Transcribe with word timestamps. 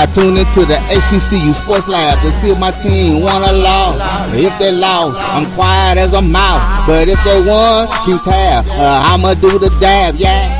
Yeah. 0.00 0.08
I 0.08 0.12
tune 0.14 0.36
into 0.38 0.64
the 0.64 0.76
HBCU 0.88 1.52
Sports 1.52 1.88
Lab 1.88 2.20
to 2.22 2.30
see 2.40 2.50
if 2.50 2.58
my 2.58 2.70
team 2.70 3.20
won 3.22 3.42
or 3.42 3.52
lost. 3.52 4.34
If 4.34 4.58
they 4.58 4.72
lost, 4.72 5.18
I'm 5.18 5.50
quiet 5.54 5.98
as 5.98 6.12
a 6.12 6.22
mouse. 6.22 6.86
But 6.86 7.08
if 7.08 7.22
they 7.24 7.44
won, 7.46 7.86
keep 8.04 8.22
tab. 8.22 8.66
Uh, 8.68 9.02
I'ma 9.04 9.34
do 9.34 9.58
the 9.58 9.68
dab, 9.80 10.14
yeah. 10.16 10.56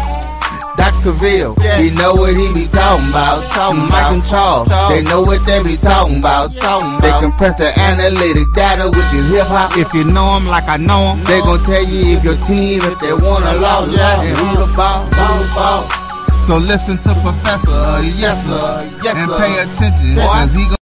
Dr. 0.76 1.12
Cavill, 1.12 1.60
he 1.82 1.90
know 1.90 2.14
what 2.14 2.36
he 2.36 2.52
be 2.54 2.66
talking 2.68 3.10
about. 3.10 3.42
Talking 3.52 3.88
Mike 3.88 4.12
and 4.12 4.24
Charles, 4.26 4.68
they 4.88 5.02
know 5.02 5.20
what 5.20 5.44
they 5.44 5.62
be 5.62 5.76
talking 5.76 6.18
about. 6.18 6.54
Talking 6.56 6.98
They 7.00 7.12
compress 7.20 7.58
the 7.58 7.78
analytic 7.78 8.50
data 8.54 8.84
with 8.88 9.04
the 9.12 9.20
hip 9.28 9.46
hop. 9.48 9.76
If 9.76 9.92
you 9.92 10.04
know 10.04 10.34
them 10.34 10.46
like 10.46 10.68
I 10.68 10.78
know 10.78 11.16
them, 11.16 11.24
they 11.24 11.40
gon' 11.40 11.62
tell 11.64 11.84
you 11.84 12.16
if 12.16 12.24
your 12.24 12.36
team, 12.46 12.80
if 12.82 12.98
they 12.98 13.12
won 13.12 13.42
or 13.42 13.60
lost, 13.60 13.98
and 13.98 14.36
who 14.36 14.66
the 14.66 14.72
ball, 14.74 15.04
who 15.04 15.44
the 15.44 15.52
ball. 15.54 16.09
So 16.50 16.56
listen 16.56 16.96
to 16.96 17.14
Professor, 17.22 18.08
yes 18.18 18.44
sir, 18.44 19.00
yes, 19.04 19.16
and 19.16 19.30
pay 19.38 19.62
attention, 19.62 20.16
cause 20.16 20.52
he 20.52 20.64
gon' 20.64 20.76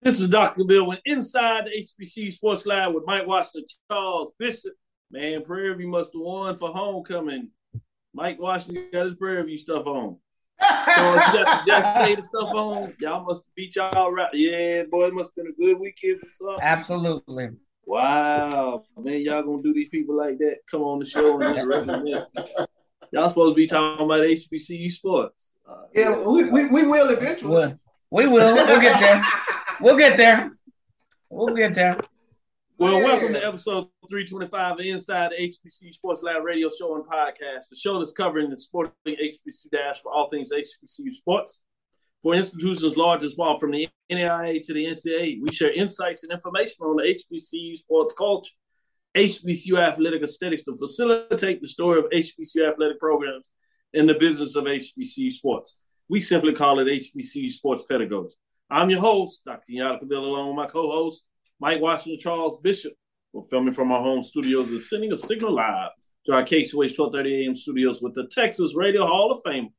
This 0.00 0.18
is 0.18 0.30
Dr. 0.30 0.64
Bill 0.64 0.86
with 0.86 1.00
Inside 1.04 1.66
the 1.66 1.84
HBC 1.84 2.32
Sports 2.32 2.64
Lab 2.64 2.94
with 2.94 3.04
Mike 3.06 3.26
Washington, 3.26 3.66
Charles 3.90 4.32
Bishop. 4.38 4.72
Man, 5.10 5.44
Prairie 5.44 5.74
View 5.74 5.88
must 5.88 6.14
have 6.14 6.22
won 6.22 6.56
for 6.56 6.70
homecoming. 6.70 7.50
Mike 8.14 8.40
Washington 8.40 8.88
got 8.94 9.04
his 9.04 9.14
Prairie 9.16 9.42
View 9.42 9.58
stuff 9.58 9.84
on. 9.84 10.16
So 10.62 11.14
if 11.14 11.26
you 11.26 11.32
got 11.34 11.66
the 11.66 11.70
Jack 11.70 12.02
State 12.02 12.24
stuff 12.24 12.54
on, 12.54 12.94
y'all 12.98 13.26
must 13.26 13.42
beat 13.54 13.76
y'all 13.76 14.10
right. 14.10 14.30
Yeah, 14.32 14.84
boy, 14.90 15.08
it 15.08 15.12
must 15.12 15.32
have 15.36 15.44
been 15.44 15.48
a 15.48 15.52
good 15.52 15.78
weekend 15.78 16.20
for 16.20 16.30
something. 16.30 16.62
Absolutely. 16.62 17.50
Wow, 17.84 18.84
man, 18.96 19.20
y'all 19.20 19.42
gonna 19.42 19.62
do 19.62 19.74
these 19.74 19.90
people 19.90 20.16
like 20.16 20.38
that? 20.38 20.60
Come 20.70 20.80
on 20.80 20.98
the 20.98 21.04
show 21.04 21.38
and 21.42 21.54
just 21.54 21.66
represent. 21.66 22.70
Y'all 23.12 23.28
supposed 23.28 23.52
to 23.52 23.56
be 23.56 23.66
talking 23.66 24.04
about 24.04 24.20
HBCU 24.20 24.90
sports. 24.90 25.52
Uh, 25.68 25.82
Yeah, 25.94 26.22
we, 26.26 26.48
we, 26.50 26.66
we 26.68 26.86
will 26.86 27.08
eventually. 27.10 27.50
We'll, 27.50 27.78
we 28.10 28.26
will. 28.26 28.54
We'll 28.54 28.80
get 28.80 29.00
there. 29.00 29.24
We'll 29.80 29.96
get 29.96 30.16
there. 30.16 30.50
We'll 31.30 31.54
get 31.54 31.74
there. 31.74 31.98
Well, 32.78 32.98
Yeah. 33.00 33.04
welcome 33.04 33.32
to 33.32 33.46
episode 33.46 33.88
325 34.10 34.72
of 34.72 34.80
Inside 34.80 35.32
the 35.32 35.36
HBC 35.46 35.94
Sports 35.94 36.22
Lab 36.22 36.44
radio 36.44 36.68
show 36.70 36.94
and 36.96 37.04
podcast, 37.04 37.68
the 37.70 37.76
show 37.76 37.98
that's 37.98 38.12
covering 38.12 38.50
the 38.50 38.58
sporting 38.58 38.92
HBC 39.06 39.70
dash 39.72 40.00
for 40.02 40.12
all 40.12 40.28
things 40.28 40.50
HBCU 40.52 41.10
sports. 41.10 41.62
For 42.22 42.34
institutions 42.34 42.96
large 42.96 43.22
and 43.22 43.32
small, 43.32 43.56
from 43.58 43.70
the 43.70 43.88
NAIA 44.10 44.62
to 44.64 44.74
the 44.74 44.84
NCAA, 44.86 45.38
we 45.42 45.52
share 45.52 45.72
insights 45.72 46.22
and 46.24 46.32
information 46.32 46.76
on 46.82 46.96
the 46.96 47.02
HBCU 47.04 47.76
sports 47.76 48.14
culture, 48.16 48.52
HBCU 49.16 49.78
athletic 49.78 50.22
aesthetics 50.22 50.64
to 50.64 50.76
facilitate 50.76 51.62
the 51.62 51.66
story 51.66 51.98
of 51.98 52.04
HBCU 52.10 52.70
athletic 52.70 53.00
programs 53.00 53.50
and 53.94 54.06
the 54.06 54.14
business 54.14 54.56
of 54.56 54.64
HBCU 54.64 55.32
sports. 55.32 55.78
We 56.10 56.20
simply 56.20 56.52
call 56.52 56.80
it 56.80 56.86
HBCU 56.86 57.50
sports 57.50 57.82
pedagogy. 57.88 58.34
I'm 58.68 58.90
your 58.90 59.00
host, 59.00 59.40
Dr. 59.46 59.72
Yada 59.72 59.98
Padilla, 59.98 60.26
along 60.26 60.48
with 60.48 60.56
my 60.56 60.66
co-host, 60.66 61.22
Mike 61.58 61.80
Washington 61.80 62.20
Charles 62.20 62.60
Bishop. 62.60 62.92
We're 63.32 63.46
filming 63.48 63.72
from 63.72 63.90
our 63.90 64.02
home 64.02 64.22
studios 64.22 64.70
and 64.70 64.80
sending 64.80 65.12
a 65.12 65.16
signal 65.16 65.54
live 65.54 65.92
to 66.26 66.32
our 66.32 66.42
KCOH 66.42 66.98
1230 66.98 67.46
AM 67.46 67.56
studios 67.56 68.02
with 68.02 68.12
the 68.12 68.26
Texas 68.30 68.74
Radio 68.76 69.06
Hall 69.06 69.32
of 69.32 69.40
Fame, 69.46 69.70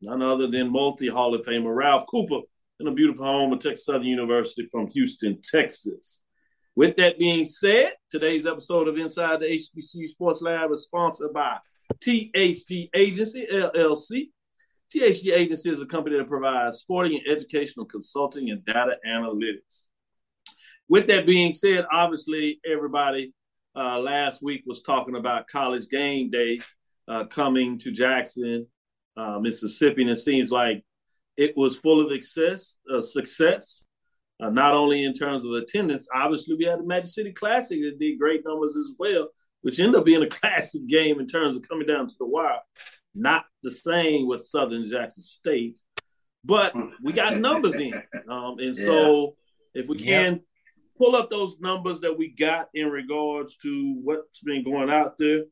none 0.00 0.20
other 0.20 0.48
than 0.48 0.72
multi 0.72 1.06
Hall 1.06 1.32
of 1.32 1.46
Famer 1.46 1.76
Ralph 1.76 2.06
Cooper 2.06 2.40
in 2.80 2.88
a 2.88 2.92
beautiful 2.92 3.24
home 3.24 3.52
at 3.52 3.60
Texas 3.60 3.84
Southern 3.84 4.02
University 4.02 4.66
from 4.68 4.88
Houston, 4.88 5.40
Texas. 5.44 6.22
With 6.78 6.94
that 6.98 7.18
being 7.18 7.44
said, 7.44 7.94
today's 8.08 8.46
episode 8.46 8.86
of 8.86 8.96
Inside 8.96 9.40
the 9.40 9.46
HBCU 9.46 10.06
Sports 10.06 10.40
Lab 10.40 10.70
is 10.70 10.84
sponsored 10.84 11.32
by 11.32 11.58
THG 12.00 12.90
Agency 12.94 13.48
LLC. 13.52 14.28
THG 14.94 15.32
Agency 15.32 15.70
is 15.72 15.80
a 15.80 15.86
company 15.86 16.18
that 16.18 16.28
provides 16.28 16.78
sporting 16.78 17.18
and 17.18 17.36
educational 17.36 17.84
consulting 17.84 18.50
and 18.50 18.64
data 18.64 18.94
analytics. 19.04 19.86
With 20.88 21.08
that 21.08 21.26
being 21.26 21.50
said, 21.50 21.84
obviously, 21.90 22.60
everybody 22.64 23.34
uh, 23.74 23.98
last 23.98 24.40
week 24.40 24.62
was 24.64 24.80
talking 24.80 25.16
about 25.16 25.48
college 25.48 25.88
game 25.88 26.30
day 26.30 26.60
uh, 27.08 27.24
coming 27.24 27.76
to 27.78 27.90
Jackson, 27.90 28.68
uh, 29.16 29.40
Mississippi, 29.40 30.02
and 30.02 30.12
it 30.12 30.18
seems 30.18 30.52
like 30.52 30.84
it 31.36 31.56
was 31.56 31.76
full 31.76 32.00
of 32.00 32.12
success. 32.12 32.76
Uh, 32.88 33.00
success, 33.00 33.82
uh, 34.40 34.50
not 34.50 34.74
only 34.74 35.04
in 35.04 35.12
terms 35.14 35.44
of 35.44 35.50
attendance. 35.52 36.08
Obviously, 36.14 36.54
we 36.56 36.64
had 36.64 36.78
the 36.78 36.84
Magic 36.86 37.10
City 37.10 37.32
Classic 37.32 37.80
that 37.82 37.98
did 37.98 38.18
great 38.18 38.42
numbers 38.44 38.76
as 38.76 38.92
well, 38.98 39.28
which 39.62 39.80
ended 39.80 39.96
up 39.96 40.04
being 40.04 40.22
a 40.22 40.28
classic 40.40 40.86
game 40.86 41.20
in 41.20 41.26
terms 41.26 41.56
of 41.56 41.68
coming 41.68 41.86
down 41.86 42.06
to 42.06 42.14
the 42.18 42.26
wire. 42.26 42.60
Not 43.14 43.44
the 43.62 43.70
same 43.70 44.28
with 44.28 44.44
Southern 44.44 44.88
Jackson 44.88 45.22
State, 45.22 45.80
but 46.44 46.74
we 47.02 47.12
got 47.12 47.36
numbers 47.36 47.76
in, 47.76 47.94
um, 48.28 48.56
and 48.58 48.76
so 48.86 49.36
if 49.74 49.88
we 49.88 49.98
Yeah. 49.98 50.22
can 50.22 50.40
pull 50.96 51.14
up 51.14 51.30
those 51.30 51.58
numbers 51.60 52.00
that 52.00 52.16
we 52.18 52.28
got 52.28 52.68
in 52.74 52.88
regards 52.88 53.56
to 53.56 53.94
what's 54.02 54.40
been 54.40 54.64
going 54.64 54.90
out 54.90 55.16
there. 55.16 55.44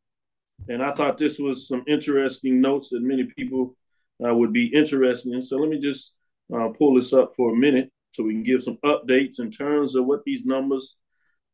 And 0.68 0.82
I 0.82 0.90
thought 0.90 1.18
this 1.18 1.38
was 1.38 1.68
some 1.68 1.84
interesting 1.86 2.60
notes 2.60 2.88
that 2.88 3.00
many 3.02 3.24
people 3.36 3.76
uh, 4.24 4.34
would 4.34 4.52
be 4.52 4.66
interested 4.66 5.32
in. 5.32 5.40
So 5.40 5.56
let 5.58 5.68
me 5.70 5.78
just 5.78 6.14
uh, 6.52 6.68
pull 6.76 6.94
this 6.94 7.12
up 7.12 7.32
for 7.36 7.52
a 7.52 7.56
minute 7.56 7.92
so 8.16 8.24
we 8.24 8.32
can 8.32 8.42
give 8.42 8.62
some 8.62 8.78
updates 8.82 9.40
in 9.40 9.50
terms 9.50 9.94
of 9.94 10.06
what 10.06 10.24
these 10.24 10.46
numbers. 10.46 10.96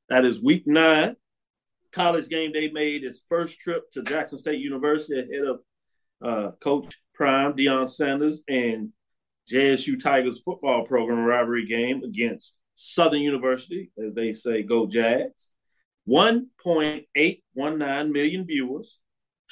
That 0.09 0.25
is 0.25 0.41
week 0.41 0.65
nine. 0.67 1.17
College 1.91 2.29
game 2.29 2.53
day 2.53 2.71
made 2.71 3.03
its 3.03 3.23
first 3.29 3.59
trip 3.59 3.91
to 3.93 4.03
Jackson 4.03 4.39
State 4.39 4.61
University 4.61 5.19
ahead 5.19 5.47
of 5.47 5.61
uh, 6.25 6.53
Coach 6.63 6.97
Prime, 7.15 7.55
Deion 7.55 7.91
Sanders, 7.91 8.45
and 8.49 8.91
JSU 9.51 10.01
Tigers 10.01 10.41
football 10.41 10.87
program 10.87 11.25
rivalry 11.25 11.67
game 11.67 12.05
against 12.05 12.55
Southern 12.77 13.21
University, 13.21 13.91
as 14.03 14.15
they 14.15 14.33
say, 14.33 14.63
go 14.63 14.87
Jags. 14.87 15.51
1.819 16.09 18.13
million 18.13 18.47
viewers, 18.47 19.01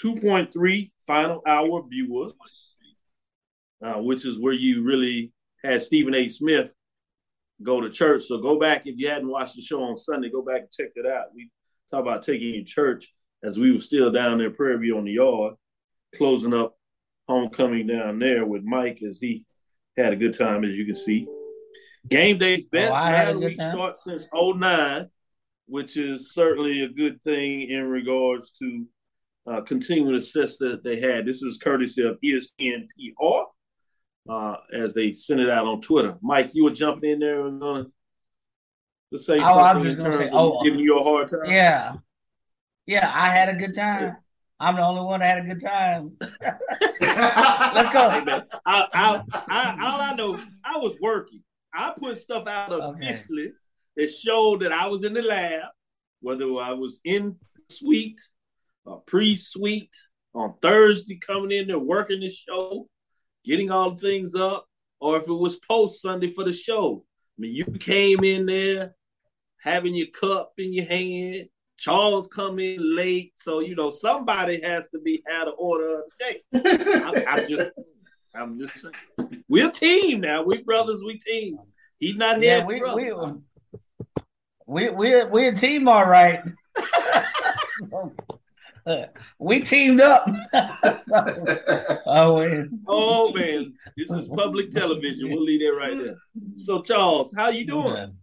2.3 0.02 0.90
final 1.06 1.42
hour 1.46 1.84
viewers, 1.88 2.74
uh, 3.84 3.94
which 3.94 4.24
is 4.24 4.38
where 4.38 4.52
you 4.52 4.84
really 4.84 5.32
had 5.62 5.82
Stephen 5.82 6.14
A. 6.14 6.28
Smith 6.28 6.72
go 7.62 7.80
to 7.80 7.90
church. 7.90 8.24
So 8.24 8.38
go 8.38 8.58
back 8.58 8.86
if 8.86 8.98
you 8.98 9.08
hadn't 9.08 9.28
watched 9.28 9.56
the 9.56 9.62
show 9.62 9.82
on 9.82 9.96
Sunday, 9.96 10.30
go 10.30 10.42
back 10.42 10.62
and 10.62 10.70
check 10.70 10.88
that 10.96 11.06
out. 11.10 11.26
We 11.34 11.50
talk 11.90 12.02
about 12.02 12.22
taking 12.22 12.48
you 12.48 12.64
to 12.64 12.64
church 12.64 13.12
as 13.42 13.58
we 13.58 13.72
were 13.72 13.78
still 13.78 14.10
down 14.12 14.38
there, 14.38 14.50
Prairie 14.50 14.78
View 14.78 14.98
on 14.98 15.04
the 15.04 15.12
yard, 15.12 15.54
closing 16.16 16.52
up 16.54 16.76
homecoming 17.28 17.86
down 17.86 18.18
there 18.18 18.44
with 18.44 18.62
Mike 18.64 19.02
as 19.08 19.18
he 19.20 19.44
had 19.96 20.12
a 20.12 20.16
good 20.16 20.34
time, 20.34 20.64
as 20.64 20.76
you 20.76 20.84
can 20.84 20.94
see. 20.94 21.26
Game 22.08 22.38
day's 22.38 22.64
best 22.66 22.92
Oh, 22.92 22.96
had 23.04 23.28
a 23.28 23.32
nine 23.34 23.40
week 23.44 23.58
time. 23.58 23.72
start 23.72 23.96
since 23.96 24.28
09, 24.32 25.08
which 25.66 25.96
is 25.96 26.32
certainly 26.32 26.82
a 26.82 26.88
good 26.88 27.22
thing 27.22 27.68
in 27.70 27.84
regards 27.84 28.52
to 28.58 28.86
uh, 29.50 29.60
continuing 29.62 30.14
the 30.14 30.20
success 30.22 30.56
that 30.58 30.82
they 30.82 30.98
had. 31.00 31.24
This 31.26 31.42
is 31.42 31.58
courtesy 31.58 32.02
of 32.02 32.18
ESPN 32.24 32.86
PR 32.96 33.49
uh, 34.30 34.56
as 34.72 34.94
they 34.94 35.10
sent 35.12 35.40
it 35.40 35.50
out 35.50 35.66
on 35.66 35.80
Twitter. 35.80 36.14
Mike, 36.22 36.50
you 36.52 36.64
were 36.64 36.70
jumping 36.70 37.10
in 37.10 37.18
there 37.18 37.46
and 37.46 37.60
gonna 37.60 37.86
to 39.12 39.18
say 39.18 39.40
Oh, 39.40 39.58
I'm 39.58 39.76
something 39.76 39.96
just 39.96 39.98
in 39.98 40.12
terms 40.12 40.18
say- 40.18 40.24
of 40.26 40.34
oh, 40.34 40.62
giving 40.62 40.80
you 40.80 40.98
a 40.98 41.02
hard 41.02 41.28
time. 41.28 41.40
Yeah. 41.46 41.94
Yeah, 42.86 43.10
I 43.12 43.26
had 43.26 43.48
a 43.48 43.54
good 43.54 43.74
time. 43.74 44.16
I'm 44.58 44.76
the 44.76 44.82
only 44.82 45.02
one 45.02 45.20
that 45.20 45.38
had 45.38 45.44
a 45.44 45.48
good 45.54 45.60
time. 45.62 46.16
Let's 46.40 47.92
go. 47.92 48.10
Hey, 48.10 48.24
man, 48.24 48.44
I, 48.66 48.86
I, 48.92 49.22
I, 49.48 49.86
all 49.86 50.00
I 50.00 50.14
know, 50.14 50.38
I 50.64 50.76
was 50.78 50.96
working. 51.00 51.42
I 51.72 51.92
put 51.96 52.18
stuff 52.18 52.46
out 52.46 52.70
Okay. 52.72 53.08
officially 53.08 53.52
that 53.96 54.12
showed 54.12 54.60
that 54.60 54.72
I 54.72 54.86
was 54.86 55.04
in 55.04 55.14
the 55.14 55.22
lab, 55.22 55.62
whether 56.20 56.44
I 56.56 56.72
was 56.72 57.00
in 57.04 57.36
suite 57.68 58.20
or 58.84 59.00
pre-suite 59.06 59.94
on 60.34 60.54
Thursday, 60.60 61.16
coming 61.16 61.52
in 61.52 61.68
there 61.68 61.78
working 61.78 62.20
the 62.20 62.28
show, 62.30 62.86
getting 63.44 63.70
all 63.70 63.92
the 63.92 64.00
things 64.00 64.34
up, 64.34 64.66
or 65.00 65.16
if 65.16 65.28
it 65.28 65.32
was 65.32 65.58
post 65.60 66.02
Sunday 66.02 66.30
for 66.30 66.44
the 66.44 66.52
show. 66.52 67.04
I 67.38 67.40
mean, 67.40 67.54
you 67.54 67.64
came 67.64 68.22
in 68.24 68.46
there 68.46 68.94
having 69.62 69.94
your 69.94 70.08
cup 70.08 70.52
in 70.58 70.72
your 70.72 70.86
hand. 70.86 71.48
Charles 71.78 72.28
come 72.28 72.58
in 72.58 72.94
late, 72.94 73.32
so 73.36 73.60
you 73.60 73.74
know 73.74 73.90
somebody 73.90 74.60
has 74.60 74.84
to 74.92 75.00
be 75.00 75.22
out 75.32 75.48
of 75.48 75.54
order 75.56 76.00
of 76.00 76.04
the 76.18 76.24
day. 76.26 76.42
I'm, 77.02 77.14
I'm 77.26 77.48
just, 77.56 77.70
I'm 78.34 78.58
just 78.60 78.78
saying. 78.78 79.42
We're 79.48 79.68
a 79.68 79.72
team 79.72 80.20
now. 80.20 80.42
We 80.42 80.62
brothers. 80.62 81.02
We 81.02 81.18
team. 81.18 81.58
He's 81.98 82.16
not 82.16 82.42
here. 82.42 82.58
Yeah, 82.58 82.64
we 82.66 82.82
we 82.82 83.12
we 84.66 84.90
we 84.90 85.24
we 85.24 85.48
a 85.48 85.54
team, 85.54 85.88
all 85.88 86.06
right. 86.06 86.40
we 89.38 89.60
teamed 89.60 90.00
up. 90.00 90.26
oh, 92.06 92.34
wait. 92.34 92.66
Oh 92.86 93.32
man, 93.32 93.74
this 93.96 94.10
is 94.10 94.28
public 94.28 94.70
television. 94.70 95.30
We'll 95.30 95.42
leave 95.42 95.62
it 95.62 95.70
right 95.70 95.96
there. 95.96 96.16
So 96.56 96.82
Charles, 96.82 97.32
how 97.36 97.48
you 97.48 97.66
doing? 97.66 98.14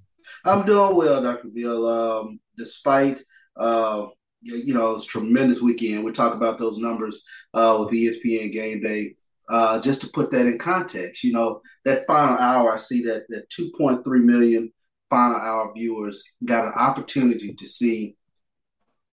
I'm 0.45 0.65
doing 0.65 0.95
well, 0.95 1.21
Dr. 1.21 1.48
Bill. 1.50 1.88
Um, 1.88 2.39
despite 2.57 3.21
uh, 3.56 4.07
you 4.42 4.57
you 4.57 4.74
know, 4.74 4.95
it's 4.95 5.06
tremendous 5.06 5.62
weekend. 5.62 6.04
We 6.04 6.12
talk 6.12 6.33
about 6.33 6.57
those 6.57 6.77
numbers 6.77 7.24
uh, 7.54 7.77
with 7.80 7.94
ESPN 7.94 8.51
Game 8.51 8.81
Day. 8.81 9.15
Uh, 9.50 9.80
just 9.80 10.01
to 10.01 10.09
put 10.09 10.30
that 10.30 10.45
in 10.45 10.59
context, 10.59 11.24
you 11.24 11.31
know, 11.31 11.62
that 11.86 12.06
final 12.06 12.38
hour, 12.38 12.74
I 12.74 12.77
see 12.77 13.01
that 13.04 13.24
that 13.30 13.50
2.3 13.50 14.04
million 14.24 14.74
final 15.09 15.38
hour 15.38 15.71
viewers 15.74 16.21
got 16.44 16.65
an 16.65 16.74
opportunity 16.74 17.54
to 17.54 17.65
see 17.65 18.18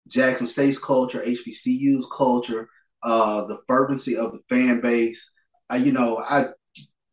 Jackson 0.09 0.47
State's 0.47 0.79
culture, 0.79 1.21
HBCU's 1.23 2.06
culture, 2.17 2.69
uh, 3.03 3.47
the 3.47 3.59
fervency 3.67 4.17
of 4.17 4.33
the 4.33 4.41
fan 4.49 4.81
base. 4.81 5.31
Uh, 5.71 5.77
you 5.77 5.93
know, 5.93 6.19
I 6.27 6.47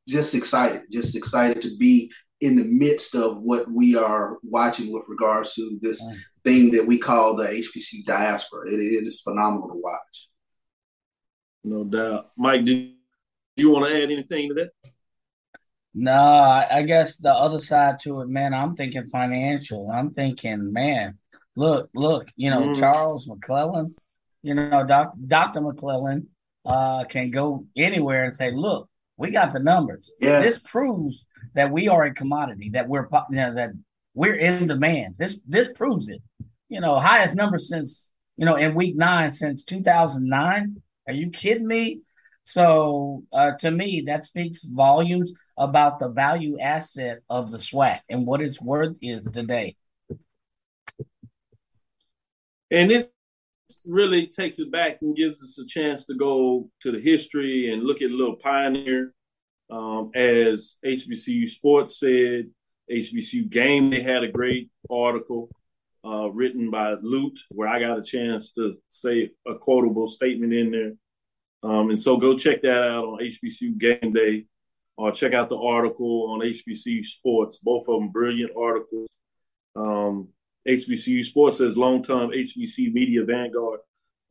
just 0.08 0.36
excited, 0.36 0.84
just 0.92 1.16
excited 1.16 1.62
to 1.64 1.78
be 1.78 2.12
in 2.42 2.56
the 2.56 2.64
midst 2.64 3.16
of 3.16 3.38
what 3.42 3.70
we 3.72 3.96
are 3.96 4.38
watching 4.44 4.92
with 4.92 5.04
regards 5.08 5.54
to 5.56 5.78
this 5.82 6.04
Mm. 6.04 6.18
thing 6.44 6.72
that 6.72 6.86
we 6.88 6.98
call 6.98 7.36
the 7.36 7.48
HBC 7.48 8.04
diaspora. 8.06 8.68
It, 8.68 8.80
it 8.80 9.06
is 9.08 9.22
phenomenal 9.22 9.70
to 9.70 9.76
watch. 9.76 10.30
No 11.64 11.84
doubt, 11.84 12.32
Mike. 12.36 12.66
Do 12.66 12.94
you 13.58 13.70
want 13.70 13.86
to 13.86 13.96
add 13.96 14.10
anything 14.12 14.50
to 14.50 14.56
that? 14.56 14.72
No, 15.94 16.12
I 16.14 16.80
I 16.80 16.82
guess 16.82 17.18
the 17.18 17.32
other 17.34 17.60
side 17.60 18.00
to 18.02 18.22
it, 18.22 18.28
man, 18.30 18.54
I'm 18.54 18.76
thinking 18.76 19.10
financial. 19.12 19.92
I'm 19.92 20.12
thinking, 20.14 20.74
man, 20.74 21.20
look, 21.56 21.90
look, 21.94 22.28
you 22.36 22.50
know, 22.50 22.62
Mm. 22.62 22.80
Charles 22.80 23.28
McClellan, 23.28 23.96
you 24.42 24.54
know, 24.56 24.86
doc, 24.86 25.14
Dr. 25.28 25.62
McClellan 25.62 26.28
uh, 26.66 27.04
can 27.06 27.32
go 27.32 27.66
anywhere 27.76 28.26
and 28.26 28.36
say, 28.36 28.52
look, 28.52 28.90
we 29.18 29.32
got 29.32 29.54
the 29.54 29.60
numbers. 29.60 30.10
Yeah. 30.20 30.42
This 30.42 30.60
proves 30.60 31.26
that 31.54 31.72
we 31.72 31.88
are 31.88 32.04
a 32.04 32.14
commodity, 32.14 32.72
that 32.74 32.88
we're, 32.88 33.08
you 33.30 33.36
know, 33.36 33.54
that 33.56 33.72
we're 34.14 34.36
in 34.36 34.68
demand. 34.68 35.16
This, 35.18 35.40
this 35.48 35.68
proves 35.74 36.10
it. 36.10 36.22
You 36.70 36.80
know, 36.82 37.00
highest 37.00 37.36
number 37.36 37.58
since, 37.60 38.10
you 38.38 38.46
know, 38.46 38.56
in 38.56 38.74
week 38.76 38.96
nine 38.96 39.34
since 39.34 39.64
2009. 39.66 40.82
Are 41.08 41.14
you 41.14 41.30
kidding 41.30 41.68
me? 41.68 42.02
So, 42.46 43.24
uh, 43.32 43.52
to 43.60 43.70
me, 43.72 44.04
that 44.08 44.26
speaks 44.26 44.64
volumes 44.64 45.32
about 45.58 46.00
the 46.00 46.10
value 46.10 46.60
asset 46.60 47.20
of 47.30 47.52
the 47.52 47.58
SWAC 47.60 48.00
and 48.10 48.26
what 48.26 48.42
its 48.42 48.60
worth 48.62 48.96
is 49.02 49.22
today. 49.32 49.76
And 52.72 52.90
this 52.90 53.10
really 53.86 54.28
takes 54.28 54.60
it 54.60 54.72
back 54.72 55.00
and 55.02 55.16
gives 55.16 55.42
us 55.42 55.60
a 55.60 55.68
chance 55.68 56.06
to 56.06 56.16
go 56.16 56.70
to 56.82 56.92
the 56.92 57.00
history 57.00 57.72
and 57.72 57.84
look 57.84 58.02
at 58.02 58.10
a 58.10 58.16
little 58.16 58.36
pioneer. 58.36 59.14
Um, 59.70 60.12
as 60.16 60.78
HBCU 60.86 61.48
Sports 61.48 62.00
said, 62.00 62.50
HBCU 62.92 63.50
Game, 63.50 63.90
they 63.90 64.02
had 64.02 64.24
a 64.24 64.32
great 64.32 64.70
article 64.90 65.50
uh, 66.06 66.30
written 66.30 66.70
by 66.70 66.96
Lut 67.02 67.38
where 67.50 67.68
I 67.68 67.80
got 67.80 68.00
a 68.00 68.04
chance 68.04 68.52
to 68.54 68.76
say 68.90 69.32
a 69.48 69.56
quotable 69.56 70.08
statement 70.08 70.54
in 70.54 70.72
there. 70.72 70.94
Um, 71.64 71.92
and 71.92 72.02
so 72.02 72.18
go 72.18 72.38
check 72.38 72.62
that 72.64 72.84
out 72.84 73.06
on 73.06 73.20
HBCU 73.20 73.78
Game 73.78 74.14
Day 74.14 74.46
or 74.98 75.12
check 75.12 75.34
out 75.34 75.50
the 75.50 75.58
article 75.58 76.32
on 76.32 76.40
HBCU 76.40 77.06
Sports. 77.06 77.60
Both 77.60 77.88
of 77.88 78.00
them 78.00 78.10
brilliant 78.10 78.52
articles. 78.58 79.10
Um, 79.76 80.30
HBCU 80.68 81.24
Sports 81.26 81.58
says 81.58 81.78
long-term 81.78 82.32
HBC 82.32 82.94
media 82.94 83.24
vanguard, 83.24 83.80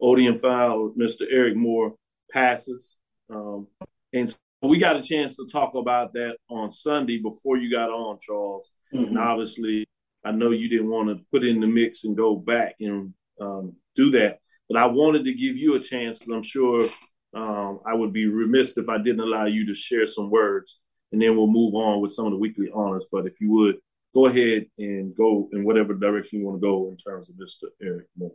Onnidan 0.01 0.41
file, 0.41 0.93
Mr. 0.99 1.23
Eric 1.31 1.57
Moore 1.57 1.95
passes. 2.33 2.99
Um, 3.29 3.67
and 4.13 4.29
so 4.29 4.37
we 4.63 4.79
got 4.79 4.97
a 4.97 5.03
chance 5.03 5.37
to 5.37 5.47
talk 5.47 5.75
about 5.75 6.13
that 6.15 6.37
on 6.49 6.71
Sunday 6.71 7.19
before 7.19 7.57
you 7.57 7.71
got 7.71 7.91
on, 7.91 8.19
Charles. 8.21 8.71
Mhm. 8.95 9.09
And 9.09 9.19
obviously, 9.19 9.87
I 10.25 10.33
know 10.33 10.51
you 10.51 10.69
didn't 10.69 10.91
want 10.91 11.09
to 11.09 11.25
put 11.31 11.45
in 11.45 11.61
the 11.61 11.67
mix 11.67 12.05
and 12.05 12.17
go 12.17 12.37
back 12.37 12.77
and 12.81 13.15
um, 13.41 13.75
do 13.97 14.11
that, 14.11 14.39
but 14.69 14.79
I 14.79 14.87
wanted 14.87 15.25
to 15.25 15.33
give 15.33 15.57
you 15.57 15.75
a 15.75 15.81
chance. 15.81 16.27
And 16.27 16.35
I'm 16.35 16.43
sure 16.43 16.89
um, 17.33 17.81
I 17.87 17.95
would 17.95 18.13
be 18.13 18.27
remiss 18.27 18.77
if 18.77 18.89
I 18.89 18.99
didn't 18.99 19.21
allow 19.21 19.47
you 19.47 19.67
to 19.67 19.75
share 19.75 20.07
some 20.07 20.31
words, 20.31 20.81
and 21.13 21.23
then 21.23 21.37
we'll 21.37 21.47
move 21.47 21.75
on 21.75 22.01
with 22.01 22.13
some 22.13 22.27
of 22.27 22.33
the 22.33 22.39
weekly 22.39 22.69
honors. 22.75 23.07
But 23.11 23.27
if 23.27 23.41
you 23.41 23.51
would 23.53 23.79
go 24.15 24.27
ahead 24.27 24.67
and 24.79 25.15
go 25.15 25.49
in 25.53 25.65
whatever 25.65 25.95
direction 25.95 26.41
you 26.41 26.47
want 26.47 26.61
to 26.61 26.67
go 26.67 26.89
in 26.89 26.97
terms 26.97 27.29
of 27.31 27.37
Mr. 27.37 27.69
Eric 27.83 28.07
Moore. 28.17 28.33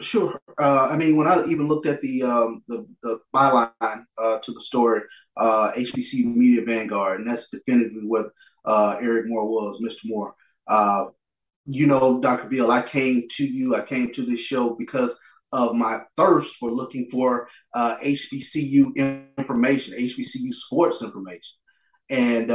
Sure. 0.00 0.40
Uh, 0.60 0.88
I 0.90 0.96
mean, 0.96 1.16
when 1.16 1.28
I 1.28 1.44
even 1.46 1.68
looked 1.68 1.86
at 1.86 2.00
the 2.00 2.24
um, 2.24 2.64
the, 2.66 2.86
the 3.02 3.20
byline 3.34 4.04
uh, 4.16 4.38
to 4.38 4.52
the 4.52 4.60
story, 4.60 5.02
uh, 5.36 5.70
HBC 5.76 6.24
Media 6.24 6.64
Vanguard, 6.64 7.20
and 7.20 7.30
that's 7.30 7.50
definitively 7.50 8.02
what 8.04 8.30
uh, 8.64 8.96
Eric 9.00 9.26
Moore 9.28 9.46
was, 9.46 9.80
Mr. 9.80 10.00
Moore. 10.06 10.34
Uh, 10.66 11.06
you 11.66 11.86
know, 11.86 12.20
Dr. 12.20 12.48
Bill, 12.48 12.72
I 12.72 12.82
came 12.82 13.28
to 13.36 13.46
you, 13.46 13.76
I 13.76 13.82
came 13.82 14.12
to 14.14 14.22
this 14.22 14.40
show 14.40 14.74
because 14.74 15.18
of 15.52 15.74
my 15.74 16.00
thirst 16.16 16.56
for 16.56 16.70
looking 16.70 17.08
for 17.10 17.48
uh, 17.74 17.96
HBCU 18.02 18.96
information, 19.38 19.94
HBCU 19.94 20.52
sports 20.52 21.02
information. 21.02 21.56
And 22.10 22.50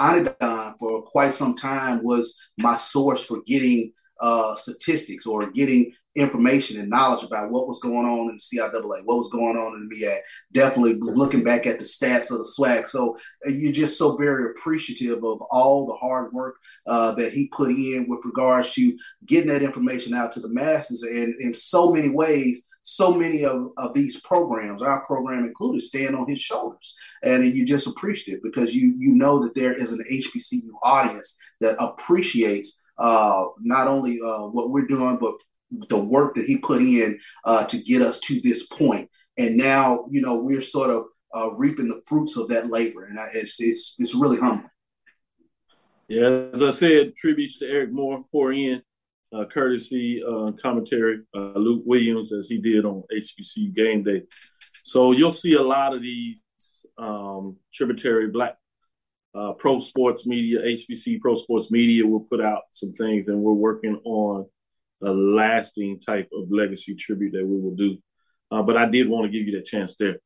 Onnidan 0.00 0.74
for 0.78 1.02
quite 1.02 1.34
some 1.34 1.56
time 1.56 2.02
was 2.02 2.38
my 2.58 2.74
source 2.74 3.22
for 3.22 3.42
getting 3.46 3.92
uh, 4.20 4.54
statistics 4.54 5.26
or 5.26 5.50
getting 5.50 5.92
information 6.16 6.80
and 6.80 6.90
knowledge 6.90 7.24
about 7.24 7.50
what 7.52 7.68
was 7.68 7.78
going 7.78 8.04
on 8.04 8.30
in 8.30 8.36
the 8.36 8.58
CIAA, 8.58 9.04
what 9.04 9.18
was 9.18 9.30
going 9.30 9.56
on 9.56 9.74
in 9.74 9.88
the 9.88 10.04
MEAC. 10.04 10.18
Definitely 10.52 10.94
looking 10.94 11.44
back 11.44 11.66
at 11.66 11.78
the 11.78 11.84
stats 11.84 12.32
of 12.32 12.38
the 12.38 12.52
SWAC. 12.58 12.88
So 12.88 13.16
you're 13.46 13.72
just 13.72 13.96
so 13.96 14.16
very 14.16 14.50
appreciative 14.50 15.22
of 15.24 15.40
all 15.50 15.86
the 15.86 15.94
hard 15.94 16.32
work 16.32 16.56
uh, 16.86 17.12
that 17.14 17.32
he 17.32 17.48
put 17.48 17.70
in 17.70 18.06
with 18.08 18.20
regards 18.24 18.74
to 18.74 18.98
getting 19.24 19.48
that 19.50 19.62
information 19.62 20.12
out 20.12 20.32
to 20.32 20.40
the 20.40 20.48
masses. 20.48 21.02
And 21.02 21.34
in 21.40 21.54
so 21.54 21.92
many 21.92 22.10
ways, 22.10 22.64
so 22.90 23.14
many 23.14 23.44
of, 23.44 23.70
of 23.76 23.94
these 23.94 24.20
programs, 24.20 24.82
our 24.82 25.06
program 25.06 25.44
included, 25.44 25.80
stand 25.80 26.16
on 26.16 26.28
his 26.28 26.40
shoulders. 26.40 26.96
And 27.22 27.44
you 27.56 27.64
just 27.64 27.86
appreciate 27.86 28.38
it 28.38 28.42
because 28.42 28.74
you 28.74 28.94
you 28.98 29.14
know 29.14 29.42
that 29.44 29.54
there 29.54 29.72
is 29.72 29.92
an 29.92 30.04
HBCU 30.10 30.70
audience 30.82 31.36
that 31.60 31.76
appreciates 31.78 32.76
uh, 32.98 33.44
not 33.60 33.86
only 33.86 34.18
uh, 34.20 34.46
what 34.46 34.70
we're 34.70 34.86
doing, 34.86 35.18
but 35.18 35.34
the 35.88 35.98
work 35.98 36.34
that 36.34 36.46
he 36.46 36.58
put 36.58 36.82
in 36.82 37.18
uh, 37.44 37.64
to 37.66 37.78
get 37.78 38.02
us 38.02 38.18
to 38.20 38.40
this 38.40 38.66
point. 38.66 39.08
And 39.38 39.56
now, 39.56 40.06
you 40.10 40.20
know, 40.20 40.42
we're 40.42 40.60
sort 40.60 40.90
of 40.90 41.04
uh, 41.34 41.54
reaping 41.54 41.88
the 41.88 42.02
fruits 42.06 42.36
of 42.36 42.48
that 42.48 42.68
labor, 42.70 43.04
and 43.04 43.20
I, 43.20 43.28
it's 43.34 43.60
it's 43.60 43.94
it's 44.00 44.16
really 44.16 44.38
humbling. 44.38 44.68
Yeah, 46.08 46.48
as 46.52 46.60
I 46.60 46.70
said, 46.70 47.14
tributes 47.14 47.60
to 47.60 47.68
Eric 47.68 47.92
Moore 47.92 48.24
pour 48.32 48.52
in, 48.52 48.82
uh, 49.32 49.44
courtesy 49.44 50.22
uh, 50.26 50.52
commentary, 50.52 51.20
uh, 51.34 51.52
Lut 51.54 51.86
Williams, 51.86 52.32
as 52.32 52.48
he 52.48 52.58
did 52.58 52.84
on 52.84 53.02
HBCU 53.12 53.74
Game 53.74 54.02
Day. 54.02 54.22
So 54.82 55.12
you'll 55.12 55.32
see 55.32 55.54
a 55.54 55.62
lot 55.62 55.94
of 55.94 56.02
these 56.02 56.42
um, 56.98 57.56
tributary 57.72 58.28
black 58.28 58.56
uh, 59.34 59.52
pro 59.52 59.78
sports 59.78 60.26
media, 60.26 60.60
HBC 60.60 61.20
pro 61.20 61.34
sports 61.36 61.70
media 61.70 62.06
will 62.06 62.20
put 62.20 62.40
out 62.40 62.62
some 62.72 62.92
things, 62.92 63.28
and 63.28 63.40
we're 63.40 63.52
working 63.52 64.00
on 64.04 64.46
a 65.02 65.10
lasting 65.10 66.00
type 66.00 66.28
of 66.32 66.50
legacy 66.50 66.94
tribute 66.94 67.32
that 67.32 67.46
we 67.46 67.60
will 67.60 67.74
do. 67.74 67.96
Uh, 68.50 68.62
but 68.62 68.76
I 68.76 68.86
did 68.86 69.08
want 69.08 69.26
to 69.26 69.30
give 69.30 69.46
you 69.46 69.56
that 69.56 69.66
chance 69.66 69.94
there. 69.98 70.16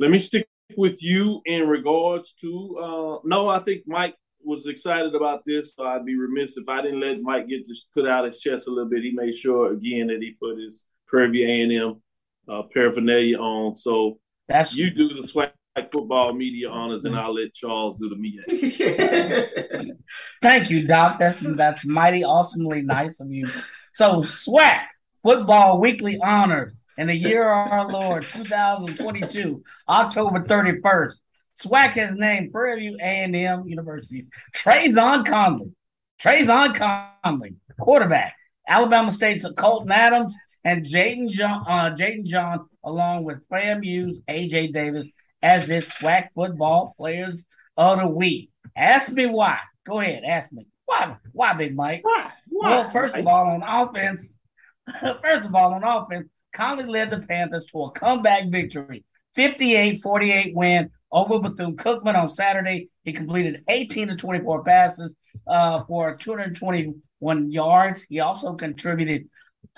Let 0.00 0.10
me 0.10 0.18
stick 0.18 0.48
with 0.76 1.02
you 1.02 1.40
in 1.44 1.68
regards 1.68 2.32
to. 2.40 2.78
Uh, 2.78 3.18
no, 3.24 3.48
I 3.48 3.60
think 3.60 3.84
Mike 3.86 4.16
was 4.44 4.66
excited 4.66 5.14
about 5.14 5.42
this, 5.46 5.74
so 5.74 5.84
I'd 5.84 6.04
be 6.04 6.16
remiss 6.16 6.56
if 6.56 6.68
I 6.68 6.82
didn't 6.82 7.00
let 7.00 7.20
Mike 7.20 7.48
get 7.48 7.64
to 7.66 7.74
put 7.94 8.06
out 8.06 8.24
his 8.24 8.40
chest 8.40 8.68
a 8.68 8.70
little 8.70 8.88
bit. 8.88 9.02
He 9.02 9.12
made 9.12 9.34
sure 9.34 9.72
again 9.72 10.08
that 10.08 10.20
he 10.20 10.36
put 10.40 10.58
his 10.58 10.84
Prairie 11.06 11.30
View 11.30 11.46
A&M 11.46 12.02
uh, 12.48 12.62
paraphernalia 12.72 13.38
on. 13.38 13.76
So 13.76 14.18
That's 14.48 14.74
you 14.74 14.90
do 14.90 15.08
the 15.08 15.26
SWAC 15.26 15.50
football 15.90 16.32
media 16.32 16.68
honors, 16.68 17.04
and 17.04 17.16
I'll 17.16 17.34
let 17.34 17.54
Charles 17.54 17.96
do 17.96 18.08
the 18.08 18.16
media. 18.16 18.42
Thank 20.42 20.70
you, 20.70 20.86
Doc. 20.86 21.18
That's 21.18 21.38
that's 21.40 21.84
mighty 21.84 22.24
awesomely 22.24 22.82
nice 22.82 23.20
of 23.20 23.30
you. 23.30 23.48
So 23.94 24.22
SWAC 24.22 24.82
football 25.22 25.80
weekly 25.80 26.18
honors 26.22 26.72
in 26.96 27.08
the 27.08 27.14
year 27.14 27.52
of 27.52 27.72
our 27.72 27.88
Lord 27.88 28.22
2022, 28.22 29.62
October 29.88 30.40
31st. 30.40 31.18
SWAC 31.62 31.90
has 31.92 32.12
named 32.12 32.52
Prairie 32.52 32.80
View 32.80 32.98
A&M 33.00 33.68
University 33.68 34.26
Trazon 34.54 35.24
Connley. 35.26 35.72
Trazon 36.20 36.76
Connley, 36.76 37.54
quarterback. 37.78 38.34
Alabama 38.66 39.12
State's 39.12 39.46
Colton 39.56 39.92
Adams 39.92 40.34
and 40.64 40.84
Jaden 40.84 41.30
John, 41.30 41.64
uh, 41.68 41.94
Jaden 41.94 42.24
John, 42.24 42.66
along 42.82 43.24
with 43.24 43.46
FAMU's 43.48 44.20
AJ 44.28 44.72
Davis 44.72 45.08
as 45.42 45.68
its 45.68 45.86
SWAC 45.98 46.28
football 46.34 46.94
players 46.96 47.44
of 47.76 47.98
the 47.98 48.06
week. 48.06 48.50
Ask 48.74 49.12
me 49.12 49.26
why. 49.26 49.58
Go 49.86 50.00
ahead, 50.00 50.22
ask 50.24 50.50
me. 50.50 50.66
Why, 50.86 51.16
why, 51.32 51.52
Big 51.54 51.76
Mike? 51.76 52.00
Why? 52.02 52.30
Why? 52.48 52.70
Well, 52.70 52.90
first 52.90 53.14
of 53.14 53.26
all, 53.26 53.46
on 53.48 53.62
offense, 53.62 54.38
first 55.00 55.44
of 55.44 55.54
all, 55.54 55.74
on 55.74 55.84
offense, 55.84 56.28
Connley 56.56 56.88
led 56.88 57.10
the 57.10 57.18
Panthers 57.18 57.66
to 57.66 57.84
a 57.84 57.90
comeback 57.90 58.48
victory, 58.48 59.04
58-48 59.36 60.54
win 60.54 60.90
over 61.14 61.38
Bethune-Cookman 61.38 62.16
on 62.16 62.28
Saturday. 62.28 62.90
He 63.04 63.12
completed 63.12 63.62
18 63.68 64.08
to 64.08 64.16
24 64.16 64.64
passes 64.64 65.14
uh, 65.46 65.84
for 65.84 66.16
221 66.16 67.52
yards. 67.52 68.04
He 68.08 68.18
also 68.18 68.54
contributed 68.54 69.28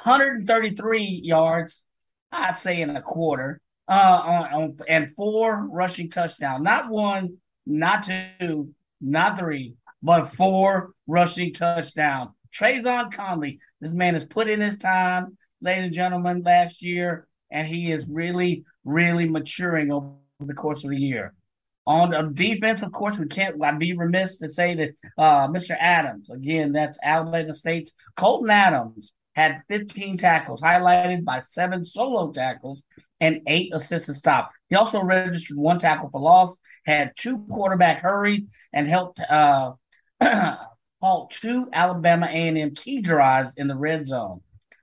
133 0.02 1.20
yards, 1.22 1.82
I'd 2.32 2.58
say 2.58 2.80
in 2.80 2.90
a 2.90 3.02
quarter, 3.02 3.60
uh, 3.86 3.92
on, 3.92 4.54
on, 4.54 4.78
and 4.88 5.12
four 5.14 5.68
rushing 5.70 6.10
touchdowns. 6.10 6.62
Not 6.62 6.88
one, 6.88 7.36
not 7.66 8.08
two, 8.40 8.70
not 9.02 9.38
three, 9.38 9.74
but 10.02 10.34
four 10.34 10.92
rushing 11.06 11.52
touchdowns. 11.52 12.30
Trazon 12.58 13.12
Connley, 13.12 13.58
this 13.82 13.92
man 13.92 14.14
has 14.14 14.24
put 14.24 14.48
in 14.48 14.62
his 14.62 14.78
time, 14.78 15.36
ladies 15.60 15.84
and 15.84 15.94
gentlemen, 15.94 16.42
last 16.42 16.82
year, 16.82 17.28
and 17.50 17.68
he 17.68 17.92
is 17.92 18.06
really, 18.08 18.64
really 18.84 19.28
maturing 19.28 19.92
over 19.92 20.14
the 20.40 20.54
course 20.54 20.84
of 20.84 20.90
the 20.90 20.96
year. 20.96 21.34
On 21.86 22.10
the 22.10 22.30
defense, 22.32 22.82
of 22.82 22.92
course, 22.92 23.16
we 23.16 23.26
can't. 23.26 23.62
I'd 23.62 23.78
be 23.78 23.96
remiss 23.96 24.38
to 24.38 24.48
say 24.48 24.74
that 24.74 24.90
uh, 25.16 25.46
Mr. 25.48 25.76
Adams, 25.78 26.28
again, 26.30 26.72
that's 26.72 26.98
Alabama 27.02 27.54
State's 27.54 27.92
Colton 28.16 28.50
Adams, 28.50 29.12
had 29.36 29.62
15 29.68 30.18
tackles, 30.18 30.60
highlighted 30.60 31.24
by 31.24 31.40
seven 31.40 31.84
solo 31.84 32.32
tackles 32.32 32.82
and 33.20 33.40
eight 33.46 33.70
assisted 33.72 34.14
stops. 34.14 34.54
He 34.68 34.76
also 34.76 35.00
registered 35.00 35.56
one 35.56 35.78
tackle 35.78 36.08
for 36.10 36.20
loss, 36.20 36.56
had 36.84 37.12
two 37.16 37.46
quarterback 37.50 38.02
hurries, 38.02 38.44
and 38.72 38.88
helped 38.88 39.20
uh, 39.20 39.72
halt 41.00 41.30
two 41.30 41.68
Alabama 41.72 42.26
A&M 42.26 42.74
key 42.74 43.00
drives 43.00 43.54
in 43.56 43.68
the 43.68 43.76
red 43.76 44.08
zone. 44.08 44.40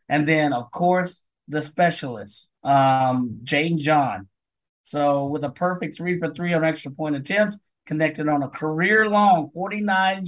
And 0.07 0.27
then, 0.27 0.53
of 0.53 0.71
course, 0.71 1.21
the 1.47 1.61
specialist, 1.61 2.47
um, 2.63 3.41
Jaden 3.43 3.77
John. 3.77 4.29
So 4.83 5.25
with 5.25 5.43
a 5.43 5.49
perfect 5.49 5.97
three 5.97 6.19
for 6.19 6.33
three 6.33 6.53
on 6.53 6.63
extra 6.63 6.91
point 6.91 7.15
attempts, 7.15 7.57
connected 7.85 8.27
on 8.27 8.43
a 8.43 8.49
career 8.49 9.09
long 9.09 9.49
49 9.53 10.25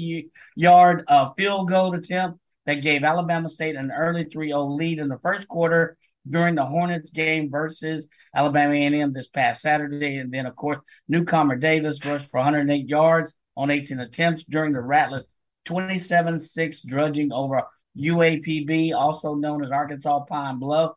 yard 0.56 1.04
uh, 1.08 1.32
field 1.38 1.70
goal 1.70 1.94
attempt 1.94 2.40
that 2.66 2.82
gave 2.82 3.04
Alabama 3.04 3.48
State 3.48 3.76
an 3.76 3.92
early 3.92 4.26
3-0 4.26 4.78
lead 4.78 5.00
in 5.00 5.08
the 5.08 5.20
first 5.20 5.48
quarter 5.48 5.98
during 6.30 6.56
the 6.56 6.66
Hornets 6.66 7.12
game 7.12 7.50
versus 7.52 8.08
Alabama 8.36 8.74
A&M 8.74 9.14
this 9.14 9.28
past 9.28 9.62
Saturday. 9.62 10.18
And 10.18 10.34
then, 10.34 10.46
of 10.46 10.56
course, 10.56 10.80
newcomer 11.08 11.56
Davis 11.56 12.04
rushed 12.04 12.30
for 12.32 12.38
108 12.38 12.90
yards 12.90 13.34
on 13.56 13.72
18 13.72 14.00
attempts 14.00 14.44
during 14.44 14.74
the 14.74 14.82
Rattlers 14.82 15.24
27-6 15.66 16.86
drudging 16.88 17.32
over 17.32 17.64
UAPB, 17.98 18.94
also 18.94 19.36
known 19.36 19.64
as 19.64 19.72
Arkansas 19.72 20.20
Pine 20.26 20.60
Bluff. 20.60 20.94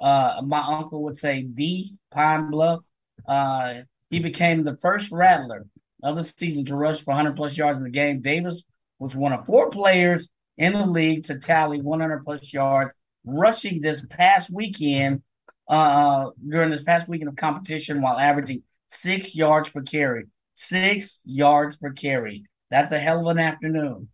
Uh, 0.00 0.40
my 0.44 0.64
uncle 0.66 1.04
would 1.04 1.18
say 1.18 1.46
the 1.54 1.92
Pine 2.10 2.50
Bluff. 2.50 2.80
Uh, 3.26 3.74
he 4.10 4.18
became 4.18 4.62
the 4.62 4.76
first 4.76 5.10
Rattler 5.10 5.66
of 6.02 6.16
the 6.16 6.24
season 6.24 6.64
to 6.66 6.76
rush 6.76 7.00
for 7.00 7.14
100 7.14 7.36
plus 7.36 7.56
yards 7.56 7.78
in 7.78 7.84
the 7.84 7.90
game. 7.90 8.20
Davis 8.20 8.62
was 8.98 9.14
one 9.14 9.32
of 9.32 9.46
four 9.46 9.70
players 9.70 10.28
in 10.58 10.72
the 10.72 10.86
league 10.86 11.24
to 11.24 11.38
tally 11.38 11.80
100 11.80 12.24
plus 12.24 12.52
yards 12.52 12.92
rushing 13.24 13.80
this 13.80 14.04
past 14.10 14.50
weekend 14.50 15.22
uh, 15.68 16.30
during 16.46 16.70
this 16.70 16.82
past 16.82 17.08
weekend 17.08 17.28
of 17.28 17.36
competition 17.36 18.02
while 18.02 18.18
averaging 18.18 18.62
six 18.88 19.34
yards 19.34 19.70
per 19.70 19.82
carry. 19.82 20.24
Six 20.56 21.20
yards 21.24 21.76
per 21.76 21.92
carry. 21.92 22.44
That's 22.70 22.92
a 22.92 22.98
hell 22.98 23.20
of 23.20 23.26
an 23.26 23.38
afternoon. 23.38 24.08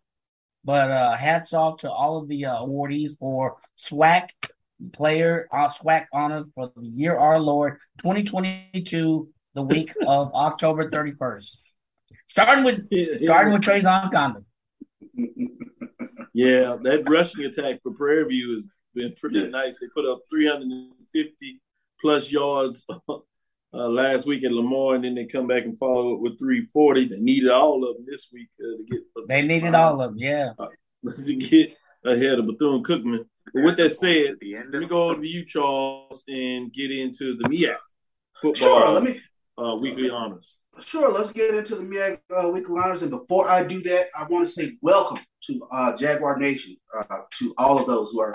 But 0.64 0.90
uh, 0.90 1.16
hats 1.16 1.52
off 1.52 1.78
to 1.80 1.90
all 1.90 2.18
of 2.18 2.28
the 2.28 2.46
uh, 2.46 2.56
awardees 2.56 3.16
for 3.18 3.56
SWAC 3.78 4.28
player 4.92 5.48
uh, 5.52 5.68
SWAC 5.68 6.06
honors 6.12 6.46
for 6.54 6.72
the 6.76 6.86
year 6.86 7.16
our 7.16 7.38
Lord 7.38 7.78
2022, 7.98 9.28
the 9.54 9.62
week 9.62 9.92
of 10.06 10.32
October 10.34 10.90
31st. 10.90 11.56
Starting 12.30 12.64
with 12.64 12.86
starting 13.22 13.52
with 13.52 13.62
Trayvon 13.62 14.12
Condon. 14.12 14.44
Yeah, 16.34 16.76
that 16.82 17.08
rushing 17.10 17.46
attack 17.46 17.80
for 17.82 17.92
Prairie 17.92 18.28
View 18.28 18.54
has 18.54 18.64
been 18.94 19.12
pretty 19.20 19.40
yeah. 19.40 19.48
nice. 19.48 19.80
They 19.80 19.88
put 19.88 20.06
up 20.06 20.20
350 20.30 21.60
plus 22.00 22.30
yards 22.30 22.86
uh, 23.08 23.18
last 23.72 24.24
week 24.24 24.44
at 24.44 24.52
Lamar, 24.52 24.94
and 24.94 25.02
then 25.02 25.16
they 25.16 25.24
come 25.24 25.48
back 25.48 25.64
and 25.64 25.76
follow 25.76 26.14
up 26.14 26.20
with 26.20 26.38
340. 26.38 27.06
They 27.06 27.16
needed 27.16 27.50
all 27.50 27.82
of 27.88 27.96
them 27.96 28.06
this 28.08 28.28
week 28.32 28.50
uh, 28.60 28.76
to 28.76 28.84
get. 28.88 29.00
They 29.26 29.42
needed 29.42 29.74
uh, 29.74 29.80
all 29.80 30.00
of 30.00 30.10
them, 30.10 30.18
yeah, 30.18 30.52
to 31.12 31.34
get 31.34 31.76
ahead 32.04 32.38
of 32.38 32.46
Bethune 32.46 32.84
Cookman. 32.84 33.24
But 33.54 33.64
with 33.64 33.76
that 33.76 33.92
said, 33.92 34.36
let 34.70 34.80
me 34.80 34.86
go 34.86 35.10
over 35.10 35.20
to 35.20 35.28
you, 35.28 35.44
Charles, 35.44 36.24
and 36.28 36.72
get 36.72 36.90
into 36.90 37.36
the 37.36 37.48
MEAC 37.48 37.76
football. 38.40 38.54
Sure, 38.54 38.90
let 38.90 39.02
me 39.02 39.20
uh, 39.58 39.76
weekly 39.76 40.10
honors. 40.10 40.58
Sure, 40.80 41.10
let's 41.10 41.32
get 41.32 41.54
into 41.54 41.74
the 41.74 41.82
MEAC 41.82 42.18
uh, 42.36 42.50
weekly 42.50 42.80
honors. 42.82 43.02
And 43.02 43.10
before 43.10 43.48
I 43.48 43.66
do 43.66 43.82
that, 43.82 44.06
I 44.16 44.24
want 44.24 44.46
to 44.46 44.52
say 44.52 44.76
welcome 44.80 45.18
to 45.46 45.68
uh, 45.72 45.96
Jaguar 45.96 46.38
Nation, 46.38 46.76
uh, 46.96 47.04
to 47.38 47.54
all 47.58 47.78
of 47.78 47.86
those 47.86 48.10
who 48.12 48.20
are 48.20 48.34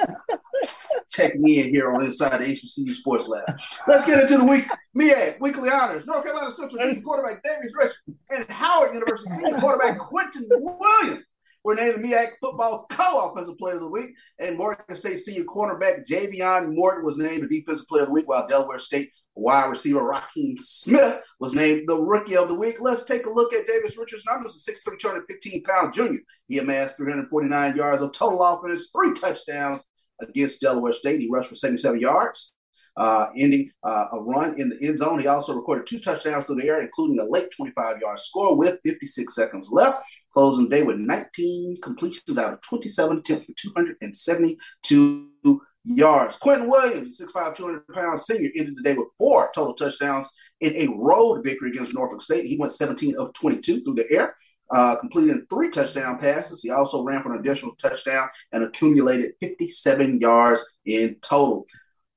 checking 1.11 1.47
in 1.47 1.69
here 1.69 1.91
on 1.91 2.03
Inside 2.03 2.37
the 2.39 2.45
HBCU 2.45 2.93
Sports 2.93 3.27
Lab. 3.27 3.57
Let's 3.87 4.05
get 4.05 4.19
into 4.19 4.37
the 4.37 4.45
week 4.45 4.65
MEAC 4.97 5.39
weekly 5.39 5.69
honors. 5.69 6.05
North 6.05 6.25
Carolina 6.25 6.51
Central 6.51 7.01
quarterback 7.01 7.41
Davis 7.43 7.71
Richard 7.75 7.95
and 8.29 8.49
Howard 8.49 8.93
University 8.93 9.29
senior 9.29 9.59
quarterback 9.59 9.97
Quinton 9.99 10.47
Williams 10.49 11.23
were 11.63 11.75
named 11.75 11.95
the 11.95 12.07
MEAC 12.07 12.27
Football 12.41 12.85
Co-Offensive 12.89 13.57
Player 13.57 13.75
of 13.75 13.81
the 13.81 13.89
Week, 13.89 14.11
and 14.39 14.57
Morgan 14.57 14.95
State 14.95 15.19
senior 15.19 15.45
cornerback 15.45 16.05
Javion 16.07 16.75
Morton 16.75 17.05
was 17.05 17.17
named 17.17 17.43
the 17.43 17.59
Defensive 17.59 17.87
Player 17.87 18.03
of 18.03 18.09
the 18.09 18.13
Week, 18.13 18.27
while 18.27 18.47
Delaware 18.47 18.79
State 18.79 19.11
wide 19.35 19.69
receiver 19.69 20.03
Raheem 20.03 20.57
Smith 20.59 21.21
was 21.39 21.53
named 21.53 21.87
the 21.87 21.97
Rookie 21.97 22.37
of 22.37 22.49
the 22.49 22.55
Week. 22.55 22.75
Let's 22.79 23.05
take 23.05 23.25
a 23.25 23.31
look 23.31 23.53
at 23.53 23.67
Davis 23.67 23.97
Richards' 23.97 24.25
numbers. 24.25 24.55
A 24.67 24.71
6'3", 24.71 24.99
215 24.99 25.63
pound 25.63 25.93
junior. 25.93 26.19
He 26.47 26.59
amassed 26.59 26.97
349 26.97 27.75
yards 27.75 28.01
of 28.01 28.11
total 28.11 28.43
offense, 28.43 28.89
three 28.93 29.13
touchdowns 29.13 29.85
against 30.21 30.61
Delaware 30.61 30.93
State. 30.93 31.19
He 31.19 31.29
rushed 31.31 31.49
for 31.49 31.55
77 31.55 31.99
yards. 31.99 32.55
Uh, 32.95 33.29
ending 33.35 33.71
uh, 33.83 34.05
a 34.11 34.21
run 34.21 34.53
in 34.61 34.69
the 34.69 34.77
end 34.87 34.99
zone. 34.99 35.19
He 35.19 35.25
also 35.25 35.55
recorded 35.55 35.87
two 35.87 35.99
touchdowns 35.99 36.45
through 36.45 36.57
the 36.57 36.67
air, 36.67 36.79
including 36.79 37.19
a 37.19 37.23
late 37.23 37.49
25 37.57 37.99
yard 37.99 38.19
score 38.19 38.55
with 38.55 38.77
56 38.85 39.33
seconds 39.33 39.71
left 39.71 39.97
closing 40.33 40.69
day 40.69 40.83
with 40.83 40.97
19 40.97 41.77
completions 41.81 42.37
out 42.37 42.53
of 42.53 42.61
27 42.61 43.19
attempts 43.19 43.45
for 43.45 43.53
272 43.53 45.61
yards. 45.83 46.37
Quinton 46.37 46.69
Williams, 46.69 47.19
6'5", 47.19 47.55
200 47.55 47.87
pound 47.87 48.19
senior, 48.19 48.49
ended 48.55 48.75
the 48.77 48.83
day 48.83 48.95
with 48.95 49.07
four 49.17 49.51
total 49.53 49.73
touchdowns 49.73 50.29
in 50.61 50.75
a 50.75 50.87
road 50.95 51.43
victory 51.43 51.69
against 51.69 51.93
Norfolk 51.93 52.21
State. 52.21 52.45
He 52.45 52.57
went 52.57 52.73
17 52.73 53.15
of 53.17 53.33
22 53.33 53.81
through 53.81 53.95
the 53.95 54.09
air, 54.11 54.35
uh, 54.71 54.95
completing 54.95 55.45
three 55.49 55.69
touchdown 55.69 56.19
passes. 56.19 56.63
He 56.63 56.69
also 56.69 57.03
ran 57.03 57.21
for 57.21 57.33
an 57.33 57.39
additional 57.39 57.75
touchdown 57.75 58.29
and 58.51 58.63
accumulated 58.63 59.33
57 59.41 60.19
yards 60.19 60.65
in 60.85 61.17
total. 61.21 61.65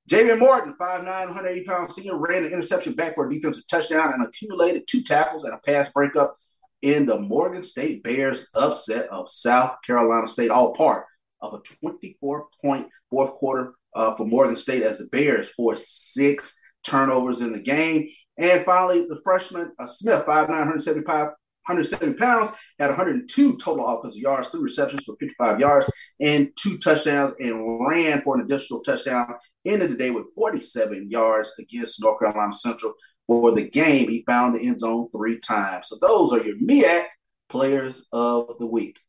Javion 0.08 0.38
Morton, 0.38 0.76
5'9", 0.80 1.04
180 1.04 1.64
pound 1.64 1.90
senior, 1.90 2.16
ran 2.16 2.44
an 2.44 2.52
interception 2.52 2.92
back 2.92 3.16
for 3.16 3.26
a 3.26 3.32
defensive 3.32 3.66
touchdown 3.66 4.12
and 4.12 4.24
accumulated 4.24 4.84
two 4.86 5.02
tackles 5.02 5.44
and 5.44 5.52
a 5.52 5.58
pass 5.66 5.90
breakup 5.90 6.36
in 6.82 7.06
the 7.06 7.20
Morgan 7.20 7.62
State 7.62 8.02
Bears 8.02 8.48
upset 8.54 9.08
of 9.08 9.30
South 9.30 9.76
Carolina 9.86 10.28
State, 10.28 10.50
all 10.50 10.74
part 10.74 11.04
of 11.40 11.54
a 11.54 11.60
24 11.86 12.48
point 12.62 12.88
fourth 13.10 13.32
quarter 13.32 13.74
uh, 13.94 14.14
for 14.14 14.26
Morgan 14.26 14.56
State 14.56 14.82
as 14.82 14.98
the 14.98 15.06
Bears 15.06 15.50
forced 15.50 16.12
six 16.12 16.58
turnovers 16.84 17.40
in 17.40 17.52
the 17.52 17.60
game. 17.60 18.08
And 18.38 18.64
finally, 18.64 19.06
the 19.08 19.20
freshman 19.24 19.72
uh, 19.78 19.86
Smith, 19.86 20.26
5'9, 20.26 20.48
175, 20.48 21.06
170 21.06 22.14
pounds, 22.14 22.50
had 22.78 22.88
102 22.88 23.56
total 23.56 23.86
offensive 23.86 24.20
yards, 24.20 24.48
three 24.48 24.60
receptions 24.60 25.04
for 25.04 25.16
55 25.18 25.58
yards, 25.58 25.90
and 26.20 26.50
two 26.56 26.78
touchdowns, 26.78 27.34
and 27.40 27.88
ran 27.88 28.22
for 28.22 28.36
an 28.36 28.42
additional 28.42 28.80
touchdown 28.82 29.34
ended 29.66 29.90
the 29.90 29.96
day 29.96 30.10
with 30.10 30.26
47 30.34 31.10
yards 31.10 31.52
against 31.58 32.00
North 32.00 32.20
Carolina 32.20 32.54
Central. 32.54 32.94
For 33.26 33.52
the 33.52 33.68
game, 33.68 34.08
he 34.08 34.22
found 34.24 34.54
the 34.54 34.60
end 34.60 34.80
zone 34.80 35.08
three 35.10 35.40
times. 35.40 35.88
So 35.88 35.98
those 36.00 36.32
are 36.32 36.42
your 36.42 36.56
MEAC 36.58 37.04
players 37.48 38.06
of 38.12 38.56
the 38.60 38.66
week. 38.66 39.00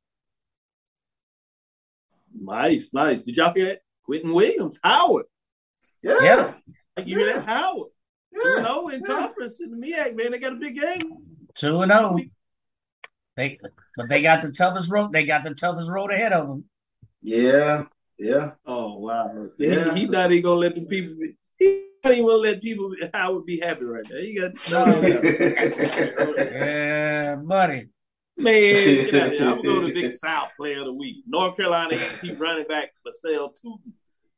Nice, 2.40 2.94
nice. 2.94 3.22
Did 3.22 3.38
y'all 3.38 3.54
hear 3.54 3.68
that? 3.68 3.80
Quinton 4.04 4.34
Williams, 4.34 4.80
Howard. 4.84 5.26
Yeah. 6.02 6.18
Yeah. 6.22 6.54
I 6.96 7.02
give 7.02 7.20
you 7.20 7.26
Yeah. 7.26 7.34
that 7.34 7.46
Howard. 7.46 7.90
Yeah. 8.32 8.42
You 8.44 8.62
know, 8.62 8.82
oh 8.84 8.88
in 8.90 9.02
yeah. 9.02 9.08
conference 9.08 9.62
in 9.62 9.72
the 9.72 9.78
MEAC, 9.78 10.16
man, 10.16 10.32
they 10.32 10.40
got 10.40 10.54
a 10.54 10.56
big 10.56 10.80
game. 10.80 11.18
Two 11.56 11.82
and 11.82 11.92
zero. 11.92 12.18
They, 13.36 13.60
but 13.96 14.10
they 14.10 14.22
got 14.22 14.42
the 14.42 14.52
toughest 14.52 14.90
road. 14.90 15.12
They 15.12 15.26
got 15.26 15.44
the 15.44 15.54
toughest 15.54 15.90
road 15.90 16.12
ahead 16.12 16.34
of 16.34 16.48
them. 16.48 16.66
Yeah. 17.22 17.86
Yeah. 18.18 18.52
Oh 18.66 18.98
wow. 18.98 19.50
Yeah. 19.60 19.94
He, 19.94 20.02
he 20.02 20.06
not 20.08 20.32
even 20.32 20.44
gonna 20.44 20.60
let 20.60 20.76
the 20.76 20.82
people 20.82 21.16
be 22.04 22.16
he 22.16 22.22
not 22.22 22.25
even 22.25 22.25
gonna 22.25 22.38
let 22.38 22.62
people 22.62 22.96
Howard 23.13 23.46
be 23.48 23.60
happy 23.60 23.86
right 23.86 24.06
now. 24.10 24.18
You 24.18 24.39
got 24.39 24.72
no, 24.72 24.86
no, 24.86 25.01
no. 25.01 26.36
Yeah, 26.38 27.36
buddy. 27.36 27.88
Man, 28.38 28.54
get 29.12 29.13
out 29.16 29.27
of 29.27 29.32
here. 29.32 29.50
I'm 29.50 29.62
going 29.63 29.88
to 29.88 29.94
Big 29.94 30.12
South 30.24 30.50
Player 30.58 30.80
of 30.80 30.86
the 30.86 30.94
Week. 30.94 31.24
North 31.27 31.58
Carolina 31.58 31.96
A&T 31.96 32.34
running 32.36 32.68
back 32.68 32.92
Bhayshul 33.06 33.50
Tuten 33.56 33.94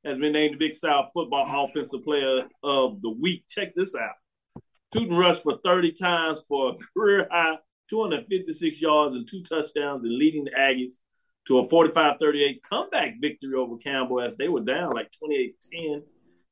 has 0.05 0.17
been 0.17 0.31
named 0.31 0.53
the 0.53 0.57
Big 0.57 0.73
South 0.73 1.09
Football 1.13 1.65
Offensive 1.65 2.03
Player 2.03 2.47
of 2.63 3.01
the 3.01 3.09
Week. 3.09 3.43
Check 3.49 3.75
this 3.75 3.95
out. 3.95 4.15
Tuten 4.95 5.17
rushed 5.17 5.43
for 5.43 5.59
30 5.65 5.91
times 5.91 6.41
for 6.47 6.69
a 6.69 6.75
career 6.93 7.27
high 7.29 7.57
256 7.89 8.79
yards 8.79 9.15
and 9.15 9.27
two 9.27 9.41
touchdowns 9.43 10.03
and 10.03 10.15
leading 10.17 10.45
the 10.45 10.51
Aggies 10.51 10.99
to 11.47 11.59
a 11.59 11.67
45-38 11.67 12.61
comeback 12.61 13.15
victory 13.19 13.55
over 13.55 13.77
Campbell 13.77 14.21
as 14.21 14.37
they 14.37 14.47
were 14.47 14.61
down 14.61 14.93
like 14.93 15.11
28-10 15.23 16.03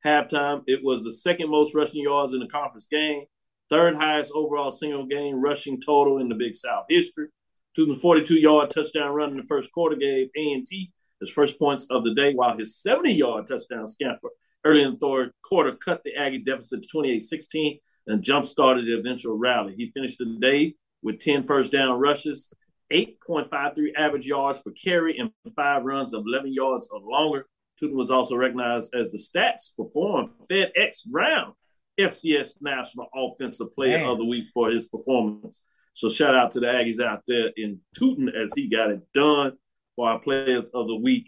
halftime. 0.05 0.63
It 0.67 0.83
was 0.83 1.03
the 1.03 1.11
second 1.11 1.49
most 1.49 1.75
rushing 1.75 2.01
yards 2.01 2.33
in 2.33 2.39
the 2.39 2.47
conference 2.47 2.87
game, 2.87 3.25
third 3.69 3.95
highest 3.95 4.31
overall 4.33 4.71
single 4.71 5.05
game 5.05 5.41
rushing 5.41 5.81
total 5.81 6.19
in 6.19 6.29
the 6.29 6.35
Big 6.35 6.55
South 6.55 6.85
history. 6.89 7.27
Tuten's 7.75 8.01
42-yard 8.01 8.71
touchdown 8.71 9.13
run 9.13 9.31
in 9.31 9.37
the 9.37 9.43
first 9.43 9.71
quarter 9.71 9.95
gave 9.95 10.29
A&T 10.35 10.91
his 11.19 11.29
first 11.29 11.59
points 11.59 11.87
of 11.89 12.03
the 12.03 12.13
day, 12.13 12.33
while 12.33 12.57
his 12.57 12.81
70-yard 12.85 13.47
touchdown 13.47 13.87
scamper 13.87 14.29
early 14.65 14.83
in 14.83 14.91
the 14.91 14.97
third 14.97 15.31
quarter 15.43 15.73
cut 15.73 16.03
the 16.03 16.11
Aggies' 16.17 16.43
deficit 16.43 16.83
to 16.83 16.97
28-16 16.97 17.79
and 18.07 18.23
jump-started 18.23 18.85
the 18.85 18.97
eventual 18.97 19.37
rally. 19.37 19.73
He 19.75 19.91
finished 19.91 20.17
the 20.17 20.37
day 20.39 20.75
with 21.01 21.19
10 21.19 21.43
first 21.43 21.71
down 21.71 21.99
rushes, 21.99 22.49
8.53 22.91 23.89
average 23.97 24.25
yards 24.25 24.61
per 24.61 24.71
carry, 24.71 25.17
and 25.17 25.31
five 25.55 25.83
runs 25.83 26.13
of 26.13 26.23
11 26.25 26.53
yards 26.53 26.87
or 26.91 26.99
longer. 26.99 27.47
Tuten 27.81 27.93
was 27.93 28.11
also 28.11 28.35
recognized 28.35 28.93
as 28.95 29.09
the 29.09 29.17
stats 29.17 29.75
perform 29.75 30.31
FedEx 30.49 31.09
Ground 31.11 31.53
FCS 31.99 32.55
National 32.61 33.07
Offensive 33.15 33.73
Player 33.75 33.99
Man. 33.99 34.07
of 34.07 34.17
the 34.17 34.25
Week 34.25 34.45
for 34.53 34.69
his 34.69 34.87
performance. 34.87 35.61
So 35.93 36.09
shout 36.09 36.35
out 36.35 36.51
to 36.51 36.59
the 36.59 36.67
Aggies 36.67 37.03
out 37.03 37.23
there 37.27 37.51
in 37.57 37.79
Tuten 37.97 38.29
as 38.29 38.51
he 38.55 38.69
got 38.69 38.91
it 38.91 39.01
done 39.13 39.53
for 39.95 40.09
our 40.09 40.19
players 40.19 40.69
of 40.69 40.87
the 40.87 40.95
week. 40.95 41.27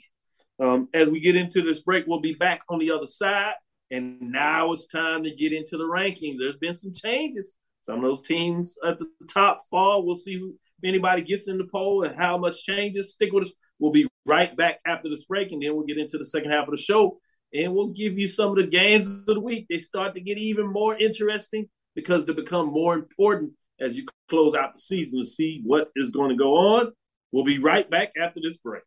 Um, 0.59 0.89
as 0.93 1.09
we 1.09 1.19
get 1.19 1.35
into 1.35 1.61
this 1.61 1.79
break, 1.79 2.05
we'll 2.05 2.19
be 2.19 2.35
back 2.35 2.61
on 2.69 2.79
the 2.79 2.91
other 2.91 3.07
side. 3.07 3.55
And 3.91 4.19
now 4.21 4.71
it's 4.71 4.85
time 4.85 5.23
to 5.23 5.35
get 5.35 5.53
into 5.53 5.77
the 5.77 5.85
rankings. 5.85 6.37
There's 6.37 6.57
been 6.57 6.75
some 6.75 6.93
changes. 6.93 7.55
Some 7.81 7.95
of 7.95 8.01
those 8.03 8.21
teams 8.21 8.77
at 8.85 8.99
the 8.99 9.07
top 9.27 9.61
fall. 9.71 10.05
We'll 10.05 10.15
see 10.15 10.35
if 10.35 10.87
anybody 10.87 11.23
gets 11.23 11.47
in 11.47 11.57
the 11.57 11.67
poll 11.71 12.03
and 12.03 12.15
how 12.15 12.37
much 12.37 12.63
changes. 12.63 13.13
Stick 13.13 13.31
with 13.31 13.45
us. 13.45 13.51
We'll 13.79 13.91
be 13.91 14.07
right 14.25 14.55
back 14.55 14.79
after 14.85 15.09
this 15.09 15.25
break, 15.25 15.51
and 15.51 15.61
then 15.61 15.75
we'll 15.75 15.85
get 15.85 15.97
into 15.97 16.17
the 16.17 16.25
second 16.25 16.51
half 16.51 16.67
of 16.67 16.71
the 16.71 16.81
show. 16.81 17.19
And 17.53 17.73
we'll 17.73 17.87
give 17.87 18.19
you 18.19 18.27
some 18.27 18.51
of 18.51 18.57
the 18.57 18.67
games 18.67 19.07
of 19.07 19.25
the 19.25 19.39
week. 19.39 19.65
They 19.69 19.79
start 19.79 20.13
to 20.15 20.21
get 20.21 20.37
even 20.37 20.67
more 20.67 20.95
interesting 20.95 21.67
because 21.95 22.25
they 22.25 22.33
become 22.33 22.67
more 22.67 22.93
important 22.93 23.53
as 23.79 23.97
you 23.97 24.05
close 24.29 24.53
out 24.53 24.75
the 24.75 24.81
season 24.81 25.19
to 25.19 25.25
see 25.25 25.61
what 25.65 25.89
is 25.95 26.11
going 26.11 26.29
to 26.29 26.35
go 26.35 26.55
on. 26.55 26.91
We'll 27.31 27.45
be 27.45 27.59
right 27.59 27.89
back 27.89 28.11
after 28.21 28.39
this 28.43 28.57
break. 28.57 28.83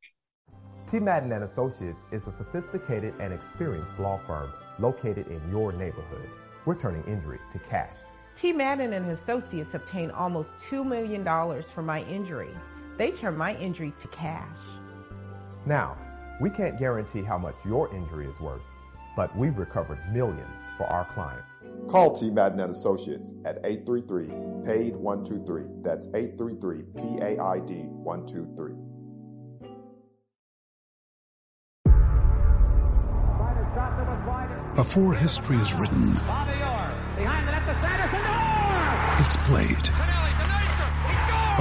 T. 0.86 1.00
Madden 1.00 1.32
and 1.32 1.44
Associates 1.44 2.02
is 2.12 2.26
a 2.26 2.32
sophisticated 2.32 3.14
and 3.18 3.32
experienced 3.32 3.98
law 3.98 4.20
firm 4.26 4.52
located 4.78 5.26
in 5.28 5.40
your 5.50 5.72
neighborhood. 5.72 6.28
We're 6.64 6.78
turning 6.78 7.02
injury 7.04 7.38
to 7.52 7.58
cash. 7.58 7.96
T. 8.36 8.52
Madden 8.52 8.92
and 8.92 9.10
Associates 9.10 9.74
obtained 9.74 10.12
almost 10.12 10.56
$2 10.56 10.86
million 10.86 11.24
for 11.62 11.82
my 11.82 12.02
injury. 12.04 12.50
They 12.98 13.10
turned 13.10 13.38
my 13.38 13.56
injury 13.56 13.92
to 14.00 14.08
cash. 14.08 14.56
Now, 15.64 15.96
we 16.40 16.50
can't 16.50 16.78
guarantee 16.78 17.22
how 17.22 17.38
much 17.38 17.54
your 17.64 17.94
injury 17.94 18.26
is 18.26 18.40
worth, 18.40 18.62
but 19.16 19.36
we've 19.36 19.56
recovered 19.56 20.00
millions 20.12 20.50
for 20.76 20.86
our 20.86 21.04
clients. 21.12 21.46
Call 21.88 22.16
T. 22.16 22.30
Madden 22.30 22.58
and 22.58 22.70
Associates 22.70 23.32
at 23.44 23.58
833 23.64 24.26
PAID 24.64 24.96
123. 24.96 25.62
That's 25.82 26.06
833 26.14 26.82
PAID 26.96 27.86
123. 27.86 28.74
Before 34.74 35.14
history 35.14 35.58
is 35.58 35.74
written, 35.74 36.16
it's 39.18 39.36
played. 39.36 40.11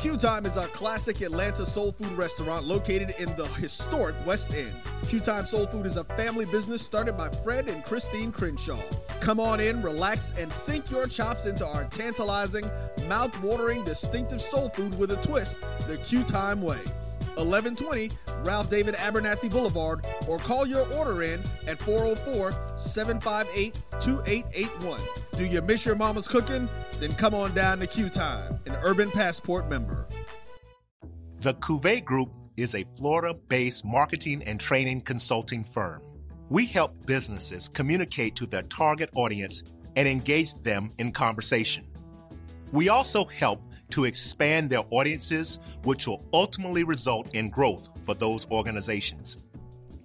Q 0.00 0.16
Time 0.16 0.46
is 0.46 0.56
a 0.56 0.66
classic 0.68 1.20
Atlanta 1.20 1.66
soul 1.66 1.92
food 1.92 2.12
restaurant 2.12 2.64
located 2.64 3.14
in 3.18 3.26
the 3.36 3.46
historic 3.58 4.14
West 4.24 4.54
End. 4.54 4.72
Q 5.06 5.20
Time 5.20 5.46
Soul 5.46 5.66
Food 5.66 5.84
is 5.84 5.98
a 5.98 6.04
family 6.04 6.46
business 6.46 6.80
started 6.80 7.18
by 7.18 7.28
Fred 7.28 7.68
and 7.68 7.84
Christine 7.84 8.32
Crenshaw. 8.32 8.80
Come 9.20 9.38
on 9.38 9.60
in, 9.60 9.82
relax, 9.82 10.32
and 10.38 10.50
sink 10.50 10.90
your 10.90 11.06
chops 11.06 11.44
into 11.44 11.66
our 11.66 11.84
tantalizing, 11.84 12.64
mouth-watering, 13.08 13.84
distinctive 13.84 14.40
soul 14.40 14.70
food 14.70 14.98
with 14.98 15.12
a 15.12 15.16
twist, 15.16 15.60
the 15.86 15.98
Q 15.98 16.24
Time 16.24 16.62
way. 16.62 16.80
1120 17.36 18.10
Ralph 18.44 18.70
David 18.70 18.94
Abernathy 18.96 19.50
Boulevard, 19.50 20.06
or 20.28 20.38
call 20.38 20.66
your 20.66 20.90
order 20.94 21.22
in 21.22 21.42
at 21.66 21.80
404 21.82 22.52
758 22.76 23.74
2881. 24.00 25.00
Do 25.36 25.46
you 25.46 25.62
miss 25.62 25.84
your 25.84 25.96
mama's 25.96 26.28
cooking? 26.28 26.68
Then 26.98 27.12
come 27.14 27.34
on 27.34 27.54
down 27.54 27.78
to 27.78 27.86
Q 27.86 28.08
Time, 28.08 28.58
an 28.66 28.76
Urban 28.82 29.10
Passport 29.10 29.68
member. 29.68 30.06
The 31.38 31.54
Cuvée 31.54 32.04
Group 32.04 32.30
is 32.56 32.74
a 32.74 32.84
Florida 32.98 33.34
based 33.48 33.84
marketing 33.84 34.42
and 34.44 34.60
training 34.60 35.00
consulting 35.00 35.64
firm. 35.64 36.02
We 36.50 36.66
help 36.66 37.06
businesses 37.06 37.68
communicate 37.68 38.36
to 38.36 38.46
their 38.46 38.62
target 38.62 39.08
audience 39.14 39.62
and 39.96 40.08
engage 40.08 40.54
them 40.62 40.90
in 40.98 41.12
conversation. 41.12 41.86
We 42.72 42.88
also 42.88 43.24
help 43.24 43.62
to 43.90 44.04
expand 44.04 44.70
their 44.70 44.82
audiences, 44.90 45.60
which 45.84 46.06
will 46.06 46.24
ultimately 46.32 46.84
result 46.84 47.34
in 47.34 47.50
growth 47.50 47.88
for 48.04 48.14
those 48.14 48.50
organizations. 48.50 49.36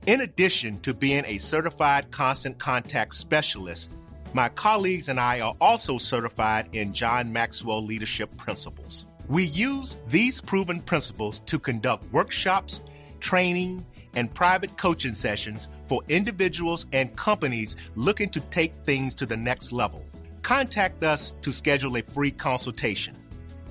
In 0.06 0.22
addition 0.22 0.80
to 0.82 0.94
being 0.94 1.24
a 1.26 1.40
certified 1.40 2.12
constant 2.12 2.60
contact 2.60 3.16
specialist, 3.16 3.92
my 4.34 4.50
colleagues 4.50 5.10
and 5.10 5.20
I 5.20 5.40
are 5.40 5.56
also 5.62 5.98
certified 5.98 6.70
in 6.74 6.94
John 6.94 7.32
Maxwell 7.32 7.84
Leadership 7.84 8.36
Principles. 8.38 9.06
We 9.28 9.46
use 9.46 9.98
these 10.08 10.42
proven 10.42 10.82
principles 10.82 11.40
to 11.42 11.58
conduct 11.58 12.12
workshops, 12.12 12.82
training, 13.20 13.86
and 14.14 14.34
private 14.34 14.78
coaching 14.78 15.14
sessions 15.14 15.70
for 15.88 16.02
individuals 16.10 16.86
and 16.94 17.16
companies 17.16 17.76
looking 17.96 18.30
to 18.30 18.40
take 18.40 18.74
things 18.86 19.16
to 19.16 19.26
the 19.26 19.38
next 19.38 19.72
level. 19.72 20.06
Contact 20.42 21.04
us 21.04 21.34
to 21.42 21.52
schedule 21.52 21.98
a 21.98 22.02
free 22.04 22.32
consultation. 22.32 23.16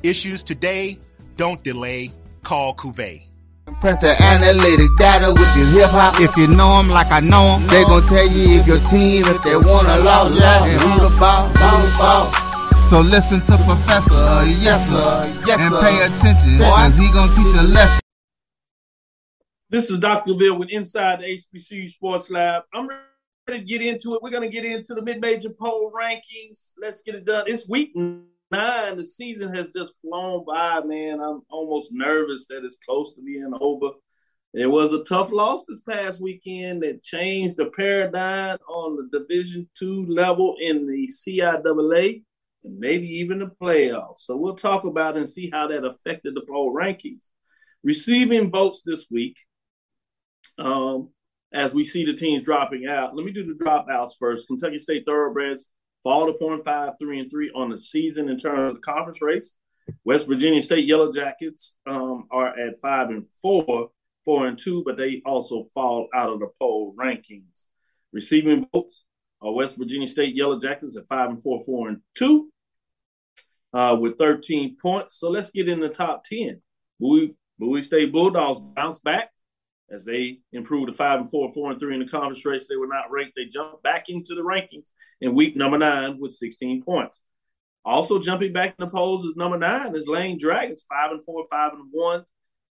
Issues 0.04 0.42
today, 0.42 0.98
don't 1.36 1.64
delay, 1.64 2.12
call 2.42 2.74
Cuvée. 2.74 3.22
Press 3.80 3.98
the 4.02 4.22
analytic 4.22 4.90
data 4.98 5.32
with 5.32 5.56
your 5.56 5.66
hip 5.80 5.88
hop. 5.88 6.20
If 6.20 6.36
you 6.36 6.46
know 6.46 6.78
'em 6.78 6.90
like 6.90 7.10
I 7.10 7.20
know 7.20 7.56
'em, 7.56 7.66
they 7.68 7.84
gon' 7.84 8.06
tell 8.06 8.28
you 8.28 8.60
if 8.60 8.66
your 8.66 8.80
team, 8.90 9.24
if 9.24 9.42
they 9.42 9.56
want 9.56 9.88
to 9.88 9.96
law, 10.04 10.24
law, 10.24 10.64
and 10.64 10.78
who 10.78 11.08
the 11.08 11.16
ball, 11.18 11.48
who 11.48 11.86
the 11.86 11.96
ball. 11.96 12.30
So 12.90 13.00
listen 13.00 13.40
to 13.48 13.56
Professor, 13.64 14.12
uh, 14.12 14.44
yes 14.60 14.86
sir, 14.90 15.42
yes, 15.46 15.58
and 15.58 15.74
pay 15.80 15.96
attention, 16.04 16.58
cause 16.58 16.96
he 16.96 17.10
gon' 17.10 17.30
teach 17.30 17.58
a 17.58 17.62
lesson. 17.62 18.00
This 19.70 19.88
is 19.88 19.98
Dr. 19.98 20.34
Ville 20.34 20.58
with 20.58 20.68
Inside 20.68 21.20
the 21.20 21.30
HBCU 21.30 21.88
Sports 21.88 22.28
Lab. 22.28 22.64
I'm 22.74 22.88
ready 22.88 23.00
to 23.48 23.64
get 23.64 23.80
into 23.80 24.14
it. 24.14 24.22
We're 24.22 24.28
going 24.28 24.42
to 24.42 24.50
get 24.50 24.66
into 24.66 24.94
the 24.94 25.00
mid-major 25.00 25.48
poll 25.48 25.90
rankings. 25.96 26.72
Let's 26.76 27.00
get 27.00 27.14
it 27.14 27.24
done. 27.24 27.44
It's 27.46 27.66
week 27.66 27.92
nine, 28.54 28.96
the 28.96 29.06
season 29.06 29.54
has 29.54 29.72
just 29.72 29.94
flown 30.00 30.44
by, 30.46 30.80
man. 30.82 31.20
I'm 31.20 31.42
almost 31.50 31.90
nervous 31.92 32.46
that 32.48 32.64
it's 32.64 32.78
close 32.84 33.14
to 33.14 33.22
being 33.22 33.52
over. 33.60 33.90
It 34.52 34.66
was 34.66 34.92
a 34.92 35.02
tough 35.02 35.32
loss 35.32 35.64
this 35.66 35.80
past 35.80 36.20
weekend 36.20 36.82
that 36.82 37.02
changed 37.02 37.56
the 37.56 37.72
paradigm 37.76 38.58
on 38.68 38.96
the 38.96 39.18
Division 39.18 39.68
two 39.76 40.06
level 40.06 40.54
in 40.60 40.86
the 40.86 41.08
CIAA 41.08 42.22
and 42.62 42.78
maybe 42.78 43.08
even 43.16 43.40
the 43.40 43.50
playoffs. 43.60 44.20
So 44.20 44.36
we'll 44.36 44.56
talk 44.56 44.84
about 44.84 45.16
and 45.16 45.28
see 45.28 45.50
how 45.52 45.66
that 45.68 45.84
affected 45.84 46.34
the 46.34 46.42
poll 46.48 46.72
rankings. 46.72 47.30
Receiving 47.82 48.50
votes 48.50 48.82
this 48.86 49.06
week, 49.10 49.36
um, 50.58 51.10
as 51.52 51.74
we 51.74 51.84
see 51.84 52.04
the 52.04 52.14
teams 52.14 52.42
dropping 52.42 52.86
out. 52.86 53.14
Let 53.16 53.26
me 53.26 53.32
do 53.32 53.44
the 53.44 53.62
dropouts 53.62 54.12
first. 54.18 54.46
Kentucky 54.46 54.78
State 54.78 55.04
Thoroughbreds 55.04 55.70
fall 56.04 56.26
to 56.26 56.34
four 56.34 56.54
and 56.54 56.64
five, 56.64 56.92
three 57.00 57.18
and 57.18 57.30
three 57.30 57.50
on 57.54 57.70
the 57.70 57.78
season 57.78 58.28
in 58.28 58.38
terms 58.38 58.70
of 58.70 58.76
the 58.76 58.82
conference 58.82 59.20
race. 59.20 59.56
West 60.04 60.28
Virginia 60.28 60.62
State 60.62 60.86
Yellow 60.86 61.10
Jackets 61.10 61.74
um, 61.86 62.28
are 62.30 62.56
at 62.58 62.78
five 62.80 63.10
and 63.10 63.24
four, 63.42 63.90
four 64.24 64.46
and 64.46 64.58
two, 64.58 64.82
but 64.84 64.96
they 64.96 65.20
also 65.26 65.66
fall 65.74 66.08
out 66.14 66.30
of 66.30 66.38
the 66.38 66.48
poll 66.60 66.94
rankings. 66.96 67.66
Receiving 68.12 68.66
votes 68.72 69.04
are 69.42 69.52
West 69.52 69.76
Virginia 69.76 70.06
State 70.06 70.36
Yellow 70.36 70.60
Jackets 70.60 70.96
at 70.96 71.06
five 71.06 71.30
and 71.30 71.42
four, 71.42 71.62
four 71.64 71.88
and 71.88 72.00
two, 72.14 72.50
uh, 73.72 73.96
with 73.98 74.16
13 74.18 74.76
points. 74.80 75.18
So 75.18 75.30
let's 75.30 75.50
get 75.50 75.68
in 75.68 75.80
the 75.80 75.88
top 75.88 76.24
10. 76.24 76.60
Bowie, 77.00 77.34
Bowie 77.58 77.82
State 77.82 78.12
Bulldogs 78.12 78.60
bounce 78.60 79.00
back 79.00 79.30
as 79.94 80.04
they 80.04 80.40
improved 80.52 80.88
to 80.88 80.94
five 80.94 81.20
and 81.20 81.30
four, 81.30 81.50
four 81.50 81.70
and 81.70 81.78
three 81.78 81.94
in 81.94 82.00
the 82.00 82.08
conference 82.08 82.44
race. 82.44 82.66
They 82.68 82.76
were 82.76 82.86
not 82.86 83.10
ranked. 83.10 83.34
They 83.36 83.46
jumped 83.46 83.82
back 83.82 84.08
into 84.08 84.34
the 84.34 84.42
rankings 84.42 84.90
in 85.20 85.34
week 85.34 85.56
number 85.56 85.78
nine 85.78 86.18
with 86.18 86.34
16 86.34 86.82
points. 86.82 87.20
Also 87.84 88.18
jumping 88.18 88.52
back 88.52 88.74
in 88.78 88.84
the 88.84 88.90
polls 88.90 89.24
is 89.24 89.36
number 89.36 89.58
nine 89.58 89.94
is 89.94 90.06
Lane 90.06 90.38
Dragons, 90.38 90.84
five 90.88 91.10
and 91.10 91.22
four, 91.24 91.44
five 91.50 91.72
and 91.72 91.88
one 91.90 92.24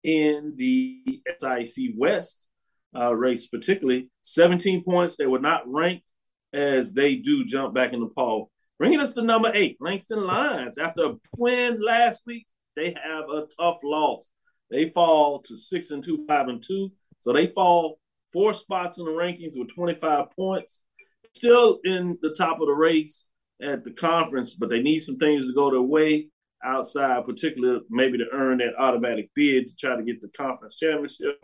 in 0.04 0.54
the 0.56 1.22
SIC 1.40 1.92
West 1.96 2.48
uh, 2.96 3.14
race, 3.14 3.48
particularly 3.48 4.10
17 4.24 4.84
points. 4.84 5.16
They 5.16 5.28
were 5.28 5.40
not 5.40 5.64
ranked 5.66 6.10
as 6.54 6.94
they 6.94 7.16
do 7.16 7.46
jump 7.46 7.74
back 7.74 7.94
in 7.94 8.00
the 8.00 8.10
poll. 8.10 8.52
Bringing 8.80 9.00
us 9.00 9.14
to 9.14 9.22
number 9.22 9.52
eight, 9.54 9.78
Langston 9.80 10.26
Lions. 10.26 10.78
After 10.78 11.06
a 11.06 11.16
win 11.38 11.82
last 11.82 12.22
week, 12.26 12.48
they 12.76 12.96
have 13.04 13.26
a 13.30 13.46
tough 13.60 13.80
loss. 13.84 14.28
They 14.70 14.90
fall 14.90 15.42
to 15.44 15.58
six 15.58 15.92
and 15.92 16.04
two, 16.04 16.26
five 16.28 16.48
and 16.48 16.64
two. 16.64 16.92
So 17.22 17.32
they 17.32 17.48
fall 17.48 18.00
four 18.34 18.54
spots 18.54 18.98
in 18.98 19.06
the 19.06 19.12
rankings 19.12 19.58
with 19.58 19.74
25 19.74 20.32
points. 20.32 20.82
Still 21.34 21.80
in 21.84 22.18
the 22.22 22.36
top 22.36 22.60
of 22.60 22.68
the 22.68 22.74
race 22.74 23.26
at 23.62 23.84
the 23.84 23.92
conference, 23.92 24.56
but 24.56 24.70
they 24.70 24.82
need 24.82 25.00
some 25.00 25.18
things 25.18 25.46
to 25.46 25.54
go 25.54 25.72
their 25.72 25.82
way 25.82 26.28
outside, 26.64 27.26
particularly 27.26 27.82
maybe 27.90 28.18
to 28.18 28.26
earn 28.34 28.58
that 28.58 28.74
automatic 28.78 29.30
bid 29.36 29.68
to 29.68 29.76
try 29.76 29.96
to 29.96 30.04
get 30.04 30.20
the 30.20 30.30
conference 30.30 30.78
championship. 30.78 31.38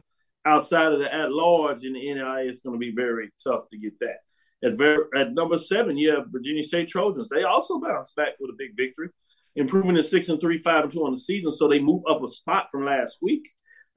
Outside 0.46 0.94
of 0.94 1.00
the 1.00 1.14
at 1.14 1.32
large 1.32 1.84
in 1.84 1.94
the 1.94 2.14
NIA, 2.14 2.50
it's 2.50 2.62
going 2.62 2.76
to 2.76 2.80
be 2.80 2.94
very 2.96 3.32
tough 3.44 3.70
to 3.72 3.78
get 3.78 3.94
that. 4.00 4.18
At, 4.64 5.20
at 5.20 5.34
number 5.34 5.58
seven, 5.58 5.98
you 5.98 6.12
have 6.12 6.26
Virginia 6.30 6.64
State 6.64 6.88
Trojans. 6.88 7.30
They 7.30 7.44
also 7.44 7.80
bounced 7.80 8.16
back 8.16 8.34
with 8.40 8.50
a 8.50 8.58
big 8.58 8.76
victory, 8.76 9.10
improving 9.56 9.96
to 9.96 10.04
six 10.04 10.30
and 10.30 10.42
three, 10.42 10.58
five 10.58 10.84
and 10.86 10.92
two 10.92 11.06
on 11.06 11.12
the 11.12 11.20
season. 11.20 11.52
So 11.52 11.68
they 11.68 11.80
move 11.80 12.04
up 12.10 12.24
a 12.24 12.30
spot 12.30 12.70
from 12.72 12.86
last 12.86 13.20
week 13.22 13.48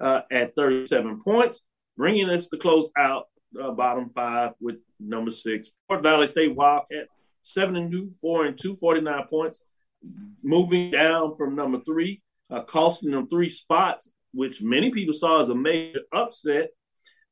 uh, 0.01 0.23
at 0.31 0.55
37 0.55 1.21
points 1.23 1.63
bringing 2.01 2.31
us 2.31 2.49
to 2.49 2.57
close 2.57 2.89
out 2.97 3.27
uh, 3.63 3.71
bottom 3.73 4.11
five 4.15 4.53
with 4.59 4.77
number 4.99 5.31
six. 5.31 5.71
Fort 5.87 6.03
Valley 6.03 6.29
State 6.29 6.55
Wildcats, 6.57 7.15
seven 7.43 7.77
and 7.77 7.93
two, 7.93 8.11
four 8.23 8.47
and 8.47 8.59
two, 8.59 8.75
49 8.77 9.25
points, 9.29 9.63
moving 10.43 10.91
down 10.91 11.37
from 11.37 11.55
number 11.55 11.79
three, 11.85 12.23
uh, 12.49 12.63
costing 12.63 13.11
them 13.11 13.29
three 13.29 13.51
spots, 13.51 14.09
which 14.33 14.63
many 14.63 14.91
people 14.91 15.13
saw 15.13 15.43
as 15.43 15.51
a 15.51 15.55
major 15.55 16.01
upset 16.11 16.71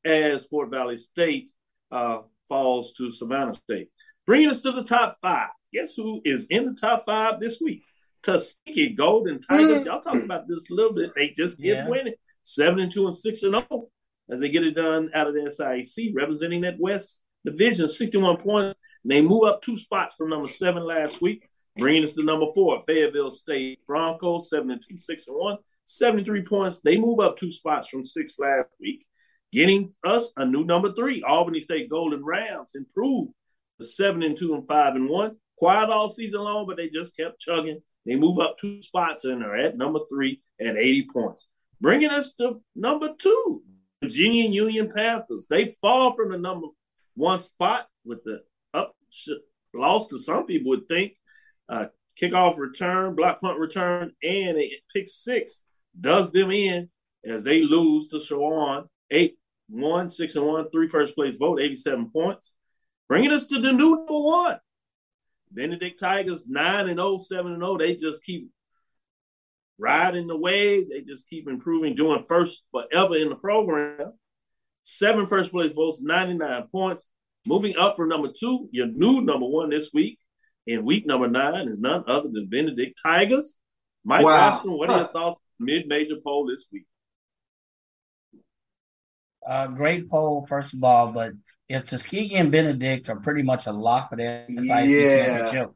as 0.05 0.45
Fort 0.45 0.69
Valley 0.69 0.97
State 0.97 1.49
uh, 1.91 2.19
falls 2.47 2.93
to 2.93 3.09
Savannah 3.09 3.55
State. 3.55 3.89
Bringing 4.27 4.51
us 4.51 4.61
to 4.61 4.71
the 4.71 4.83
top 4.83 5.17
five. 5.19 5.49
Guess 5.73 5.95
who 5.95 6.21
is 6.25 6.45
in 6.51 6.65
the 6.65 6.77
top 6.79 7.05
five 7.07 7.39
this 7.39 7.57
week? 7.59 7.81
Tuskegee 8.21 8.93
Golden 8.93 9.41
Tigers. 9.41 9.85
Y'all 9.85 10.01
talk 10.01 10.23
about 10.23 10.47
this 10.47 10.69
a 10.69 10.73
little 10.75 10.93
bit. 10.93 11.11
They 11.15 11.29
just 11.29 11.57
keep 11.57 11.67
yeah. 11.67 11.89
winning. 11.89 12.13
Seven 12.49 12.79
and 12.79 12.91
two 12.91 13.05
and 13.05 13.15
six 13.15 13.43
and 13.43 13.55
oh 13.69 13.91
as 14.27 14.39
they 14.39 14.49
get 14.49 14.65
it 14.65 14.75
done 14.75 15.11
out 15.13 15.27
of 15.27 15.35
the 15.35 15.51
SIC, 15.51 16.13
representing 16.15 16.61
that 16.61 16.79
West 16.79 17.19
Division, 17.45 17.87
61 17.87 18.37
points. 18.37 18.79
They 19.05 19.21
move 19.21 19.43
up 19.43 19.61
two 19.61 19.77
spots 19.77 20.15
from 20.15 20.29
number 20.29 20.47
seven 20.47 20.83
last 20.83 21.21
week, 21.21 21.47
bringing 21.77 22.03
us 22.03 22.13
to 22.13 22.23
number 22.23 22.47
four, 22.55 22.81
Fayetteville 22.87 23.29
State 23.29 23.85
Broncos, 23.85 24.49
seven 24.49 24.71
and 24.71 24.81
two, 24.81 24.97
six 24.97 25.27
and 25.27 25.37
one, 25.37 25.57
73 25.85 26.41
points. 26.41 26.79
They 26.79 26.97
move 26.97 27.19
up 27.19 27.37
two 27.37 27.51
spots 27.51 27.87
from 27.87 28.03
six 28.03 28.39
last 28.39 28.69
week, 28.81 29.05
getting 29.51 29.93
us 30.03 30.31
a 30.35 30.43
new 30.43 30.65
number 30.65 30.91
three, 30.93 31.21
Albany 31.21 31.59
State 31.59 31.87
Golden 31.87 32.25
Rams, 32.25 32.71
improved 32.73 33.31
to 33.79 33.85
seven 33.85 34.23
and 34.23 34.35
two 34.35 34.55
and 34.55 34.67
five 34.67 34.95
and 34.95 35.07
one. 35.07 35.35
Quiet 35.59 35.91
all 35.91 36.09
season 36.09 36.41
long, 36.41 36.65
but 36.65 36.77
they 36.77 36.89
just 36.89 37.15
kept 37.15 37.39
chugging. 37.39 37.83
They 38.07 38.15
move 38.15 38.39
up 38.39 38.57
two 38.57 38.81
spots 38.81 39.25
and 39.25 39.43
are 39.43 39.55
at 39.55 39.77
number 39.77 39.99
three 40.09 40.41
at 40.59 40.77
80 40.77 41.09
points. 41.13 41.47
Bringing 41.81 42.09
us 42.09 42.33
to 42.35 42.61
number 42.75 43.13
two, 43.17 43.63
Virginia 44.01 44.49
Union 44.49 44.91
Panthers. 44.93 45.45
They 45.49 45.75
fall 45.81 46.13
from 46.13 46.31
the 46.31 46.37
number 46.37 46.67
one 47.15 47.39
spot 47.39 47.87
with 48.05 48.23
the 48.23 48.41
up 48.73 48.95
loss 49.73 50.07
to 50.07 50.17
some 50.17 50.45
people 50.45 50.69
would 50.69 50.87
think. 50.87 51.13
Uh, 51.67 51.85
kickoff 52.19 52.57
return, 52.57 53.15
block 53.15 53.41
punt 53.41 53.59
return, 53.59 54.11
and 54.23 54.57
a 54.57 54.71
pick 54.93 55.07
six 55.07 55.61
does 55.99 56.31
them 56.31 56.51
in 56.51 56.89
as 57.25 57.43
they 57.43 57.61
lose 57.61 58.09
to 58.09 58.17
Shawan. 58.17 58.87
Eight, 59.11 59.37
one, 59.69 60.09
six, 60.09 60.35
and 60.35 60.45
one, 60.45 60.69
three 60.71 60.87
first 60.87 61.15
place 61.15 61.37
vote, 61.37 61.61
87 61.61 62.09
points. 62.11 62.53
Bringing 63.07 63.31
us 63.31 63.47
to 63.47 63.59
the 63.59 63.71
new 63.71 63.95
number 63.95 64.19
one. 64.19 64.59
Benedict 65.51 65.99
Tigers, 65.99 66.45
9 66.47 66.89
and 66.89 66.99
0, 66.99 67.17
7 67.17 67.51
and 67.51 67.61
0. 67.61 67.77
They 67.77 67.95
just 67.95 68.23
keep 68.23 68.49
riding 69.79 70.27
the 70.27 70.37
wave. 70.37 70.89
They 70.89 71.01
just 71.01 71.27
keep 71.29 71.47
improving, 71.47 71.95
doing 71.95 72.23
first 72.27 72.61
forever 72.71 73.15
in 73.15 73.29
the 73.29 73.35
program. 73.35 74.13
Seven 74.83 75.25
first 75.25 75.51
place 75.51 75.73
votes, 75.73 75.99
99 76.01 76.67
points. 76.71 77.07
Moving 77.47 77.77
up 77.77 77.95
for 77.95 78.05
number 78.05 78.29
two, 78.37 78.67
your 78.71 78.87
new 78.87 79.21
number 79.21 79.47
one 79.47 79.69
this 79.69 79.91
week 79.93 80.19
in 80.67 80.85
week 80.85 81.05
number 81.05 81.27
nine 81.27 81.67
is 81.67 81.79
none 81.79 82.03
other 82.07 82.29
than 82.31 82.47
Benedict 82.47 82.99
Tigers. 83.01 83.55
Mike 84.03 84.25
wow. 84.25 84.49
Washington, 84.49 84.77
what 84.77 84.89
are 84.89 84.97
your 84.97 85.07
thoughts 85.07 85.41
mid-major 85.59 86.15
poll 86.23 86.47
this 86.47 86.67
week? 86.71 86.85
Uh, 89.47 89.67
great 89.67 90.09
poll, 90.09 90.45
first 90.47 90.73
of 90.73 90.83
all, 90.83 91.11
but 91.11 91.31
if 91.67 91.85
Tuskegee 91.85 92.35
and 92.35 92.51
Benedict 92.51 93.09
are 93.09 93.15
pretty 93.15 93.41
much 93.41 93.67
a 93.67 93.71
lock 93.71 94.09
for 94.09 94.15
the 94.15 94.45
SIC 94.47 94.65
yeah. 94.65 95.25
championship, 95.25 95.71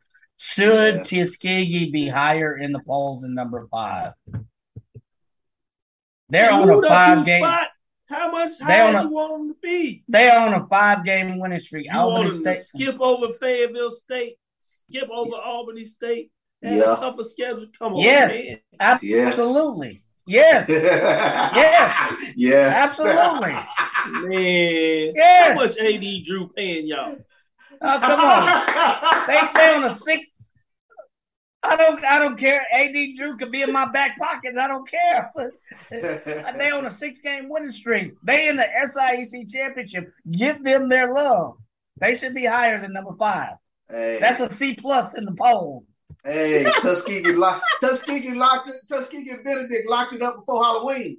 should 0.46 0.96
yeah. 0.96 1.04
Tuskegee 1.04 1.90
be 1.90 2.10
higher 2.10 2.58
in 2.58 2.74
the 2.74 2.80
polls 2.80 3.22
than 3.22 3.34
number 3.34 3.66
five? 3.72 4.12
They're 6.30 6.52
on 6.52 6.70
a 6.70 6.88
five 6.88 7.26
game. 7.26 7.44
Spot. 7.44 7.68
How 8.10 8.30
much 8.30 8.60
higher 8.60 8.98
a, 8.98 9.04
you 9.04 9.10
want 9.10 9.32
them 9.32 9.48
to 9.54 9.56
be? 9.62 10.04
They're 10.10 10.38
on 10.38 10.54
a 10.54 10.68
five 10.68 11.06
game 11.06 11.40
winning 11.40 11.62
streak. 11.62 11.86
You 11.86 11.98
Albany 11.98 12.30
want 12.30 12.44
them 12.44 12.56
State. 12.56 12.66
skip 12.66 13.00
over 13.00 13.32
Fayetteville 13.32 13.92
State, 13.92 14.36
skip 14.60 15.10
over 15.10 15.38
Albany 15.38 15.86
State, 15.86 16.30
and 16.62 16.76
yeah. 16.76 16.94
a 16.94 16.98
tougher 16.98 17.24
schedule. 17.24 17.68
Come 17.80 17.94
on, 17.94 18.02
yes, 18.02 18.32
man. 18.32 18.60
absolutely. 18.82 20.04
Yes. 20.28 20.68
yes. 20.68 22.16
Yes. 22.36 23.00
Absolutely. 23.00 23.54
Man. 24.28 25.14
Yes. 25.16 25.48
How 25.48 25.66
much 25.66 25.78
AD 25.78 26.26
Drew 26.26 26.50
paying 26.50 26.88
y'all? 26.88 27.18
Oh, 27.82 28.00
come 28.00 28.20
on. 28.20 29.28
they 29.28 29.40
stay 29.52 29.74
on 29.76 29.84
a 29.84 29.96
six. 29.96 30.26
I 31.64 31.76
don't. 31.78 32.04
I 32.04 32.20
don't 32.20 32.38
care. 32.38 32.66
AD 32.72 32.96
Drew 33.16 33.38
could 33.38 33.52
be 33.52 33.62
in 33.62 33.72
my 33.72 33.90
back 33.90 34.18
pocket. 34.20 34.58
I 34.58 34.68
don't 34.68 34.90
care. 34.90 35.32
they 35.90 36.72
on 36.72 36.86
a 36.86 36.94
six-game 36.94 37.48
winning 37.50 37.72
streak. 37.72 38.16
They 38.24 38.50
in 38.50 38.58
the 38.58 38.68
SIAC 38.86 39.50
championship. 39.50 40.12
Give 40.30 40.62
them 40.64 40.90
their 40.90 41.14
love. 41.14 41.58
They 42.00 42.18
should 42.18 42.36
be 42.36 42.46
higher 42.46 42.82
than 42.82 42.92
number 42.92 43.16
five. 43.18 43.54
Hey. 43.90 44.18
That's 44.20 44.40
a 44.40 44.54
C 44.54 44.76
plus 44.76 45.14
in 45.14 45.26
the 45.26 45.32
poll. 45.34 45.86
Hey, 46.24 46.66
Tuskegee, 46.82 47.34
lock, 47.34 47.62
Tuskegee 47.82 48.34
locked 48.34 48.70
it. 48.70 48.76
Tuskegee 48.90 49.30
and 49.32 49.44
Benedict 49.44 49.90
locked 49.90 50.14
it 50.14 50.22
up 50.22 50.38
before 50.38 50.64
Halloween. 50.64 51.18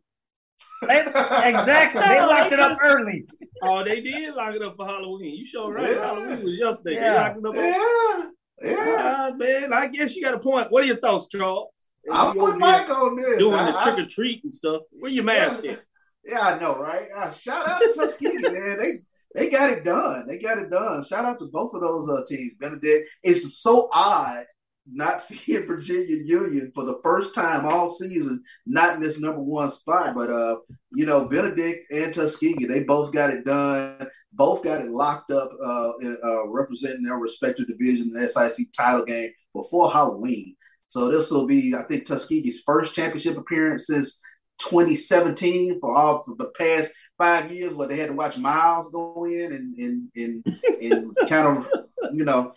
They, 0.86 1.00
exactly. 1.00 2.00
They 2.00 2.20
oh, 2.20 2.26
locked 2.26 2.52
it 2.52 2.60
up 2.60 2.78
early. 2.82 3.26
Oh, 3.62 3.84
they 3.84 4.00
did 4.00 4.34
lock 4.34 4.54
it 4.54 4.62
up 4.62 4.76
for 4.76 4.86
Halloween. 4.86 5.36
You 5.36 5.46
sure 5.46 5.72
right. 5.72 5.90
Yeah. 5.90 6.06
Halloween 6.06 6.44
was 6.44 6.54
yesterday. 6.54 6.94
Yeah. 6.94 7.10
They 7.10 7.16
locked 7.16 7.38
it 7.38 7.46
up. 7.46 7.54
Yeah. 7.54 8.30
Yeah. 8.62 9.28
Uh, 9.32 9.36
man, 9.36 9.72
I 9.72 9.88
guess 9.88 10.14
you 10.14 10.22
got 10.22 10.34
a 10.34 10.38
point. 10.38 10.70
What 10.70 10.84
are 10.84 10.86
your 10.86 10.96
thoughts, 10.96 11.26
Charles? 11.28 11.68
I'm 12.10 12.36
putting 12.36 12.60
Mike 12.60 12.88
on 12.90 13.16
this. 13.16 13.38
Doing 13.38 13.54
I, 13.54 13.70
the 13.70 13.78
trick 13.82 14.06
or 14.06 14.08
treat 14.08 14.44
and 14.44 14.54
stuff. 14.54 14.82
Where 15.00 15.10
your 15.10 15.24
mask 15.24 15.62
yeah, 15.64 15.72
at? 15.72 15.82
Yeah, 16.24 16.40
I 16.40 16.58
know, 16.58 16.76
right? 16.76 17.08
Uh, 17.14 17.32
shout 17.32 17.66
out 17.66 17.80
to 17.80 17.92
Tuskegee, 17.94 18.38
man. 18.42 18.78
They 18.78 18.92
they 19.34 19.50
got 19.50 19.70
it 19.70 19.84
done. 19.84 20.26
They 20.28 20.38
got 20.38 20.58
it 20.58 20.70
done. 20.70 21.04
Shout 21.04 21.24
out 21.24 21.38
to 21.40 21.46
both 21.46 21.74
of 21.74 21.80
those 21.80 22.08
uh, 22.08 22.24
teams. 22.26 22.54
Benedict. 22.54 23.08
It's 23.22 23.60
so 23.60 23.88
odd 23.92 24.44
not 24.90 25.22
seeing 25.22 25.66
Virginia 25.66 26.16
Union 26.24 26.72
for 26.74 26.84
the 26.84 27.00
first 27.02 27.34
time 27.34 27.64
all 27.64 27.90
season, 27.90 28.42
not 28.66 28.96
in 28.96 29.02
this 29.02 29.20
number 29.20 29.40
one 29.40 29.70
spot. 29.70 30.14
But 30.14 30.30
uh, 30.30 30.58
you 30.92 31.06
know, 31.06 31.28
Benedict 31.28 31.90
and 31.90 32.12
Tuskegee, 32.12 32.66
they 32.66 32.84
both 32.84 33.12
got 33.12 33.30
it 33.30 33.44
done. 33.44 34.08
Both 34.36 34.64
got 34.64 34.80
it 34.80 34.90
locked 34.90 35.30
up, 35.30 35.50
uh, 35.64 35.92
in, 36.00 36.18
uh, 36.24 36.48
representing 36.48 37.04
their 37.04 37.16
respective 37.16 37.68
division, 37.68 38.08
in 38.08 38.12
the 38.12 38.28
SIC 38.28 38.72
title 38.72 39.04
game 39.04 39.30
before 39.54 39.92
Halloween. 39.92 40.56
So 40.88 41.10
this 41.10 41.30
will 41.30 41.46
be, 41.46 41.74
I 41.74 41.82
think, 41.82 42.06
Tuskegee's 42.06 42.62
first 42.64 42.94
championship 42.94 43.36
appearance 43.36 43.86
since 43.86 44.20
2017 44.58 45.80
for 45.80 45.96
all 45.96 46.22
for 46.22 46.34
the 46.36 46.50
past 46.58 46.92
five 47.18 47.52
years, 47.52 47.74
where 47.74 47.88
they 47.88 47.96
had 47.96 48.08
to 48.08 48.14
watch 48.14 48.38
Miles 48.38 48.90
go 48.90 49.24
in 49.24 49.52
and 49.52 49.74
and 49.76 50.10
and, 50.16 50.60
and 50.80 51.16
kind 51.28 51.58
of 51.58 51.68
you 52.12 52.24
know 52.24 52.52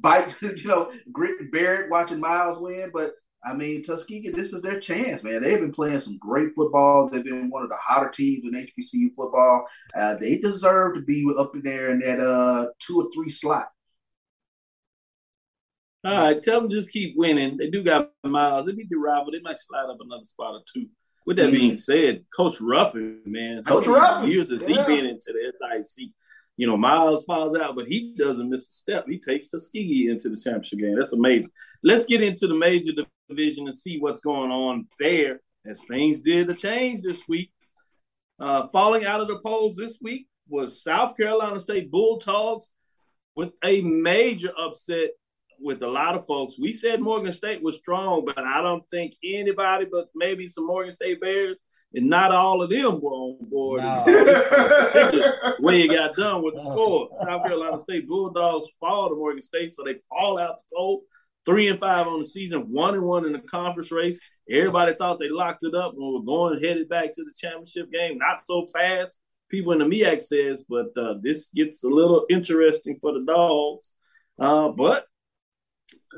bite 0.00 0.34
you 0.42 0.68
know 0.68 0.92
grit 1.12 1.40
and 1.40 1.50
bear 1.50 1.84
it 1.84 1.90
watching 1.90 2.20
Miles 2.20 2.60
win. 2.60 2.90
But 2.92 3.10
I 3.44 3.54
mean, 3.54 3.84
Tuskegee, 3.84 4.30
this 4.30 4.52
is 4.52 4.62
their 4.62 4.80
chance, 4.80 5.22
man. 5.22 5.42
They've 5.42 5.60
been 5.60 5.72
playing 5.72 6.00
some 6.00 6.18
great 6.18 6.54
football. 6.56 7.08
They've 7.08 7.24
been 7.24 7.50
one 7.50 7.62
of 7.62 7.68
the 7.68 7.76
hotter 7.76 8.10
teams 8.10 8.44
in 8.44 8.52
HBCU 8.52 9.14
football. 9.14 9.66
Uh, 9.96 10.16
they 10.16 10.38
deserve 10.38 10.94
to 10.94 11.02
be 11.02 11.26
up 11.38 11.54
in 11.54 11.62
there 11.62 11.90
in 11.90 12.00
that 12.00 12.20
uh, 12.20 12.66
two 12.80 13.00
or 13.00 13.08
three 13.14 13.30
slot. 13.30 13.68
All 16.04 16.16
right, 16.16 16.42
tell 16.42 16.60
them 16.60 16.70
just 16.70 16.90
keep 16.90 17.16
winning. 17.16 17.56
They 17.56 17.70
do 17.70 17.82
got 17.82 18.10
miles. 18.24 18.66
They 18.66 18.72
beat 18.72 18.88
the 18.88 18.96
rival. 18.96 19.30
They 19.32 19.40
might 19.40 19.58
slide 19.58 19.90
up 19.90 19.98
another 20.00 20.24
spot 20.24 20.54
or 20.54 20.60
two. 20.72 20.86
With 21.26 21.36
that 21.36 21.48
mm-hmm. 21.48 21.54
being 21.54 21.74
said, 21.74 22.24
Coach 22.34 22.60
Ruffin, 22.60 23.20
man, 23.26 23.62
Coach 23.64 23.86
Ruffin, 23.86 24.30
years 24.30 24.50
has 24.50 24.66
yeah. 24.66 24.86
he 24.86 24.96
been 24.96 25.06
into 25.06 25.32
the 25.32 25.84
SIC? 25.84 26.08
You 26.56 26.66
know, 26.66 26.76
Miles 26.76 27.24
falls 27.24 27.56
out, 27.56 27.76
but 27.76 27.86
he 27.86 28.14
doesn't 28.16 28.48
miss 28.48 28.68
a 28.68 28.72
step. 28.72 29.06
He 29.06 29.18
takes 29.18 29.48
Tuskegee 29.48 30.08
into 30.08 30.28
the 30.28 30.40
championship 30.42 30.78
game. 30.78 30.96
That's 30.96 31.12
amazing. 31.12 31.50
Let's 31.84 32.06
get 32.06 32.22
into 32.22 32.46
the 32.46 32.54
major 32.54 32.92
division 33.28 33.66
to 33.66 33.72
see 33.72 33.98
what's 33.98 34.20
going 34.20 34.50
on 34.50 34.86
there, 34.98 35.40
as 35.66 35.82
things 35.84 36.20
did 36.20 36.50
a 36.50 36.54
change 36.54 37.02
this 37.02 37.26
week. 37.28 37.50
Uh, 38.40 38.68
falling 38.68 39.04
out 39.04 39.20
of 39.20 39.28
the 39.28 39.38
polls 39.40 39.76
this 39.76 39.98
week 40.00 40.26
was 40.48 40.82
South 40.82 41.16
Carolina 41.16 41.58
State 41.60 41.90
Bulldogs 41.90 42.70
with 43.34 43.52
a 43.64 43.80
major 43.80 44.52
upset 44.58 45.10
with 45.60 45.82
a 45.82 45.88
lot 45.88 46.14
of 46.14 46.26
folks. 46.26 46.58
We 46.58 46.72
said 46.72 47.00
Morgan 47.00 47.32
State 47.32 47.62
was 47.62 47.76
strong, 47.76 48.24
but 48.24 48.38
I 48.38 48.62
don't 48.62 48.84
think 48.90 49.14
anybody 49.24 49.86
but 49.90 50.08
maybe 50.14 50.46
some 50.46 50.66
Morgan 50.66 50.92
State 50.92 51.20
Bears 51.20 51.58
and 51.94 52.08
not 52.08 52.32
all 52.32 52.62
of 52.62 52.70
them 52.70 53.00
were 53.00 53.10
on 53.10 53.38
board. 53.48 53.82
No. 53.82 55.32
when 55.60 55.76
you 55.76 55.88
got 55.88 56.14
done 56.16 56.42
with 56.42 56.54
the 56.54 56.60
score, 56.60 57.08
South 57.22 57.44
Carolina 57.44 57.78
State 57.78 58.06
Bulldogs 58.06 58.70
fall 58.78 59.08
to 59.08 59.14
Morgan 59.14 59.42
State, 59.42 59.74
so 59.74 59.82
they 59.84 59.96
fall 60.08 60.38
out 60.38 60.58
the 60.58 60.76
cold. 60.76 61.02
Three 61.48 61.68
and 61.68 61.80
five 61.80 62.06
on 62.06 62.18
the 62.18 62.26
season, 62.26 62.70
one 62.70 62.92
and 62.92 63.04
one 63.04 63.24
in 63.24 63.32
the 63.32 63.38
conference 63.38 63.90
race. 63.90 64.20
Everybody 64.50 64.92
thought 64.92 65.18
they 65.18 65.30
locked 65.30 65.64
it 65.64 65.74
up 65.74 65.94
when 65.96 66.12
we're 66.12 66.20
going 66.20 66.62
headed 66.62 66.90
back 66.90 67.14
to 67.14 67.24
the 67.24 67.32
championship 67.34 67.90
game. 67.90 68.18
Not 68.18 68.42
so 68.44 68.66
fast. 68.66 69.18
People 69.48 69.72
in 69.72 69.78
the 69.78 69.86
MEAC 69.86 70.22
says, 70.22 70.66
but 70.68 70.88
uh, 70.94 71.14
this 71.22 71.48
gets 71.48 71.82
a 71.84 71.88
little 71.88 72.26
interesting 72.28 72.98
for 73.00 73.14
the 73.14 73.24
dogs. 73.24 73.94
Uh, 74.38 74.68
but 74.68 75.06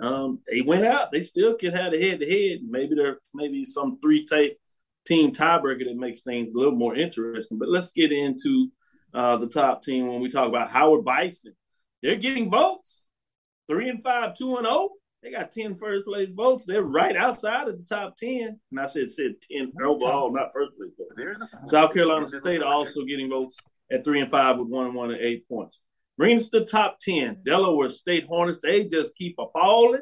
um, 0.02 0.40
they 0.50 0.62
went 0.62 0.84
out. 0.84 1.12
They 1.12 1.22
still 1.22 1.54
could 1.54 1.74
have 1.74 1.92
a 1.92 2.00
head 2.00 2.18
to 2.18 2.26
head. 2.26 2.62
Maybe 2.68 2.96
there, 2.96 3.18
maybe 3.32 3.64
some 3.64 4.00
three 4.00 4.26
tape 4.26 4.58
team 5.06 5.32
tiebreaker 5.32 5.84
that 5.84 5.96
makes 5.96 6.22
things 6.22 6.50
a 6.50 6.58
little 6.58 6.74
more 6.74 6.96
interesting. 6.96 7.56
But 7.56 7.68
let's 7.68 7.92
get 7.92 8.10
into 8.10 8.72
uh, 9.14 9.36
the 9.36 9.46
top 9.46 9.84
team 9.84 10.08
when 10.08 10.22
we 10.22 10.28
talk 10.28 10.48
about 10.48 10.70
Howard 10.70 11.04
Bison. 11.04 11.52
They're 12.02 12.16
getting 12.16 12.50
votes. 12.50 13.04
Three 13.68 13.88
and 13.88 14.02
five, 14.02 14.34
two 14.34 14.56
and 14.56 14.66
zero. 14.66 14.76
Oh. 14.76 14.99
They 15.22 15.30
got 15.30 15.52
10 15.52 15.74
first 15.76 16.06
place 16.06 16.30
votes. 16.34 16.64
They're 16.66 16.82
right 16.82 17.14
outside 17.14 17.68
of 17.68 17.78
the 17.78 17.84
top 17.84 18.16
10. 18.16 18.58
And 18.70 18.80
I 18.80 18.86
said, 18.86 19.10
said 19.10 19.34
10 19.52 19.72
overall, 19.84 20.32
not 20.32 20.52
first 20.52 20.72
place 20.78 20.92
votes. 20.96 21.20
South 21.66 21.92
Carolina 21.92 22.26
State 22.26 22.62
also 22.62 23.04
getting 23.04 23.28
votes 23.28 23.58
at 23.92 24.02
three 24.02 24.20
and 24.20 24.30
five 24.30 24.58
with 24.58 24.68
one 24.68 24.86
and 24.86 24.94
one 24.94 25.10
and 25.10 25.20
eight 25.20 25.46
points. 25.48 25.82
Brings 26.16 26.48
the 26.48 26.64
top 26.64 26.98
10. 27.00 27.38
Delaware 27.44 27.90
State 27.90 28.26
Hornets, 28.26 28.60
they 28.62 28.84
just 28.84 29.16
keep 29.16 29.36
a 29.38 29.46
falling. 29.52 30.00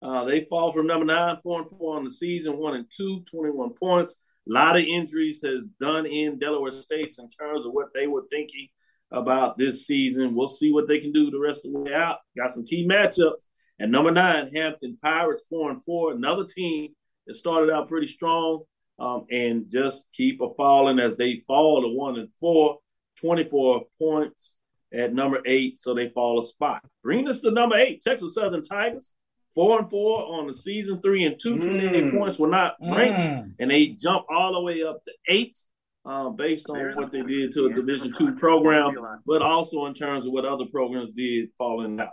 Uh, 0.00 0.24
they 0.24 0.44
fall 0.44 0.70
from 0.70 0.86
number 0.86 1.06
nine, 1.06 1.38
four 1.42 1.60
and 1.60 1.70
four 1.70 1.96
on 1.96 2.04
the 2.04 2.10
season, 2.10 2.58
one 2.58 2.74
and 2.74 2.86
two, 2.94 3.24
21 3.30 3.74
points. 3.74 4.18
A 4.48 4.52
lot 4.52 4.76
of 4.76 4.84
injuries 4.84 5.40
has 5.44 5.64
done 5.80 6.06
in 6.06 6.38
Delaware 6.38 6.72
States 6.72 7.18
in 7.18 7.28
terms 7.28 7.64
of 7.64 7.72
what 7.72 7.94
they 7.94 8.06
were 8.06 8.24
thinking 8.30 8.68
about 9.10 9.56
this 9.56 9.86
season. 9.86 10.34
We'll 10.34 10.48
see 10.48 10.70
what 10.70 10.86
they 10.86 10.98
can 10.98 11.12
do 11.12 11.30
the 11.30 11.38
rest 11.38 11.64
of 11.64 11.72
the 11.72 11.78
way 11.78 11.94
out. 11.94 12.18
Got 12.36 12.52
some 12.52 12.66
key 12.66 12.86
matchups. 12.86 13.40
At 13.80 13.90
number 13.90 14.10
nine, 14.10 14.50
Hampton 14.54 14.98
Pirates, 15.02 15.42
four 15.50 15.70
and 15.70 15.82
four. 15.82 16.12
Another 16.12 16.44
team 16.44 16.94
that 17.26 17.34
started 17.34 17.72
out 17.72 17.88
pretty 17.88 18.06
strong 18.06 18.64
um, 18.98 19.26
and 19.30 19.66
just 19.70 20.06
keep 20.12 20.40
a 20.40 20.54
falling 20.54 20.98
as 20.98 21.16
they 21.16 21.42
fall 21.46 21.82
to 21.82 21.88
one 21.88 22.18
and 22.18 22.28
four, 22.38 22.78
24 23.20 23.82
points 23.98 24.54
at 24.92 25.12
number 25.12 25.40
eight, 25.46 25.80
so 25.80 25.94
they 25.94 26.08
fall 26.10 26.40
a 26.40 26.46
spot. 26.46 26.84
Bring 27.02 27.28
us 27.28 27.40
to 27.40 27.50
number 27.50 27.76
eight, 27.76 28.02
Texas 28.02 28.34
Southern 28.34 28.62
Tigers, 28.62 29.12
four 29.54 29.80
and 29.80 29.90
four 29.90 30.38
on 30.38 30.46
the 30.46 30.54
season, 30.54 31.00
three 31.02 31.24
and 31.24 31.40
two, 31.40 31.56
28 31.56 31.90
mm. 31.90 32.18
points 32.18 32.38
were 32.38 32.48
not 32.48 32.76
ranked, 32.80 33.18
mm. 33.18 33.54
and 33.58 33.70
they 33.70 33.88
jump 33.88 34.26
all 34.30 34.52
the 34.52 34.60
way 34.60 34.82
up 34.82 35.04
to 35.04 35.12
eight. 35.28 35.58
Uh, 36.06 36.28
based 36.28 36.68
on 36.68 36.76
There's 36.76 36.96
what 36.96 37.10
they 37.10 37.22
did 37.22 37.50
to 37.52 37.64
a 37.64 37.72
Division 37.72 38.12
two 38.12 38.34
program, 38.34 38.94
but 39.24 39.40
also 39.40 39.86
in 39.86 39.94
terms 39.94 40.26
of 40.26 40.32
what 40.32 40.44
other 40.44 40.66
programs 40.70 41.14
did 41.16 41.48
falling 41.56 41.98
out. 41.98 42.10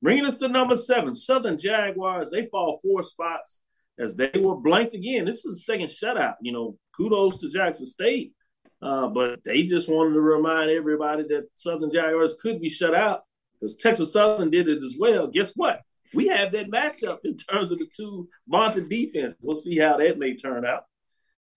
Bringing 0.00 0.26
us 0.26 0.36
to 0.38 0.48
number 0.48 0.76
seven, 0.76 1.14
Southern 1.14 1.58
Jaguars. 1.58 2.30
They 2.30 2.46
fall 2.46 2.78
four 2.82 3.02
spots 3.02 3.60
as 3.98 4.14
they 4.14 4.30
were 4.36 4.54
blanked 4.54 4.94
again. 4.94 5.24
This 5.24 5.44
is 5.44 5.56
the 5.56 5.72
second 5.72 5.88
shutout. 5.88 6.36
You 6.40 6.52
know, 6.52 6.78
kudos 6.96 7.38
to 7.38 7.50
Jackson 7.50 7.86
State 7.86 8.32
uh, 8.80 9.08
but 9.08 9.42
they 9.44 9.64
just 9.64 9.88
wanted 9.88 10.14
to 10.14 10.20
remind 10.20 10.70
everybody 10.70 11.24
that 11.24 11.48
Southern 11.54 11.90
Jaguars 11.90 12.34
could 12.40 12.60
be 12.60 12.68
shut 12.68 12.94
out 12.94 13.22
because 13.54 13.76
Texas 13.76 14.12
Southern 14.12 14.50
did 14.50 14.68
it 14.68 14.82
as 14.82 14.96
well. 14.98 15.26
Guess 15.26 15.52
what? 15.56 15.82
We 16.14 16.28
have 16.28 16.52
that 16.52 16.70
matchup 16.70 17.18
in 17.24 17.36
terms 17.36 17.72
of 17.72 17.78
the 17.78 17.88
two 17.94 18.28
vaunted 18.46 18.88
defense. 18.88 19.34
We'll 19.42 19.56
see 19.56 19.78
how 19.78 19.96
that 19.96 20.18
may 20.18 20.36
turn 20.36 20.64
out. 20.64 20.84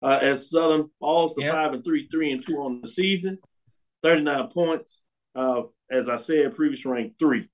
Uh, 0.02 0.18
as 0.22 0.50
Southern 0.50 0.90
falls 1.00 1.36
to 1.36 1.42
yep. 1.42 1.54
five 1.54 1.74
and 1.74 1.84
three, 1.84 2.08
three 2.10 2.32
and 2.32 2.44
two 2.44 2.56
on 2.56 2.80
the 2.82 2.88
season, 2.88 3.38
39 4.02 4.48
points. 4.48 5.04
Uh, 5.36 5.64
as 5.92 6.08
I 6.08 6.16
said, 6.16 6.56
previous 6.56 6.86
rank 6.86 7.14
three. 7.20 7.50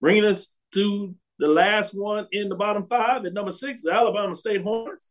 Bringing 0.00 0.24
us 0.24 0.48
to 0.74 1.14
the 1.38 1.48
last 1.48 1.92
one 1.92 2.26
in 2.32 2.48
the 2.48 2.54
bottom 2.54 2.86
five 2.86 3.24
at 3.24 3.32
number 3.32 3.52
six, 3.52 3.82
the 3.82 3.92
Alabama 3.92 4.36
State 4.36 4.62
Hornets. 4.62 5.10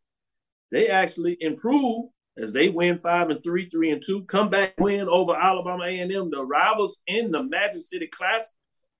They 0.71 0.87
actually 0.87 1.37
improve 1.39 2.07
as 2.37 2.53
they 2.53 2.69
win 2.69 2.99
five 2.99 3.29
and 3.29 3.43
three, 3.43 3.69
three 3.69 3.91
and 3.91 4.03
two, 4.05 4.23
come 4.25 4.49
back 4.49 4.75
win 4.79 5.07
over 5.09 5.35
Alabama 5.35 5.85
A&M, 5.85 6.29
the 6.29 6.45
rivals 6.45 7.01
in 7.07 7.31
the 7.31 7.41
Magic 7.41 7.81
City 7.81 8.07
Classic, 8.07 8.53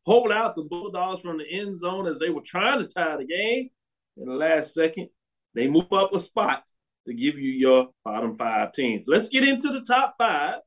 hold 0.06 0.32
out 0.32 0.56
the 0.56 0.64
Bulldogs 0.64 1.22
from 1.22 1.38
the 1.38 1.46
end 1.50 1.78
zone 1.78 2.08
as 2.08 2.18
they 2.18 2.30
were 2.30 2.42
trying 2.42 2.80
to 2.80 2.88
tie 2.88 3.18
the 3.18 3.26
game. 3.26 3.70
In 4.18 4.28
the 4.28 4.34
last 4.34 4.74
second, 4.74 5.10
they 5.54 5.68
move 5.68 5.92
up 5.92 6.14
a 6.14 6.20
spot 6.20 6.64
to 7.06 7.14
give 7.14 7.38
you 7.38 7.52
your 7.52 7.90
bottom 8.04 8.38
five 8.38 8.74
teams. 8.74 9.06
Let's 9.08 9.30
get 9.30 9.48
into 9.48 9.70
the 9.70 9.82
top 9.82 10.16
five. 10.18 10.60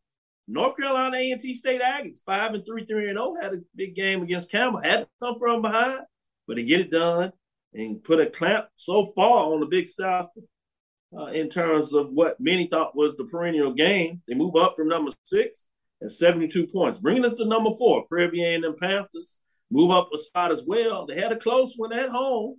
North 0.50 0.76
Carolina 0.76 1.16
A&T 1.16 1.54
State 1.54 1.80
Aggies, 1.80 2.18
five 2.26 2.54
and 2.54 2.64
three, 2.66 2.84
three 2.84 3.08
and 3.08 3.16
zero, 3.16 3.34
oh, 3.36 3.40
had 3.40 3.54
a 3.54 3.60
big 3.76 3.94
game 3.94 4.22
against 4.22 4.50
Campbell. 4.50 4.80
Had 4.80 5.00
to 5.00 5.08
come 5.22 5.38
from 5.38 5.62
behind, 5.62 6.00
but 6.48 6.54
to 6.54 6.64
get 6.64 6.80
it 6.80 6.90
done 6.90 7.32
and 7.72 8.02
put 8.02 8.20
a 8.20 8.26
clamp 8.26 8.66
so 8.74 9.06
far 9.14 9.52
on 9.52 9.60
the 9.60 9.66
Big 9.66 9.86
South 9.86 10.30
uh, 11.16 11.26
in 11.26 11.48
terms 11.48 11.92
of 11.92 12.10
what 12.10 12.40
many 12.40 12.66
thought 12.66 12.96
was 12.96 13.16
the 13.16 13.24
perennial 13.24 13.72
game. 13.72 14.22
They 14.26 14.34
move 14.34 14.56
up 14.56 14.74
from 14.76 14.88
number 14.88 15.12
six 15.24 15.66
at 16.02 16.10
72 16.10 16.66
points, 16.66 16.98
bringing 16.98 17.24
us 17.24 17.34
to 17.34 17.44
number 17.44 17.70
four. 17.78 18.04
Prairie 18.06 18.42
and 18.42 18.64
the 18.64 18.72
Panthers 18.72 19.38
move 19.70 19.92
up 19.92 20.08
a 20.12 20.18
spot 20.18 20.50
as 20.50 20.64
well. 20.66 21.06
They 21.06 21.14
had 21.14 21.32
a 21.32 21.38
close 21.38 21.74
one 21.76 21.92
at 21.92 22.08
home, 22.08 22.56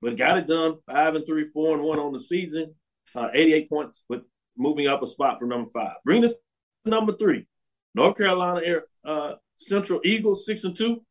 but 0.00 0.16
got 0.16 0.38
it 0.38 0.46
done. 0.46 0.76
Five 0.86 1.16
and 1.16 1.26
three, 1.26 1.50
four 1.52 1.74
and 1.74 1.84
one 1.84 1.98
on 1.98 2.12
the 2.12 2.20
season, 2.20 2.74
uh, 3.14 3.28
88 3.34 3.68
points, 3.68 4.04
but 4.08 4.24
moving 4.56 4.86
up 4.86 5.02
a 5.02 5.06
spot 5.06 5.38
from 5.38 5.50
number 5.50 5.68
five. 5.68 5.96
Bringing 6.04 6.24
us 6.24 6.34
number 6.84 7.12
three. 7.12 7.46
North 7.94 8.16
Carolina 8.16 8.60
Air, 8.64 8.84
uh, 9.04 9.34
Central 9.56 10.00
Eagles, 10.04 10.44
six 10.44 10.64
and 10.64 10.76
two. 10.76 11.02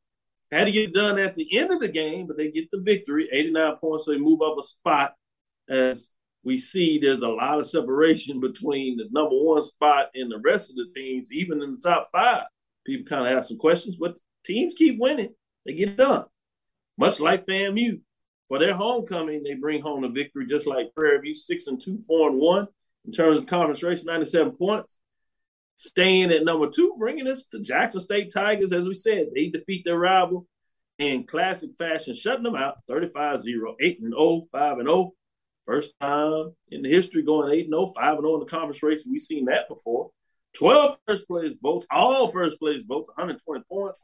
Had 0.52 0.66
to 0.66 0.72
get 0.72 0.94
done 0.94 1.18
at 1.18 1.34
the 1.34 1.58
end 1.58 1.72
of 1.72 1.80
the 1.80 1.88
game, 1.88 2.28
but 2.28 2.38
they 2.38 2.52
get 2.52 2.70
the 2.72 2.80
victory, 2.80 3.28
89 3.32 3.78
points. 3.78 4.06
So 4.06 4.12
they 4.12 4.20
move 4.20 4.42
up 4.42 4.58
a 4.60 4.64
spot 4.64 5.16
as 5.70 6.10
we 6.44 6.58
see 6.58 7.00
there's 7.00 7.22
a 7.22 7.30
lot 7.30 7.60
of 7.60 7.68
separation 7.68 8.40
between 8.40 8.98
the 8.98 9.08
number 9.12 9.36
one 9.36 9.64
spot 9.64 10.08
and 10.14 10.32
the 10.32 10.40
rest 10.40 10.70
of 10.70 10.76
the 10.76 10.88
teams, 10.94 11.32
even 11.32 11.62
in 11.62 11.76
the 11.76 11.90
top 11.90 12.10
five. 12.12 12.44
People 12.86 13.08
kind 13.08 13.26
of 13.26 13.34
have 13.34 13.46
some 13.46 13.58
questions, 13.58 13.96
but 13.96 14.20
teams 14.46 14.76
keep 14.76 15.00
winning. 15.00 15.34
They 15.66 15.74
get 15.74 15.98
done. 15.98 16.26
Much 16.98 17.20
like 17.20 17.46
FAMU. 17.46 18.02
For 18.50 18.60
their 18.60 18.76
homecoming, 18.76 19.42
they 19.42 19.56
bring 19.56 19.82
home 19.82 20.04
a 20.04 20.10
victory 20.10 20.46
just 20.46 20.68
like 20.68 20.94
Prairie 20.94 21.22
View, 21.22 21.34
six 21.34 21.68
and 21.68 21.82
two, 21.82 22.00
four 22.02 22.30
and 22.30 22.38
one 22.38 22.68
in 23.06 23.12
terms 23.12 23.40
of 23.40 23.48
conference 23.48 23.82
race, 23.82 24.04
97 24.04 24.52
points. 24.58 25.00
Staying 25.76 26.32
at 26.32 26.46
number 26.46 26.70
two, 26.70 26.96
bringing 26.98 27.28
us 27.28 27.46
to 27.46 27.60
Jackson 27.60 28.02
State 28.02 28.32
Tigers. 28.34 28.72
As 28.72 28.88
we 28.88 28.94
said, 28.94 29.28
they 29.34 29.48
defeat 29.48 29.84
their 29.86 29.98
rival 29.98 30.48
in 31.00 31.26
classic 31.26 31.72
fashion, 31.78 32.14
shutting 32.14 32.44
them 32.44 32.56
out 32.56 32.78
35 32.88 33.42
0, 33.42 33.76
8 33.82 34.00
and 34.02 34.14
0, 34.14 34.48
5 34.52 34.78
and 34.80 34.88
0. 34.88 35.12
First 35.66 35.94
time 36.00 36.54
in 36.70 36.84
the 36.84 36.90
history 36.90 37.24
going 37.24 37.52
8 37.52 37.68
0, 37.68 37.94
5 37.96 38.14
and 38.14 38.24
0 38.24 38.34
in 38.36 38.40
the 38.42 38.46
conference 38.46 38.84
race. 38.84 39.04
We've 39.10 39.22
seen 39.22 39.46
that 39.46 39.68
before. 39.68 40.12
12 40.56 40.98
first 41.08 41.28
place 41.28 41.54
votes, 41.62 41.88
all 41.90 42.28
first 42.28 42.60
place 42.60 42.84
votes, 42.84 43.08
120 43.08 43.64
points. 43.70 44.00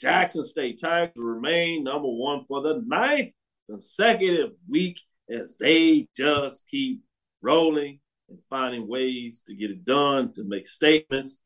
Jackson 0.00 0.42
State 0.42 0.80
Tigers 0.80 1.12
remain 1.16 1.84
number 1.84 2.08
one 2.08 2.44
for 2.48 2.62
the 2.62 2.82
ninth 2.84 3.32
consecutive 3.70 4.50
week 4.68 5.00
as 5.30 5.56
they 5.58 6.08
just 6.16 6.66
keep 6.66 7.02
rolling 7.40 8.00
and 8.32 8.40
finding 8.50 8.88
ways 8.88 9.42
to 9.46 9.54
get 9.54 9.70
it 9.70 9.84
done, 9.84 10.32
to 10.34 10.44
make 10.44 10.66
statements. 10.66 11.38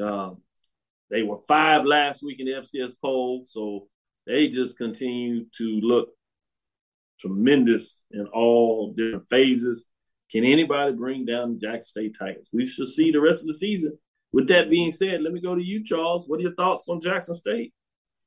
Um, 0.00 0.38
they 1.10 1.22
were 1.22 1.40
five 1.48 1.84
last 1.84 2.22
week 2.22 2.40
in 2.40 2.46
the 2.46 2.52
FCS 2.52 2.94
poll, 3.02 3.42
so 3.46 3.88
they 4.26 4.48
just 4.48 4.78
continue 4.78 5.46
to 5.58 5.80
look 5.82 6.10
tremendous 7.20 8.04
in 8.12 8.26
all 8.26 8.92
different 8.96 9.28
phases. 9.28 9.86
Can 10.30 10.44
anybody 10.44 10.92
bring 10.92 11.24
down 11.24 11.54
the 11.54 11.58
Jackson 11.58 11.82
State 11.82 12.16
Tigers? 12.18 12.48
We 12.52 12.64
should 12.64 12.88
see 12.88 13.10
the 13.10 13.20
rest 13.20 13.40
of 13.40 13.48
the 13.48 13.54
season. 13.54 13.98
With 14.32 14.46
that 14.48 14.70
being 14.70 14.92
said, 14.92 15.22
let 15.22 15.32
me 15.32 15.40
go 15.40 15.56
to 15.56 15.62
you, 15.62 15.82
Charles. 15.82 16.28
What 16.28 16.38
are 16.38 16.42
your 16.42 16.54
thoughts 16.54 16.88
on 16.88 17.00
Jackson 17.00 17.34
State? 17.34 17.74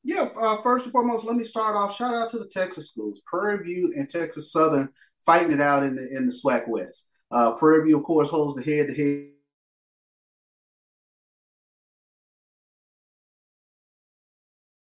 Yeah, 0.03 0.27
uh, 0.38 0.62
first 0.62 0.84
and 0.84 0.91
foremost, 0.91 1.23
let 1.23 1.38
me 1.38 1.45
start 1.45 1.77
off. 1.77 1.95
Shout 1.95 2.13
out 2.13 2.29
to 2.32 2.39
the 2.39 2.49
Texas 2.49 2.89
schools, 2.89 3.21
Prairie 3.25 3.63
View 3.63 3.93
and 3.95 4.10
Texas 4.10 4.51
Southern, 4.51 4.89
fighting 5.25 5.53
it 5.53 5.62
out 5.62 5.84
in 5.84 5.95
the 5.95 6.06
in 6.13 6.25
the 6.25 6.34
SWAC 6.34 6.67
West. 6.67 7.08
Uh, 7.34 7.54
Prairie 7.56 7.86
View, 7.86 7.98
of 7.98 8.04
course, 8.04 8.30
holds 8.30 8.56
the 8.56 8.63
head-to-head 8.63 9.32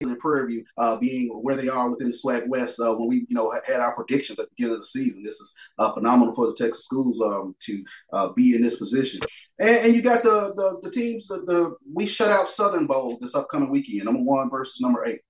in 0.00 0.16
Prairie 0.16 0.48
View, 0.48 0.64
uh, 0.76 0.96
being 0.96 1.28
where 1.28 1.54
they 1.54 1.68
are 1.68 1.90
within 1.90 2.08
the 2.10 2.16
SWAC 2.16 2.48
West, 2.48 2.80
uh, 2.80 2.94
when 2.94 3.08
we 3.08 3.16
you 3.28 3.36
know 3.36 3.52
had 3.66 3.80
our 3.80 3.94
predictions 3.94 4.38
at 4.40 4.46
the 4.46 4.50
beginning 4.56 4.74
of 4.74 4.80
the 4.80 4.86
season, 4.86 5.22
this 5.22 5.40
is 5.40 5.54
uh, 5.78 5.92
phenomenal 5.92 6.34
for 6.34 6.46
the 6.46 6.54
Texas 6.54 6.84
schools 6.84 7.20
um, 7.20 7.54
to 7.60 7.84
uh, 8.12 8.32
be 8.32 8.56
in 8.56 8.62
this 8.62 8.78
position. 8.78 9.20
And, 9.60 9.86
and 9.86 9.94
you 9.94 10.02
got 10.02 10.22
the 10.22 10.52
the, 10.56 10.88
the 10.88 10.90
teams, 10.90 11.26
the, 11.26 11.36
the 11.46 11.76
we 11.92 12.06
shut 12.06 12.30
out 12.30 12.48
Southern 12.48 12.86
Bowl 12.86 13.18
this 13.20 13.34
upcoming 13.34 13.70
weekend, 13.70 14.04
number 14.04 14.22
one 14.22 14.50
versus 14.50 14.80
number 14.80 15.04
eight 15.04 15.20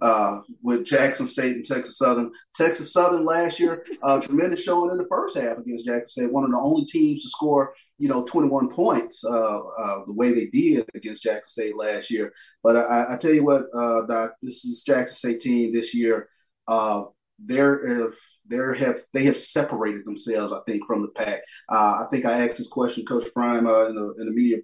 uh, 0.00 0.40
with 0.62 0.86
Jackson 0.86 1.26
State 1.26 1.56
and 1.56 1.64
Texas 1.64 1.98
Southern. 1.98 2.30
Texas 2.54 2.92
Southern 2.92 3.24
last 3.24 3.58
year, 3.58 3.84
uh, 4.02 4.20
tremendous 4.20 4.62
showing 4.62 4.90
in 4.90 4.98
the 4.98 5.06
first 5.10 5.36
half 5.36 5.58
against 5.58 5.86
Jackson 5.86 6.08
State. 6.08 6.32
One 6.32 6.44
of 6.44 6.50
the 6.50 6.58
only 6.58 6.84
teams 6.86 7.22
to 7.22 7.30
score, 7.30 7.74
you 7.98 8.08
know, 8.08 8.24
21 8.24 8.70
points 8.70 9.24
uh, 9.24 9.58
uh, 9.58 10.04
the 10.06 10.12
way 10.12 10.32
they 10.32 10.46
did 10.46 10.88
against 10.94 11.22
Jackson 11.22 11.48
State 11.48 11.76
last 11.76 12.10
year. 12.10 12.32
But 12.62 12.76
I, 12.76 13.14
I 13.14 13.16
tell 13.16 13.32
you 13.32 13.44
what, 13.44 13.66
uh, 13.74 14.02
Doc, 14.06 14.34
this 14.42 14.64
is 14.64 14.82
Jackson 14.82 15.16
State 15.16 15.40
team 15.40 15.72
this 15.72 15.94
year. 15.94 16.28
Uh, 16.66 17.04
they're 17.38 18.12
they 18.48 18.56
have 18.78 19.00
they 19.12 19.24
have 19.24 19.36
separated 19.36 20.04
themselves, 20.04 20.52
I 20.52 20.60
think, 20.66 20.86
from 20.86 21.02
the 21.02 21.08
pack. 21.08 21.40
I 21.68 22.04
think 22.10 22.24
I 22.24 22.44
asked 22.44 22.58
this 22.58 22.66
question, 22.66 23.04
Coach 23.04 23.28
Prime, 23.32 23.66
in 23.66 23.94
the 23.94 24.14
in 24.18 24.26
the 24.26 24.32
media 24.32 24.58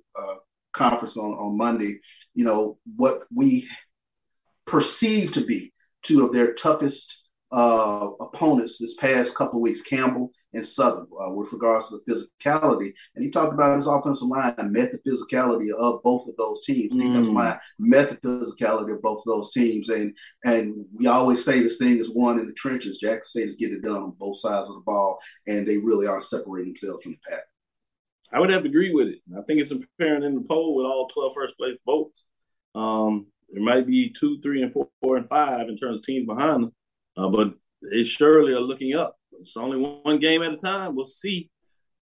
conference 0.72 1.16
on 1.16 1.32
on 1.32 1.56
Monday. 1.56 2.00
You 2.34 2.44
know 2.44 2.78
what 2.96 3.22
we 3.32 3.68
perceived 4.66 5.34
to 5.34 5.40
be 5.44 5.72
two 6.02 6.24
of 6.24 6.32
their 6.32 6.54
toughest 6.54 7.24
uh, 7.52 8.08
opponents 8.20 8.78
this 8.78 8.96
past 8.96 9.34
couple 9.34 9.58
of 9.58 9.62
weeks, 9.62 9.80
Campbell 9.80 10.32
and 10.52 10.66
Southern, 10.66 11.06
uh, 11.20 11.30
with 11.30 11.52
regards 11.52 11.88
to 11.88 11.98
the 12.04 12.12
physicality. 12.12 12.92
And 13.14 13.24
he 13.24 13.30
talked 13.30 13.52
about 13.52 13.76
his 13.76 13.86
offensive 13.86 14.28
line 14.28 14.54
met 14.58 14.92
the 14.92 14.98
physicality 15.08 15.72
of 15.72 16.02
both 16.02 16.28
of 16.28 16.36
those 16.36 16.64
teams. 16.64 16.92
Mm. 16.92 17.02
Defensive 17.02 17.32
line 17.32 17.58
met 17.78 18.10
the 18.10 18.16
physicality 18.28 18.94
of 18.94 19.02
both 19.02 19.18
of 19.18 19.26
those 19.26 19.52
teams. 19.52 19.88
And 19.88 20.16
and 20.44 20.84
we 20.94 21.06
always 21.06 21.44
say 21.44 21.60
this 21.60 21.78
thing 21.78 21.98
is 21.98 22.10
won 22.10 22.38
in 22.38 22.46
the 22.46 22.52
trenches. 22.54 22.98
Jackson 22.98 23.28
State 23.28 23.48
is 23.48 23.56
getting 23.56 23.76
it 23.76 23.84
done 23.84 24.02
on 24.02 24.16
both 24.18 24.38
sides 24.38 24.68
of 24.68 24.74
the 24.74 24.82
ball, 24.84 25.18
and 25.46 25.66
they 25.66 25.78
really 25.78 26.06
are 26.06 26.20
separating 26.20 26.70
themselves 26.70 27.04
from 27.04 27.12
the 27.12 27.18
pack. 27.30 27.44
I 28.32 28.40
would 28.40 28.50
have 28.50 28.62
to 28.62 28.68
agree 28.68 28.92
with 28.92 29.08
it. 29.08 29.20
I 29.36 29.42
think 29.42 29.60
it's 29.60 29.70
apparent 29.70 30.24
in 30.24 30.34
the 30.34 30.40
poll 30.40 30.74
with 30.74 30.86
all 30.86 31.06
12 31.06 31.34
first 31.34 31.56
place 31.56 31.78
votes. 31.86 32.24
Um, 32.74 33.28
there 33.54 33.62
might 33.62 33.86
be 33.86 34.10
two, 34.10 34.40
three, 34.40 34.62
and 34.62 34.72
four, 34.72 34.88
four 35.00 35.16
and 35.16 35.28
five 35.28 35.68
in 35.68 35.76
terms 35.76 36.00
of 36.00 36.04
teams 36.04 36.26
behind 36.26 36.64
them, 36.64 36.72
uh, 37.16 37.28
but 37.28 37.54
they 37.82 38.02
surely 38.02 38.52
are 38.52 38.60
looking 38.60 38.94
up. 38.96 39.16
It's 39.40 39.56
only 39.56 39.78
one 39.78 40.18
game 40.18 40.42
at 40.42 40.52
a 40.52 40.56
time. 40.56 40.96
We'll 40.96 41.04
see. 41.04 41.50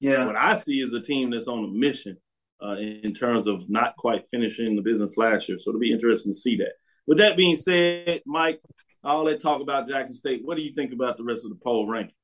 Yeah. 0.00 0.26
What 0.26 0.36
I 0.36 0.54
see 0.54 0.80
is 0.80 0.94
a 0.94 1.00
team 1.00 1.30
that's 1.30 1.48
on 1.48 1.64
a 1.64 1.68
mission 1.68 2.16
uh, 2.64 2.76
in 2.76 3.12
terms 3.12 3.46
of 3.46 3.68
not 3.68 3.96
quite 3.96 4.26
finishing 4.28 4.76
the 4.76 4.82
business 4.82 5.18
last 5.18 5.48
year. 5.48 5.58
So 5.58 5.70
it'll 5.70 5.80
be 5.80 5.92
interesting 5.92 6.32
to 6.32 6.38
see 6.38 6.56
that. 6.56 6.72
With 7.06 7.18
that 7.18 7.36
being 7.36 7.56
said, 7.56 8.22
Mike, 8.24 8.60
all 9.04 9.24
that 9.26 9.40
talk 9.40 9.60
about 9.60 9.88
Jackson 9.88 10.14
State, 10.14 10.40
what 10.44 10.56
do 10.56 10.62
you 10.62 10.72
think 10.72 10.92
about 10.92 11.18
the 11.18 11.24
rest 11.24 11.44
of 11.44 11.50
the 11.50 11.58
poll 11.62 11.86
ranking? 11.86 12.14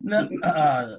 No, 0.00 0.28
uh, 0.44 0.96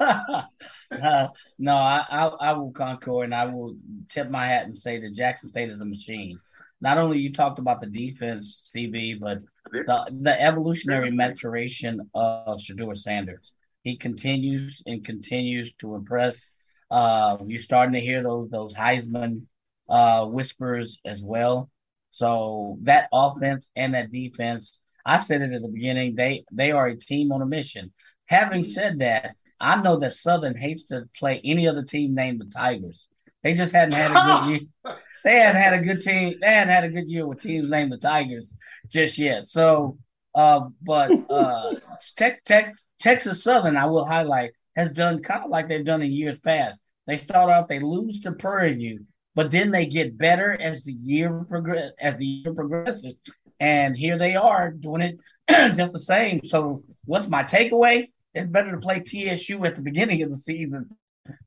uh, 0.90 1.28
no, 1.58 1.76
I, 1.76 2.04
I, 2.10 2.26
I 2.26 2.52
will 2.54 2.72
concur 2.72 3.24
and 3.24 3.34
I 3.34 3.44
will 3.44 3.76
tip 4.08 4.30
my 4.30 4.46
hat 4.46 4.64
and 4.64 4.76
say 4.76 4.98
that 4.98 5.14
Jackson 5.14 5.50
State 5.50 5.70
is 5.70 5.80
a 5.80 5.84
machine 5.84 6.40
not 6.80 6.98
only 6.98 7.18
you 7.18 7.32
talked 7.32 7.58
about 7.58 7.80
the 7.80 7.86
defense, 7.86 8.70
CV, 8.74 9.18
but 9.18 9.38
the, 9.72 10.04
the 10.22 10.40
evolutionary 10.40 11.10
maturation 11.10 12.10
of 12.14 12.58
Shedeur 12.58 12.96
Sanders. 12.96 13.52
He 13.82 13.96
continues 13.96 14.82
and 14.86 15.04
continues 15.04 15.72
to 15.80 15.94
impress. 15.94 16.44
Uh, 16.90 17.38
you're 17.46 17.60
starting 17.60 17.94
to 17.94 18.00
hear 18.00 18.22
those 18.22 18.50
those 18.50 18.74
Heisman 18.74 19.42
uh, 19.88 20.26
whispers 20.26 20.98
as 21.04 21.22
well. 21.22 21.70
So 22.10 22.78
that 22.82 23.08
offense 23.12 23.68
and 23.76 23.94
that 23.94 24.12
defense, 24.12 24.80
I 25.04 25.18
said 25.18 25.42
it 25.42 25.52
at 25.52 25.62
the 25.62 25.68
beginning. 25.68 26.14
They 26.14 26.44
they 26.52 26.72
are 26.72 26.86
a 26.86 26.96
team 26.96 27.32
on 27.32 27.42
a 27.42 27.46
mission. 27.46 27.92
Having 28.26 28.64
said 28.64 28.98
that, 28.98 29.36
I 29.60 29.80
know 29.80 29.98
that 30.00 30.14
Southern 30.14 30.56
hates 30.56 30.84
to 30.86 31.08
play 31.18 31.40
any 31.44 31.68
other 31.68 31.82
team 31.82 32.14
named 32.14 32.40
the 32.40 32.46
Tigers. 32.46 33.06
They 33.42 33.54
just 33.54 33.72
hadn't 33.72 33.94
had 33.94 34.10
a 34.10 34.44
good 34.44 34.60
year 34.84 34.96
they 35.24 35.38
hadn't 35.38 35.60
had 35.60 35.74
a 35.74 35.82
good 35.82 36.00
team. 36.00 36.34
They 36.40 36.46
hadn't 36.46 36.72
had 36.74 36.84
a 36.84 36.88
good 36.88 37.08
year 37.08 37.26
with 37.26 37.40
teams 37.40 37.70
named 37.70 37.92
the 37.92 37.98
Tigers 37.98 38.52
just 38.88 39.18
yet. 39.18 39.48
So, 39.48 39.98
uh, 40.34 40.68
but 40.82 41.10
uh, 41.30 41.74
tech, 42.16 42.44
tech, 42.44 42.74
Texas 43.00 43.42
Southern, 43.42 43.76
I 43.76 43.86
will 43.86 44.04
highlight, 44.04 44.52
has 44.74 44.90
done 44.90 45.22
kind 45.22 45.44
of 45.44 45.50
like 45.50 45.68
they've 45.68 45.84
done 45.84 46.02
in 46.02 46.12
years 46.12 46.38
past. 46.38 46.78
They 47.06 47.16
start 47.16 47.50
off, 47.50 47.68
they 47.68 47.78
lose 47.78 48.20
to 48.20 48.32
Prairie 48.32 48.74
View, 48.74 49.06
but 49.34 49.50
then 49.50 49.70
they 49.70 49.86
get 49.86 50.18
better 50.18 50.52
as 50.52 50.84
the 50.84 50.92
year 50.92 51.44
progress 51.48 51.92
as 52.00 52.16
the 52.16 52.26
year 52.26 52.52
progresses. 52.52 53.14
And 53.60 53.96
here 53.96 54.18
they 54.18 54.36
are 54.36 54.70
doing 54.70 55.02
it 55.02 55.18
just 55.76 55.92
the 55.92 56.00
same. 56.00 56.40
So, 56.44 56.82
what's 57.04 57.28
my 57.28 57.44
takeaway? 57.44 58.10
It's 58.34 58.46
better 58.46 58.72
to 58.72 58.78
play 58.78 59.00
TSU 59.00 59.64
at 59.64 59.76
the 59.76 59.80
beginning 59.80 60.22
of 60.22 60.30
the 60.30 60.36
season 60.36 60.90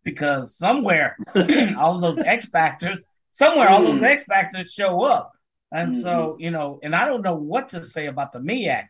because 0.04 0.56
somewhere 0.56 1.18
all 1.78 2.00
those 2.00 2.20
X 2.26 2.46
factors 2.48 3.00
somewhere 3.32 3.70
all 3.70 3.84
those 3.84 4.00
mm. 4.00 4.04
X 4.04 4.24
factors 4.24 4.72
show 4.72 5.04
up. 5.04 5.32
And 5.72 5.94
mm-hmm. 5.94 6.02
so, 6.02 6.38
you 6.40 6.52
know, 6.52 6.80
and 6.82 6.96
I 6.96 7.06
don't 7.06 7.22
know 7.22 7.36
what 7.36 7.70
to 7.70 7.86
say 7.86 8.08
about 8.08 8.34
the 8.34 8.40
MEAC. 8.40 8.86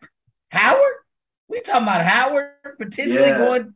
Howard? 0.48 0.94
We 1.48 1.60
talking 1.60 1.82
about 1.82 2.04
Howard 2.04 2.52
potentially 2.78 3.16
yeah. 3.16 3.38
going 3.38 3.74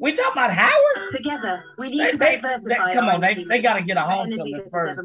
we 0.00 0.12
talking 0.12 0.32
about 0.32 0.52
Howard? 0.52 1.12
Together. 1.12 1.62
We 1.76 1.90
need 1.90 1.98
they, 1.98 2.12
to 2.12 2.18
they, 2.18 2.40
they, 2.64 2.74
Come 2.74 3.08
on, 3.10 3.20
they, 3.20 3.44
they 3.48 3.60
gotta 3.60 3.82
get 3.82 3.98
a 3.98 4.02
homecoming 4.02 4.64
first. 4.70 5.00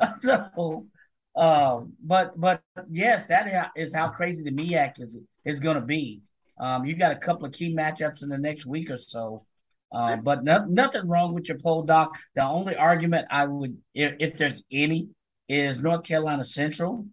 so 0.20 0.86
um, 1.34 1.94
but 2.02 2.38
but 2.38 2.62
yes, 2.88 3.24
that 3.28 3.70
is 3.76 3.92
how 3.92 4.08
crazy 4.08 4.42
the 4.42 4.52
MEAC 4.52 5.00
is 5.00 5.16
is 5.44 5.60
gonna 5.60 5.80
be. 5.80 6.22
Um, 6.58 6.84
you 6.84 6.96
got 6.96 7.12
a 7.12 7.16
couple 7.16 7.46
of 7.46 7.52
key 7.52 7.74
matchups 7.74 8.22
in 8.22 8.28
the 8.28 8.38
next 8.38 8.64
week 8.64 8.90
or 8.90 8.98
so. 8.98 9.44
Uh, 9.90 10.16
but 10.16 10.44
no, 10.44 10.64
nothing 10.66 11.08
wrong 11.08 11.34
with 11.34 11.48
your 11.48 11.58
poll, 11.58 11.82
Doc. 11.82 12.16
The 12.34 12.44
only 12.44 12.76
argument 12.76 13.26
I 13.30 13.46
would, 13.46 13.78
if, 13.94 14.14
if 14.20 14.38
there's 14.38 14.62
any, 14.70 15.08
is 15.48 15.78
North 15.78 16.04
Carolina 16.04 16.44
Central. 16.44 17.06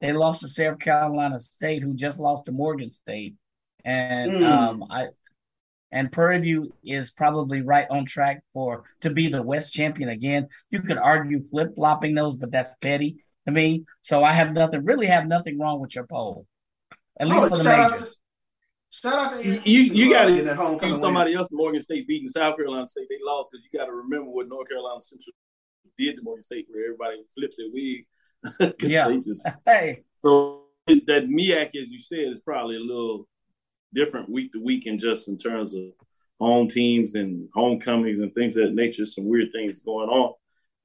They 0.00 0.12
lost 0.12 0.40
to 0.40 0.48
South 0.48 0.78
Carolina 0.78 1.40
State, 1.40 1.82
who 1.82 1.94
just 1.94 2.18
lost 2.18 2.46
to 2.46 2.52
Morgan 2.52 2.90
State, 2.90 3.34
and 3.84 4.32
mm. 4.32 4.42
um, 4.42 4.84
I 4.90 5.08
and 5.92 6.12
Prairie 6.12 6.40
View 6.40 6.72
is 6.84 7.10
probably 7.10 7.62
right 7.62 7.86
on 7.90 8.06
track 8.06 8.42
for 8.54 8.84
to 9.00 9.10
be 9.10 9.28
the 9.28 9.42
West 9.42 9.72
champion 9.72 10.08
again. 10.08 10.48
You 10.70 10.82
could 10.82 10.98
argue 10.98 11.48
flip 11.50 11.74
flopping 11.74 12.14
those, 12.14 12.36
but 12.36 12.50
that's 12.50 12.70
petty 12.80 13.24
to 13.46 13.52
me. 13.52 13.84
So 14.02 14.22
I 14.22 14.32
have 14.32 14.52
nothing, 14.52 14.84
really 14.84 15.06
have 15.06 15.26
nothing 15.26 15.58
wrong 15.58 15.80
with 15.80 15.94
your 15.94 16.06
poll, 16.06 16.46
at 17.18 17.28
least 17.28 17.42
oh, 17.42 17.48
for 17.48 17.56
the 17.56 17.64
majors. 17.64 18.16
Shout 18.90 19.14
out 19.14 19.40
to 19.40 19.70
you. 19.70 19.82
You, 19.82 20.12
got 20.12 20.26
to 20.26 20.78
give 20.80 20.98
somebody 20.98 21.34
else. 21.34 21.48
Morgan 21.52 21.80
State 21.80 22.08
beating 22.08 22.28
South 22.28 22.56
Carolina 22.56 22.86
State. 22.86 23.06
They 23.08 23.18
lost 23.24 23.50
because 23.52 23.64
you 23.64 23.78
got 23.78 23.86
to 23.86 23.92
remember 23.92 24.30
what 24.30 24.48
North 24.48 24.68
Carolina 24.68 25.00
Central 25.00 25.32
did 25.96 26.16
to 26.16 26.22
Morgan 26.22 26.42
State, 26.42 26.66
where 26.70 26.84
everybody 26.84 27.22
flipped 27.34 27.54
their 27.56 27.68
wig. 27.72 28.74
yeah. 28.82 29.08
Just, 29.24 29.48
hey. 29.66 30.02
So 30.24 30.62
that 30.88 31.28
MEAC, 31.28 31.66
as 31.66 31.88
you 31.88 32.00
said, 32.00 32.32
is 32.32 32.40
probably 32.40 32.76
a 32.76 32.80
little 32.80 33.28
different 33.94 34.28
week 34.28 34.52
to 34.52 34.62
week, 34.62 34.86
and 34.86 34.98
just 34.98 35.28
in 35.28 35.38
terms 35.38 35.72
of 35.72 35.84
home 36.40 36.68
teams 36.68 37.14
and 37.14 37.48
homecomings 37.54 38.20
and 38.20 38.34
things 38.34 38.56
of 38.56 38.64
that 38.64 38.74
nature. 38.74 39.06
Some 39.06 39.28
weird 39.28 39.52
things 39.52 39.80
going 39.80 40.08
on. 40.08 40.34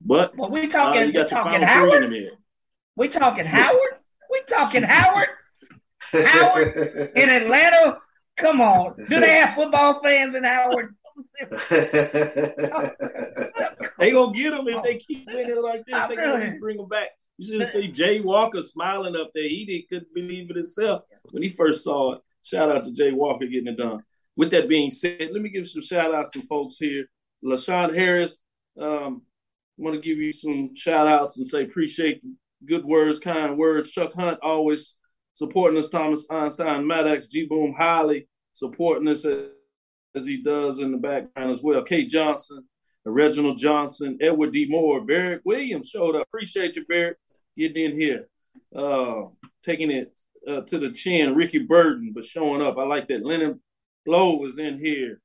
But 0.02 0.38
well, 0.38 0.52
we 0.52 0.68
talking. 0.68 1.02
Uh, 1.02 1.22
we 1.24 1.26
talking 1.26 1.62
Howard. 1.64 2.12
We 2.96 3.08
talking 3.08 3.46
Howard. 3.46 4.00
We 4.30 4.42
talking 4.48 4.84
Howard? 4.84 5.25
Howard 6.14 7.12
in 7.16 7.30
Atlanta? 7.30 8.00
Come 8.38 8.62
on. 8.62 8.96
Do 8.98 9.20
they 9.20 9.36
have 9.36 9.56
football 9.56 10.02
fans 10.04 10.36
in 10.36 10.44
Howard? 10.44 10.96
they 11.70 11.78
gonna 14.12 14.34
get 14.34 14.52
them 14.52 14.68
if 14.68 14.84
they 14.84 14.98
keep 14.98 15.26
winning 15.28 15.62
like 15.62 15.86
this. 15.86 15.98
They 16.10 16.16
gonna 16.16 16.58
bring 16.60 16.78
them 16.78 16.90
back. 16.90 17.10
You 17.38 17.60
should 17.60 17.70
see 17.70 17.88
Jay 17.88 18.22
Walker 18.22 18.64
smiling 18.64 19.16
up 19.16 19.32
there. 19.34 19.48
He 19.48 19.66
didn't 19.66 19.90
couldn't 19.90 20.14
believe 20.14 20.50
it 20.50 20.58
himself 20.58 21.04
when 21.32 21.44
he 21.44 21.50
first 21.50 21.84
saw 21.84 22.14
it. 22.14 22.22
Shout 22.44 22.70
out 22.70 22.84
to 22.86 22.94
Jay 22.94 23.12
Walker 23.12 23.46
getting 23.46 23.68
it 23.68 23.78
done. 23.78 24.04
With 24.36 24.52
that 24.52 24.70
being 24.70 24.92
said, 24.92 25.30
let 25.32 25.42
me 25.42 25.50
give 25.50 25.68
some 25.68 25.82
shout 25.82 26.14
outs 26.14 26.32
to 26.34 26.42
folks 26.44 26.78
here. 26.78 27.06
LaShawn 27.44 27.96
Harris, 27.96 28.40
um, 28.80 29.22
I 29.80 29.84
want 29.84 29.96
to 29.96 30.02
give 30.02 30.18
you 30.18 30.32
some 30.32 30.76
shout 30.76 31.08
outs 31.08 31.38
and 31.38 31.48
say 31.48 31.64
appreciate 31.64 32.22
the 32.22 32.34
good 32.66 32.86
words, 32.86 33.20
kind 33.20 33.58
words. 33.58 33.92
Chuck 33.92 34.14
Hunt 34.14 34.40
always 34.42 34.96
supporting 35.36 35.78
us, 35.78 35.90
Thomas 35.90 36.26
Einstein, 36.30 36.88
Maddox, 36.88 37.28
G 37.28 37.46
Boom 37.46 37.74
Holly, 37.74 38.28
supporting 38.54 39.08
us 39.08 39.24
as, 39.26 39.50
as 40.16 40.26
he 40.26 40.42
does 40.42 40.80
in 40.80 40.92
the 40.92 40.98
background 40.98 41.52
as 41.52 41.62
well. 41.62 41.84
Kate 41.84 42.10
Johnson, 42.10 42.66
Reginald 43.06 43.60
Johnson, 43.60 44.18
Edward 44.20 44.54
D. 44.54 44.66
Moore, 44.68 45.06
Barrett 45.06 45.42
Williams 45.46 45.90
showed 45.90 46.16
up. 46.16 46.24
Appreciate 46.24 46.76
you, 46.76 46.86
Barrett, 46.86 47.18
getting 47.56 47.92
in 47.92 48.00
here, 48.00 48.28
uh, 48.76 49.26
taking 49.64 49.92
it 49.92 50.20
uh, 50.48 50.62
to 50.62 50.80
the 50.80 50.92
chin. 50.92 51.36
Ricky 51.36 51.60
Burton, 51.60 52.14
but 52.16 52.26
showing 52.26 52.64
up. 52.64 52.78
I 52.78 52.84
like 52.84 53.08
that. 53.10 53.26
Lennon 53.26 53.60
Blow 54.06 54.44
is 54.46 54.58
in 54.58 54.80
here. 54.80 55.22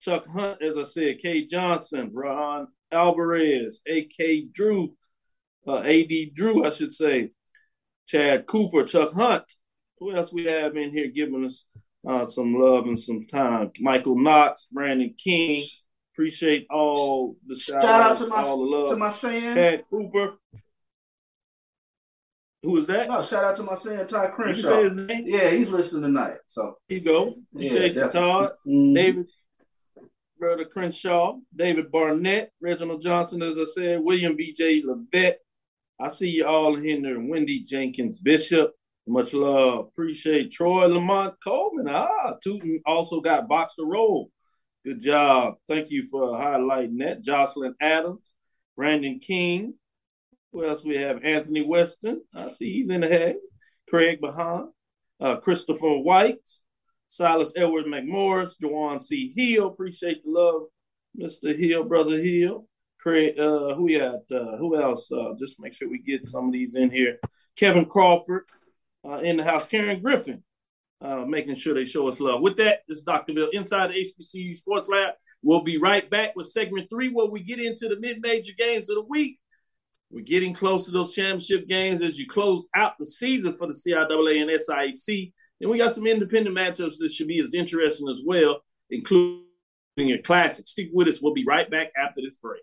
Chuck 0.00 0.26
Hunt, 0.26 0.62
as 0.62 0.76
I 0.76 0.84
said, 0.84 1.18
Kate 1.18 1.48
Johnson, 1.48 2.10
Ron 2.14 2.68
Alvarez, 2.92 3.80
A.K. 3.86 4.46
Drew, 4.52 4.94
uh, 5.66 5.82
A.D. 5.84 6.30
Drew, 6.34 6.64
I 6.64 6.70
should 6.70 6.92
say, 6.92 7.32
Chad 8.08 8.46
Cooper, 8.46 8.84
Chuck 8.84 9.12
Hunt. 9.12 9.44
Who 9.98 10.12
else 10.14 10.32
we 10.32 10.46
have 10.46 10.76
in 10.76 10.90
here 10.92 11.08
giving 11.08 11.44
us 11.44 11.64
uh, 12.08 12.24
some 12.24 12.54
love 12.54 12.86
and 12.86 12.98
some 12.98 13.26
time? 13.26 13.70
Michael 13.80 14.18
Knox, 14.18 14.66
Brandon 14.72 15.14
King. 15.22 15.64
Appreciate 16.14 16.66
all 16.70 17.36
the 17.46 17.54
shout, 17.56 17.80
shout 17.82 18.00
out 18.12 18.18
to 18.18 18.26
my 18.26 18.42
all 18.42 18.58
the 18.58 18.64
love. 18.64 18.90
to 18.90 18.96
my 18.96 19.10
fan. 19.10 19.54
Chad 19.54 19.84
Cooper. 19.90 20.34
Who 22.64 22.76
is 22.76 22.86
that? 22.88 23.08
No, 23.08 23.22
shout 23.22 23.44
out 23.44 23.56
to 23.58 23.62
my 23.62 23.76
son 23.76 24.04
Todd 24.08 24.30
You 24.30 24.34
Crenshaw. 24.34 24.62
say 24.68 24.82
his 24.84 24.92
name? 24.94 25.22
Yeah, 25.26 25.50
he's 25.50 25.68
listening 25.70 26.02
tonight. 26.02 26.38
So 26.46 26.76
Here 26.88 26.98
you 26.98 27.04
go. 27.04 27.34
Yeah, 27.54 27.70
you, 27.72 27.78
definitely. 27.94 28.10
Todd. 28.20 28.50
Mhm. 28.66 28.94
David, 28.94 29.26
brother 30.40 30.64
Crenshaw, 30.64 31.36
David 31.54 31.92
Barnett, 31.92 32.50
Reginald 32.60 33.00
Johnson, 33.02 33.42
as 33.42 33.56
I 33.58 33.64
said, 33.64 34.00
William 34.00 34.34
B.J. 34.34 34.82
Levette. 34.82 35.36
I 36.00 36.08
see 36.08 36.28
you 36.28 36.46
all 36.46 36.76
in 36.76 37.02
there. 37.02 37.20
Wendy 37.20 37.60
Jenkins 37.60 38.20
Bishop. 38.20 38.72
Much 39.06 39.32
love. 39.32 39.86
Appreciate 39.86 40.52
Troy 40.52 40.86
Lamont 40.86 41.34
Coleman. 41.42 41.88
Ah, 41.88 42.34
Tuten 42.44 42.80
also 42.84 43.20
got 43.20 43.48
Box 43.48 43.74
to 43.76 43.84
Roll. 43.84 44.30
Good 44.84 45.02
job. 45.02 45.54
Thank 45.68 45.90
you 45.90 46.06
for 46.10 46.32
highlighting 46.32 46.98
that. 46.98 47.22
Jocelyn 47.22 47.74
Adams, 47.80 48.32
Brandon 48.76 49.18
King. 49.18 49.74
Who 50.52 50.66
else 50.66 50.84
we 50.84 50.96
have? 50.98 51.24
Anthony 51.24 51.62
Weston. 51.62 52.22
I 52.34 52.50
see 52.50 52.72
he's 52.72 52.90
in 52.90 53.00
the 53.00 53.08
head. 53.08 53.36
Craig 53.88 54.20
Bahan. 54.20 54.68
Uh, 55.20 55.36
Christopher 55.36 55.98
White. 55.98 56.48
Silas 57.08 57.54
Edward 57.56 57.86
McMorris, 57.86 58.52
Joanne 58.60 59.00
C. 59.00 59.32
Hill. 59.34 59.68
Appreciate 59.68 60.22
the 60.24 60.30
love, 60.30 60.62
Mr. 61.18 61.58
Hill, 61.58 61.84
brother 61.84 62.20
Hill. 62.20 62.66
Craig, 63.00 63.38
uh, 63.38 63.74
who 63.74 63.84
we 63.84 63.98
got? 63.98 64.20
Uh, 64.30 64.56
who 64.56 64.80
else? 64.80 65.10
Uh, 65.10 65.34
just 65.38 65.60
make 65.60 65.72
sure 65.72 65.88
we 65.88 65.98
get 65.98 66.26
some 66.26 66.46
of 66.46 66.52
these 66.52 66.74
in 66.74 66.90
here. 66.90 67.18
Kevin 67.56 67.84
Crawford 67.84 68.44
uh, 69.08 69.18
in 69.18 69.36
the 69.36 69.44
house. 69.44 69.66
Karen 69.66 70.02
Griffin, 70.02 70.42
uh, 71.00 71.24
making 71.26 71.54
sure 71.54 71.74
they 71.74 71.84
show 71.84 72.08
us 72.08 72.20
love. 72.20 72.40
With 72.40 72.56
that, 72.56 72.80
this 72.88 72.98
is 72.98 73.04
Dr. 73.04 73.34
Bill 73.34 73.50
inside 73.52 73.90
the 73.90 74.04
HBCU 74.04 74.56
Sports 74.56 74.88
Lab. 74.88 75.14
We'll 75.42 75.62
be 75.62 75.78
right 75.78 76.08
back 76.10 76.34
with 76.34 76.48
segment 76.48 76.90
three, 76.90 77.08
where 77.08 77.26
we 77.26 77.42
get 77.42 77.60
into 77.60 77.88
the 77.88 77.98
mid-major 78.00 78.52
games 78.58 78.88
of 78.90 78.96
the 78.96 79.02
week. 79.02 79.38
We're 80.10 80.24
getting 80.24 80.54
close 80.54 80.86
to 80.86 80.90
those 80.90 81.14
championship 81.14 81.68
games 81.68 82.02
as 82.02 82.18
you 82.18 82.26
close 82.26 82.66
out 82.74 82.94
the 82.98 83.06
season 83.06 83.52
for 83.52 83.66
the 83.66 83.74
CIAA 83.74 84.42
and 84.42 84.50
SIAC. 84.50 85.32
And 85.60 85.70
we 85.70 85.78
got 85.78 85.92
some 85.92 86.06
independent 86.06 86.56
matchups 86.56 86.96
that 86.98 87.12
should 87.12 87.28
be 87.28 87.40
as 87.40 87.54
interesting 87.54 88.08
as 88.08 88.22
well, 88.24 88.60
including 88.90 89.42
a 89.98 90.18
classic. 90.18 90.66
Stick 90.66 90.88
with 90.92 91.08
us. 91.08 91.20
We'll 91.20 91.34
be 91.34 91.44
right 91.44 91.70
back 91.70 91.88
after 91.96 92.20
this 92.22 92.36
break. 92.36 92.62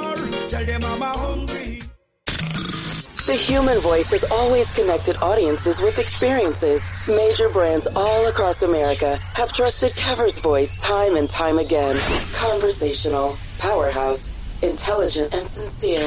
Tell 0.50 0.66
your 0.66 0.80
mama 0.80 1.06
hungry. 1.06 1.80
The 2.26 3.36
human 3.36 3.78
voice 3.78 4.10
has 4.10 4.24
always 4.32 4.74
connected 4.74 5.16
audiences 5.22 5.80
with 5.80 6.00
experiences. 6.00 6.82
Major 7.06 7.48
brands 7.50 7.86
all 7.94 8.26
across 8.26 8.64
America 8.64 9.16
have 9.34 9.52
trusted 9.52 9.96
Cover's 9.96 10.40
voice 10.40 10.76
time 10.82 11.14
and 11.14 11.30
time 11.30 11.58
again. 11.58 11.96
Conversational, 12.34 13.36
powerhouse, 13.60 14.34
intelligent, 14.60 15.32
and 15.32 15.46
sincere. 15.46 16.00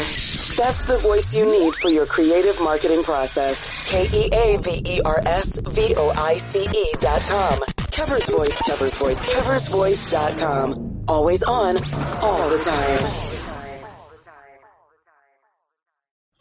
That's 0.58 0.88
the 0.88 0.98
voice 0.98 1.34
you 1.34 1.46
need 1.46 1.74
for 1.76 1.88
your 1.88 2.06
creative 2.06 2.60
marketing 2.60 3.04
process. 3.04 3.90
K-E-A-V-E-R-S-V-O-I-C-E 3.90 6.86
dot 7.00 7.22
com. 7.22 7.60
Cover's 7.94 8.30
Voice, 8.30 8.58
Cover's 8.68 8.98
Voice, 8.98 9.34
Cover's 9.34 9.70
dot 10.12 10.38
com. 10.38 11.02
Always 11.08 11.44
on, 11.44 11.78
all 11.78 12.50
the 12.50 12.62
time. 12.66 13.33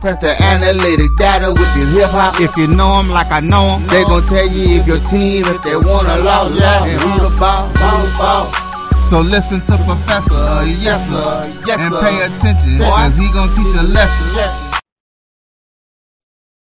Press 0.00 0.18
the 0.20 0.40
analytic 0.42 1.08
data 1.16 1.50
with 1.52 1.76
your 1.76 1.86
hip 1.86 2.10
hop. 2.10 2.38
If 2.40 2.54
you 2.56 2.66
know 2.66 2.98
'em 2.98 3.08
like 3.08 3.32
I 3.32 3.40
know 3.40 3.76
'em, 3.76 3.86
they 3.86 4.04
gon' 4.04 4.26
tell 4.26 4.46
you 4.46 4.78
if 4.80 4.86
your 4.86 5.00
team, 5.08 5.44
if 5.46 5.62
they 5.62 5.74
wanna 5.74 6.18
law, 6.18 6.44
law, 6.48 6.84
and 6.84 7.00
who 7.00 7.28
the 7.28 7.34
ball, 7.40 7.72
ball, 7.74 8.06
ball. 8.18 8.46
So 9.08 9.20
listen 9.20 9.60
to 9.62 9.76
Professor, 9.86 10.34
uh, 10.34 10.64
yes 10.64 11.00
sir, 11.08 11.64
yes, 11.66 11.80
and 11.80 11.94
pay 11.96 12.16
attention, 12.26 12.78
cause 12.78 13.16
he 13.16 13.32
gon' 13.32 13.48
teach 13.48 13.74
a 13.74 13.82
lesson. 13.82 14.82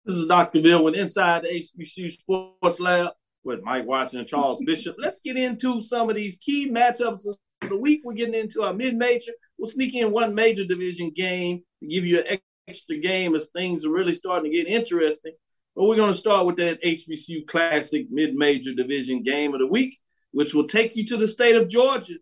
This 0.04 0.16
is 0.16 0.26
Dr. 0.26 0.60
Bill 0.60 0.84
with 0.84 0.94
Inside 0.94 1.44
the 1.44 1.54
HBCU 1.54 2.10
Sports 2.10 2.78
Lab 2.80 3.12
with 3.44 3.62
Mike 3.62 3.86
Watson 3.86 4.20
and 4.20 4.28
Charles 4.28 4.62
Bishop. 4.64 4.94
Let's 4.98 5.20
get 5.20 5.36
into 5.36 5.80
some 5.80 6.10
of 6.10 6.16
these 6.16 6.36
key 6.36 6.70
matchups 6.70 7.26
of 7.26 7.36
the 7.68 7.76
week. 7.76 8.02
We're 8.04 8.12
getting 8.12 8.34
into 8.34 8.62
our 8.62 8.74
mid-major. 8.74 9.32
We'll 9.58 9.70
sneak 9.70 9.94
in 9.94 10.12
one 10.12 10.34
major 10.34 10.64
division 10.64 11.10
game 11.10 11.62
to 11.80 11.86
give 11.88 12.04
you 12.04 12.18
an 12.18 12.38
extra 12.68 12.98
game 12.98 13.34
as 13.34 13.46
things 13.46 13.84
are 13.84 13.90
really 13.90 14.14
starting 14.14 14.50
to 14.50 14.56
get 14.56 14.66
interesting. 14.66 15.32
But 15.74 15.84
we're 15.84 15.96
going 15.96 16.12
to 16.12 16.18
start 16.18 16.46
with 16.46 16.56
that 16.56 16.82
HBCU 16.82 17.46
Classic 17.46 18.06
mid-major 18.10 18.74
division 18.74 19.22
game 19.22 19.54
of 19.54 19.60
the 19.60 19.66
week, 19.66 19.98
which 20.32 20.54
will 20.54 20.66
take 20.66 20.96
you 20.96 21.06
to 21.08 21.16
the 21.16 21.28
state 21.28 21.54
of 21.54 21.68
Georgia. 21.68 22.14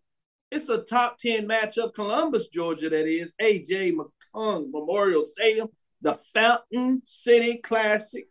It's 0.50 0.68
a 0.68 0.78
top 0.78 1.18
10 1.18 1.48
matchup, 1.48 1.94
Columbus, 1.94 2.48
Georgia, 2.48 2.90
that 2.90 3.06
is, 3.06 3.34
A.J. 3.40 3.92
McClung 3.92 4.70
Memorial 4.70 5.24
Stadium, 5.24 5.68
the 6.02 6.18
Fountain 6.34 7.02
City 7.04 7.58
Classic. 7.58 8.26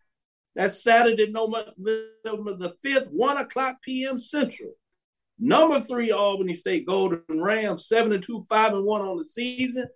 That's 0.54 0.82
Saturday, 0.82 1.30
November 1.30 1.72
the 1.76 2.76
5th, 2.84 3.08
1 3.10 3.36
o'clock 3.38 3.76
p.m. 3.82 4.18
Central. 4.18 4.70
Number 5.38 5.80
three, 5.80 6.12
Albany 6.12 6.54
State 6.54 6.86
Golden 6.86 7.22
Rams, 7.28 7.88
7 7.88 8.12
and 8.12 8.22
2, 8.22 8.44
5 8.48 8.74
and 8.74 8.84
1 8.84 9.00
on 9.00 9.18
the 9.18 9.24
season, 9.24 9.88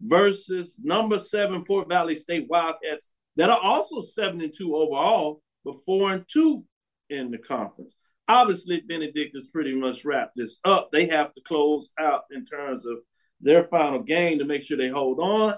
versus 0.00 0.78
number 0.82 1.18
seven, 1.18 1.64
Fort 1.64 1.88
Valley 1.88 2.16
State 2.16 2.46
Wildcats, 2.48 3.10
that 3.36 3.50
are 3.50 3.60
also 3.62 4.00
7 4.00 4.40
and 4.40 4.52
2 4.56 4.74
overall, 4.74 5.42
but 5.64 5.82
4 5.84 6.12
and 6.12 6.24
2 6.28 6.64
in 7.10 7.30
the 7.30 7.38
conference. 7.38 7.94
Obviously, 8.28 8.80
Benedict 8.80 9.34
has 9.34 9.48
pretty 9.48 9.74
much 9.74 10.04
wrapped 10.04 10.36
this 10.36 10.58
up. 10.64 10.90
They 10.90 11.06
have 11.06 11.32
to 11.34 11.40
close 11.42 11.90
out 11.98 12.22
in 12.30 12.44
terms 12.44 12.84
of 12.86 12.98
their 13.40 13.64
final 13.64 14.00
game 14.02 14.38
to 14.38 14.44
make 14.44 14.62
sure 14.62 14.76
they 14.76 14.88
hold 14.88 15.20
on. 15.20 15.54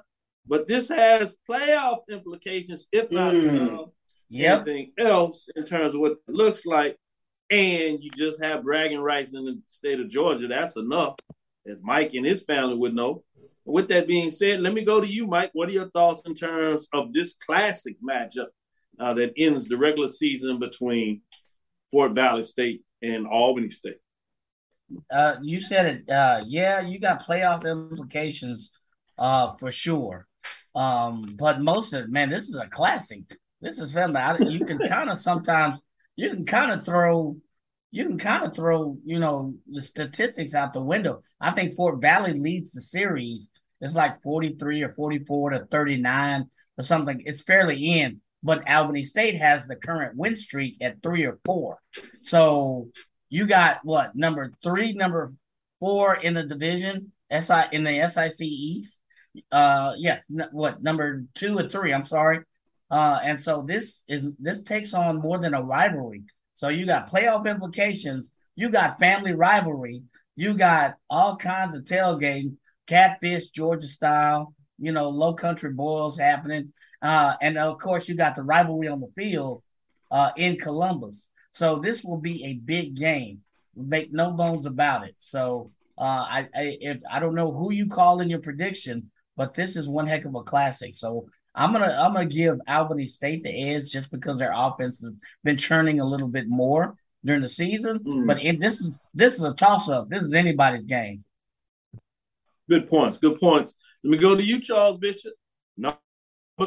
But 0.46 0.66
this 0.66 0.88
has 0.88 1.36
playoff 1.48 2.00
implications, 2.10 2.88
if 2.92 3.10
not 3.10 3.32
Mm. 3.34 3.78
uh, 3.78 3.86
Yep. 4.30 4.68
anything 4.68 4.92
else, 4.98 5.48
in 5.56 5.64
terms 5.64 5.94
of 5.94 6.00
what 6.00 6.12
it 6.12 6.18
looks 6.28 6.66
like. 6.66 6.98
And 7.50 8.02
you 8.02 8.10
just 8.10 8.42
have 8.42 8.64
bragging 8.64 8.98
rights 9.00 9.32
in 9.32 9.44
the 9.46 9.58
state 9.68 10.00
of 10.00 10.10
Georgia. 10.10 10.46
That's 10.48 10.76
enough, 10.76 11.16
as 11.66 11.80
Mike 11.82 12.12
and 12.12 12.26
his 12.26 12.44
family 12.44 12.76
would 12.76 12.94
know. 12.94 13.24
With 13.68 13.88
that 13.88 14.06
being 14.06 14.30
said, 14.30 14.60
let 14.60 14.72
me 14.72 14.82
go 14.82 14.98
to 14.98 15.06
you, 15.06 15.26
Mike. 15.26 15.50
What 15.52 15.68
are 15.68 15.72
your 15.72 15.90
thoughts 15.90 16.22
in 16.24 16.34
terms 16.34 16.88
of 16.94 17.12
this 17.12 17.34
classic 17.46 17.96
matchup 18.02 18.46
uh, 18.98 19.12
that 19.14 19.34
ends 19.36 19.66
the 19.66 19.76
regular 19.76 20.08
season 20.08 20.58
between 20.58 21.20
Fort 21.90 22.12
Valley 22.12 22.44
State 22.44 22.82
and 23.02 23.26
Albany 23.26 23.70
State? 23.70 23.98
Uh, 25.12 25.34
you 25.42 25.60
said 25.60 25.84
it. 25.84 26.10
Uh, 26.10 26.42
yeah, 26.46 26.80
you 26.80 26.98
got 26.98 27.26
playoff 27.26 27.70
implications, 27.70 28.70
uh, 29.18 29.52
for 29.60 29.70
sure. 29.70 30.26
Um, 30.74 31.36
but 31.38 31.60
most 31.60 31.92
of 31.92 32.04
it, 32.04 32.10
man, 32.10 32.30
this 32.30 32.48
is 32.48 32.56
a 32.56 32.68
classic. 32.68 33.20
This 33.60 33.80
is. 33.80 33.94
I- 33.94 34.38
You 34.38 34.64
can 34.64 34.78
kind 34.78 35.10
of 35.10 35.20
sometimes 35.20 35.78
you 36.16 36.30
can 36.30 36.46
kind 36.46 36.72
of 36.72 36.86
throw, 36.86 37.36
you 37.90 38.06
can 38.06 38.18
kind 38.18 38.44
of 38.46 38.54
throw, 38.54 38.96
you 39.04 39.18
know, 39.18 39.54
the 39.70 39.82
statistics 39.82 40.54
out 40.54 40.72
the 40.72 40.80
window. 40.80 41.22
I 41.38 41.50
think 41.50 41.76
Fort 41.76 42.00
Valley 42.00 42.32
leads 42.32 42.70
the 42.70 42.80
series. 42.80 43.46
It's 43.80 43.94
like 43.94 44.22
forty 44.22 44.56
three 44.58 44.82
or 44.82 44.92
forty 44.94 45.18
four 45.20 45.50
to 45.50 45.66
thirty 45.66 45.96
nine 45.96 46.50
or 46.76 46.84
something. 46.84 47.22
It's 47.24 47.40
fairly 47.40 48.00
in. 48.00 48.20
But 48.42 48.68
Albany 48.68 49.02
State 49.02 49.36
has 49.36 49.66
the 49.66 49.76
current 49.76 50.16
win 50.16 50.36
streak 50.36 50.76
at 50.80 51.02
three 51.02 51.24
or 51.24 51.38
four. 51.44 51.78
So 52.22 52.88
you 53.28 53.46
got 53.46 53.80
what 53.82 54.14
number 54.14 54.52
three, 54.62 54.92
number 54.92 55.32
four 55.80 56.14
in 56.14 56.34
the 56.34 56.44
division, 56.44 57.12
SI 57.30 57.64
in 57.72 57.84
the 57.84 58.08
SIC 58.08 58.40
East. 58.40 59.00
Uh, 59.52 59.92
yeah, 59.96 60.20
n- 60.30 60.48
what 60.52 60.82
number 60.82 61.24
two 61.34 61.58
or 61.58 61.68
three? 61.68 61.92
I'm 61.92 62.06
sorry. 62.06 62.40
Uh, 62.90 63.18
and 63.22 63.40
so 63.40 63.64
this 63.66 64.00
is 64.08 64.24
this 64.38 64.62
takes 64.62 64.94
on 64.94 65.20
more 65.20 65.38
than 65.38 65.54
a 65.54 65.62
rivalry. 65.62 66.22
So 66.54 66.68
you 66.68 66.86
got 66.86 67.12
playoff 67.12 67.48
implications. 67.48 68.26
You 68.56 68.70
got 68.70 68.98
family 68.98 69.32
rivalry. 69.32 70.02
You 70.36 70.54
got 70.54 70.94
all 71.10 71.36
kinds 71.36 71.76
of 71.76 71.84
tailgating, 71.84 72.56
catfish, 72.88 73.50
Georgia 73.50 73.86
style. 73.86 74.54
You 74.78 74.92
know, 74.92 75.08
low 75.10 75.34
country 75.34 75.72
boils 75.72 76.18
happening. 76.18 76.72
Uh, 77.02 77.34
and 77.40 77.58
of 77.58 77.78
course, 77.78 78.08
you 78.08 78.14
got 78.14 78.36
the 78.36 78.42
rivalry 78.42 78.88
on 78.88 79.00
the 79.00 79.10
field 79.16 79.62
uh, 80.10 80.30
in 80.36 80.56
Columbus. 80.56 81.28
So 81.52 81.80
this 81.80 82.02
will 82.02 82.18
be 82.18 82.44
a 82.44 82.54
big 82.54 82.96
game. 82.96 83.42
Make 83.76 84.12
no 84.12 84.32
bones 84.32 84.66
about 84.66 85.06
it. 85.06 85.14
So 85.20 85.70
uh, 85.96 86.02
I, 86.02 86.48
I 86.54 86.78
if 86.80 86.98
I 87.10 87.20
don't 87.20 87.34
know 87.34 87.52
who 87.52 87.72
you 87.72 87.88
call 87.88 88.20
in 88.20 88.30
your 88.30 88.40
prediction, 88.40 89.10
but 89.36 89.54
this 89.54 89.76
is 89.76 89.88
one 89.88 90.06
heck 90.06 90.24
of 90.24 90.34
a 90.34 90.42
classic. 90.42 90.96
So 90.96 91.28
I'm 91.54 91.72
gonna 91.72 91.96
I'm 91.98 92.12
gonna 92.12 92.26
give 92.26 92.60
Albany 92.66 93.06
State 93.06 93.42
the 93.42 93.74
edge 93.74 93.90
just 93.90 94.10
because 94.10 94.38
their 94.38 94.52
offense 94.54 95.00
has 95.00 95.16
been 95.44 95.56
churning 95.56 96.00
a 96.00 96.04
little 96.04 96.28
bit 96.28 96.48
more 96.48 96.96
during 97.24 97.42
the 97.42 97.48
season. 97.48 98.00
Mm. 98.00 98.26
But 98.26 98.38
this 98.60 98.80
is 98.80 98.92
this 99.14 99.34
is 99.34 99.42
a 99.42 99.54
toss 99.54 99.88
up. 99.88 100.08
This 100.08 100.22
is 100.22 100.34
anybody's 100.34 100.84
game. 100.84 101.24
Good 102.68 102.88
points. 102.88 103.18
Good 103.18 103.38
points. 103.40 103.74
Let 104.04 104.10
me 104.10 104.18
go 104.18 104.34
to 104.34 104.42
you, 104.42 104.60
Charles 104.60 104.98
Bishop. 104.98 105.32
Number 105.76 105.98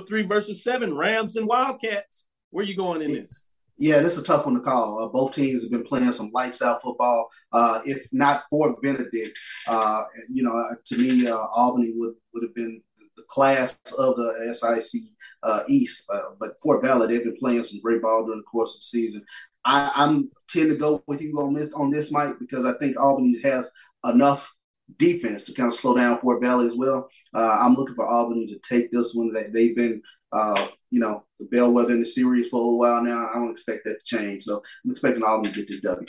three 0.07 0.23
versus 0.23 0.63
seven, 0.63 0.95
Rams 0.95 1.35
and 1.35 1.47
Wildcats. 1.47 2.27
Where 2.49 2.65
you 2.65 2.75
going 2.75 3.01
in 3.01 3.13
this? 3.13 3.47
Yeah, 3.77 3.99
this 3.99 4.15
is 4.15 4.23
a 4.23 4.25
tough 4.25 4.45
one 4.45 4.55
to 4.55 4.61
call. 4.61 5.03
Uh, 5.03 5.07
both 5.07 5.33
teams 5.33 5.63
have 5.63 5.71
been 5.71 5.83
playing 5.83 6.11
some 6.11 6.29
lights 6.33 6.61
out 6.61 6.83
football. 6.83 7.29
Uh, 7.51 7.81
if 7.85 8.05
not 8.11 8.43
for 8.49 8.77
Benedict, 8.81 9.37
uh, 9.67 10.03
you 10.29 10.43
know, 10.43 10.55
uh, 10.55 10.75
to 10.85 10.97
me, 10.97 11.27
uh, 11.27 11.35
Albany 11.35 11.91
would, 11.95 12.13
would 12.33 12.43
have 12.43 12.53
been 12.53 12.81
the 13.17 13.23
class 13.27 13.79
of 13.97 14.15
the 14.17 14.53
SIC 14.53 15.01
uh, 15.41 15.61
East. 15.67 16.09
But 16.39 16.51
Fort 16.61 16.83
Valley, 16.83 17.07
they've 17.07 17.23
been 17.23 17.37
playing 17.37 17.63
some 17.63 17.79
great 17.81 18.01
ball 18.01 18.25
during 18.25 18.39
the 18.39 18.45
course 18.45 18.75
of 18.75 18.81
the 18.81 18.85
season. 18.85 19.25
I, 19.65 19.91
I'm 19.95 20.29
tend 20.47 20.69
to 20.69 20.77
go 20.77 21.03
with 21.07 21.21
you 21.21 21.39
on 21.39 21.53
this 21.53 21.73
on 21.73 21.91
this, 21.91 22.11
Mike, 22.11 22.35
because 22.39 22.65
I 22.65 22.73
think 22.73 22.97
Albany 22.97 23.39
has 23.41 23.69
enough 24.03 24.53
defense 24.97 25.43
to 25.43 25.53
kind 25.53 25.69
of 25.69 25.75
slow 25.77 25.95
down 25.95 26.19
Fort 26.19 26.41
Valley 26.41 26.67
as 26.67 26.75
well. 26.75 27.09
Uh, 27.33 27.57
I'm 27.61 27.75
looking 27.75 27.95
for 27.95 28.05
Albany 28.05 28.47
to 28.47 28.59
take 28.59 28.91
this 28.91 29.13
one. 29.13 29.31
That 29.33 29.53
they've 29.53 29.75
been, 29.75 30.01
uh, 30.31 30.67
you 30.89 30.99
know, 30.99 31.25
the 31.39 31.45
bellwether 31.45 31.91
in 31.93 31.99
the 31.99 32.05
series 32.05 32.47
for 32.49 32.57
a 32.57 32.59
little 32.59 32.79
while 32.79 33.03
now. 33.03 33.29
I 33.29 33.35
don't 33.35 33.51
expect 33.51 33.85
that 33.85 33.99
to 34.05 34.17
change. 34.17 34.43
So 34.43 34.61
I'm 34.83 34.91
expecting 34.91 35.23
Albany 35.23 35.53
to 35.53 35.59
get 35.59 35.67
this 35.67 35.81
W. 35.81 36.07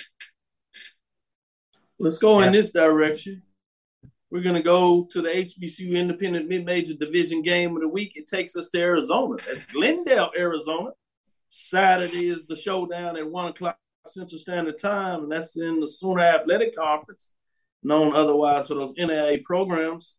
Let's 1.99 2.19
go 2.19 2.41
in 2.41 2.53
this 2.53 2.73
direction. 2.73 3.43
We're 4.31 4.43
going 4.43 4.57
to 4.57 4.63
go 4.63 5.07
to 5.13 5.21
the 5.21 5.29
HBCU 5.29 5.93
Independent 5.95 6.49
Mid-Major 6.49 6.95
Division 6.95 7.43
game 7.43 7.77
of 7.77 7.83
the 7.83 7.89
week. 7.89 8.13
It 8.15 8.27
takes 8.27 8.57
us 8.57 8.71
to 8.71 8.79
Arizona. 8.79 9.37
That's 9.47 9.65
Glendale, 9.67 10.31
Arizona. 10.37 10.93
Saturday 11.51 12.31
is 12.31 12.47
the 12.47 12.57
showdown 12.57 13.19
at 13.19 13.31
1 13.31 13.49
o'clock 13.49 13.77
Central 14.07 14.39
Standard 14.39 14.79
Time, 14.79 15.25
and 15.25 15.31
that's 15.31 15.57
in 15.59 15.81
the 15.81 15.87
Sooner 15.87 16.23
Athletic 16.23 16.75
Conference, 16.75 17.29
known 17.83 18.15
otherwise 18.15 18.69
for 18.69 18.75
those 18.75 18.95
NAIA 18.95 19.43
programs. 19.43 20.17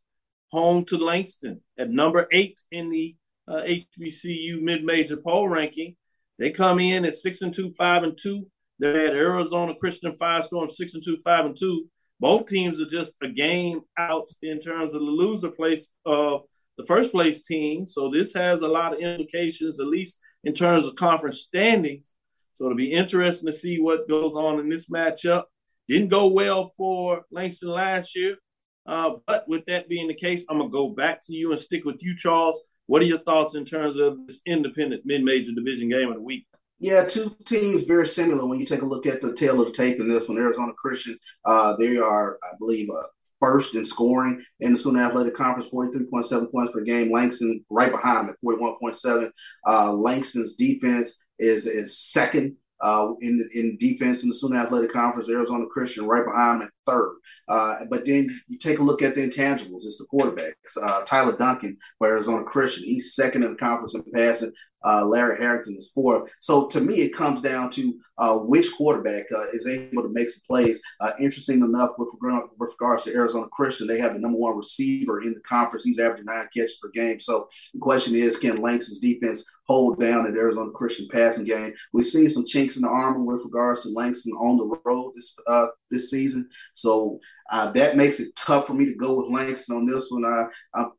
Home 0.52 0.86
to 0.86 0.98
Langston 0.98 1.62
at 1.80 1.90
number 1.90 2.28
eight 2.32 2.62
in 2.72 2.90
the 2.90 3.16
uh, 3.48 3.64
HBCU 3.64 4.62
mid-major 4.62 5.18
poll 5.18 5.50
ranking. 5.50 5.96
They 6.38 6.52
come 6.52 6.80
in 6.80 7.06
at 7.06 7.16
six 7.16 7.42
and 7.42 7.54
two, 7.54 7.72
five 7.72 8.04
and 8.04 8.18
two. 8.22 8.48
They're 8.80 9.08
at 9.08 9.16
Arizona 9.16 9.74
Christian 9.80 10.14
Firestorm 10.14 10.72
six 10.72 10.94
and 10.94 11.04
two, 11.04 11.18
five 11.24 11.46
and 11.46 11.58
two. 11.58 11.88
Both 12.20 12.48
teams 12.48 12.80
are 12.80 12.86
just 12.86 13.16
a 13.22 13.28
game 13.28 13.82
out 13.98 14.30
in 14.42 14.60
terms 14.60 14.94
of 14.94 15.02
the 15.02 15.06
loser 15.06 15.50
place 15.50 15.90
of 16.06 16.44
the 16.78 16.86
first 16.86 17.12
place 17.12 17.42
team. 17.42 17.88
So 17.88 18.10
this 18.10 18.34
has 18.34 18.62
a 18.62 18.68
lot 18.68 18.94
of 18.94 19.00
implications, 19.00 19.80
at 19.80 19.88
least 19.88 20.20
in 20.44 20.54
terms 20.54 20.86
of 20.86 20.96
conference 20.96 21.40
standings. 21.42 22.14
So 22.54 22.66
it'll 22.66 22.78
be 22.78 22.94
interesting 22.94 23.48
to 23.48 23.54
see 23.54 23.80
what 23.80 24.08
goes 24.08 24.34
on 24.34 24.60
in 24.60 24.70
this 24.70 24.88
matchup. 24.88 25.44
Didn't 25.88 26.10
go 26.10 26.28
well 26.28 26.74
for 26.78 27.24
Langston 27.32 27.70
last 27.70 28.16
year. 28.16 28.38
Uh, 28.86 29.12
but 29.26 29.48
with 29.48 29.66
that 29.66 29.88
being 29.88 30.08
the 30.08 30.14
case, 30.14 30.46
I'm 30.50 30.58
going 30.58 30.70
to 30.70 30.74
go 30.74 30.90
back 30.90 31.26
to 31.26 31.34
you 31.34 31.52
and 31.52 31.60
stick 31.60 31.86
with 31.86 32.04
you, 32.04 32.16
Charles. 32.16 32.62
What 32.88 33.02
are 33.02 33.06
your 33.06 33.20
thoughts 33.20 33.56
in 33.56 33.66
terms 33.66 33.98
of 33.98 34.18
this 34.28 34.42
independent 34.46 35.04
mid-major 35.06 35.54
division 35.54 35.90
game 35.90 36.10
of 36.10 36.16
the 36.16 36.22
week? 36.22 36.46
Yeah, 36.80 37.06
two 37.06 37.34
teams 37.46 37.84
very 37.84 38.08
similar 38.08 38.46
when 38.46 38.60
you 38.60 38.66
take 38.66 38.82
a 38.82 38.86
look 38.86 39.06
at 39.06 39.22
the 39.22 39.34
tail 39.36 39.62
of 39.62 39.68
the 39.68 39.74
tape 39.74 40.02
in 40.02 40.10
this 40.10 40.28
one. 40.28 40.38
Arizona 40.38 40.74
Christian, 40.74 41.18
uh, 41.46 41.78
they 41.78 41.98
are, 41.98 42.38
I 42.44 42.56
believe, 42.60 42.90
uh, 42.90 43.04
first 43.40 43.76
in 43.76 43.86
scoring 43.86 44.44
in 44.60 44.74
the 44.74 44.78
Sooner 44.78 45.02
Athletic 45.02 45.36
Conference, 45.36 45.70
43.7 45.70 46.52
points 46.52 46.74
per 46.74 46.82
game. 46.82 47.12
Langston 47.12 47.64
right 47.70 47.92
behind 47.92 48.28
them 48.28 48.30
at 48.30 48.46
41.7. 48.46 49.32
Uh, 49.66 49.94
Langston's 49.94 50.56
defense 50.56 51.20
is 51.40 51.68
is 51.68 51.98
second 51.98 52.56
uh, 52.84 53.14
in 53.22 53.38
the, 53.38 53.60
in 53.60 53.78
defense 53.78 54.24
in 54.24 54.30
the 54.30 54.36
Sooner 54.36 54.58
Athletic 54.58 54.92
Conference. 54.92 55.30
Arizona 55.30 55.66
Christian 55.66 56.06
right 56.06 56.26
behind 56.26 56.62
at 56.62 56.70
third. 56.86 57.16
Uh, 57.48 57.86
but 57.90 58.06
then 58.06 58.30
you 58.48 58.58
take 58.60 58.80
a 58.80 58.84
look 58.84 59.02
at 59.02 59.16
the 59.16 59.22
intangibles. 59.22 59.86
It's 59.86 59.98
the 59.98 60.08
quarterbacks. 60.14 60.78
Uh, 60.82 61.04
Tyler 61.06 61.38
Duncan 61.38 61.78
for 61.98 62.08
Arizona 62.08 62.44
Christian. 62.44 62.84
He's 62.84 63.16
second 63.16 63.44
in 63.44 63.52
the 63.52 63.58
conference 63.58 63.96
in 63.96 64.04
passing. 64.14 64.52
Uh, 64.84 65.06
Larry 65.06 65.38
Harrington 65.38 65.76
is 65.76 65.92
fourth. 65.94 66.30
So 66.40 66.68
to 66.70 66.82
me, 66.82 66.96
it 66.96 67.16
comes 67.16 67.42
down 67.42 67.72
to 67.72 68.00
uh, 68.18 68.38
which 68.38 68.74
quarterback 68.76 69.26
uh, 69.36 69.48
is 69.54 69.68
able 69.68 70.04
to 70.04 70.10
make 70.10 70.30
some 70.30 70.42
plays. 70.48 70.82
Uh, 71.00 71.12
interesting 71.20 71.62
enough, 71.62 71.92
with, 71.98 72.10
with, 72.22 72.70
regards 72.80 73.04
to 73.04 73.14
Arizona 73.14 73.48
Christian, 73.52 73.88
they 73.88 74.00
have 74.00 74.14
the 74.14 74.20
number 74.20 74.38
one 74.38 74.58
receiver 74.58 75.22
in 75.22 75.34
the 75.34 75.40
conference. 75.42 75.84
He's 75.84 76.00
averaging 76.00 76.26
nine 76.26 76.48
catches 76.56 76.78
per 76.82 76.90
game. 76.90 77.20
So 77.20 77.48
the 77.74 77.80
question 77.80 78.16
is, 78.16 78.38
can 78.38 78.62
Langston's 78.62 79.00
defense 79.00 79.46
hold 79.68 80.00
down 80.00 80.28
at 80.28 80.36
Arizona 80.36 80.72
Christian 80.72 81.08
passing 81.12 81.46
game? 81.46 81.74
We've 81.94 82.06
seen 82.06 82.30
some 82.30 82.46
chinks 82.46 82.76
in 82.76 82.84
the 82.84 82.90
armor 82.90 83.24
with 83.24 83.44
regards 83.44 83.84
to 83.84 83.90
Langston 83.90 84.34
on 84.34 84.58
the 84.58 84.78
road 84.86 85.14
this 85.16 85.36
uh, 85.48 85.68
this 85.90 86.10
season. 86.10 86.50
So 86.74 87.20
uh, 87.52 87.72
that 87.72 87.98
makes 87.98 88.20
it 88.20 88.36
tough 88.36 88.68
for 88.68 88.74
me 88.74 88.86
to 88.86 88.96
go 88.96 89.22
with 89.22 89.34
Langston 89.34 89.78
on 89.78 89.86
this 89.86 90.10
one. 90.10 90.26
I, 90.26 90.46
I'm 90.76 90.92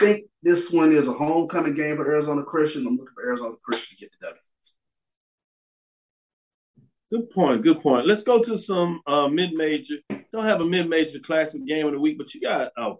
think 0.00 0.24
this 0.42 0.70
one 0.72 0.92
is 0.92 1.08
a 1.08 1.12
homecoming 1.12 1.74
game 1.74 1.96
for 1.96 2.10
Arizona 2.10 2.42
Christian. 2.42 2.86
I'm 2.86 2.96
looking 2.96 3.14
for 3.14 3.26
Arizona 3.26 3.54
Christian 3.62 3.98
to 3.98 4.04
get 4.04 4.16
the 4.20 4.26
W. 4.28 4.40
Good 7.12 7.30
point. 7.30 7.62
Good 7.62 7.80
point. 7.80 8.06
Let's 8.06 8.22
go 8.22 8.42
to 8.42 8.56
some 8.56 9.00
uh, 9.06 9.28
mid-major. 9.28 9.96
Don't 10.32 10.44
have 10.44 10.60
a 10.60 10.64
mid-major 10.64 11.18
classic 11.18 11.66
game 11.66 11.86
of 11.86 11.92
the 11.92 12.00
week, 12.00 12.16
but 12.16 12.32
you 12.34 12.40
got 12.40 12.72
a 12.76 12.94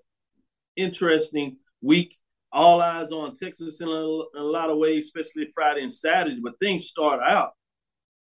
interesting 0.77 1.57
week. 1.81 2.17
All 2.53 2.83
eyes 2.83 3.13
on 3.13 3.35
Texas 3.35 3.81
in 3.81 3.89
a, 3.89 3.93
in 3.93 4.29
a 4.37 4.43
lot 4.43 4.71
of 4.71 4.79
ways, 4.79 5.07
especially 5.07 5.49
Friday 5.55 5.83
and 5.83 5.93
Saturday. 5.93 6.41
But 6.43 6.59
things 6.59 6.87
start 6.87 7.21
out 7.23 7.53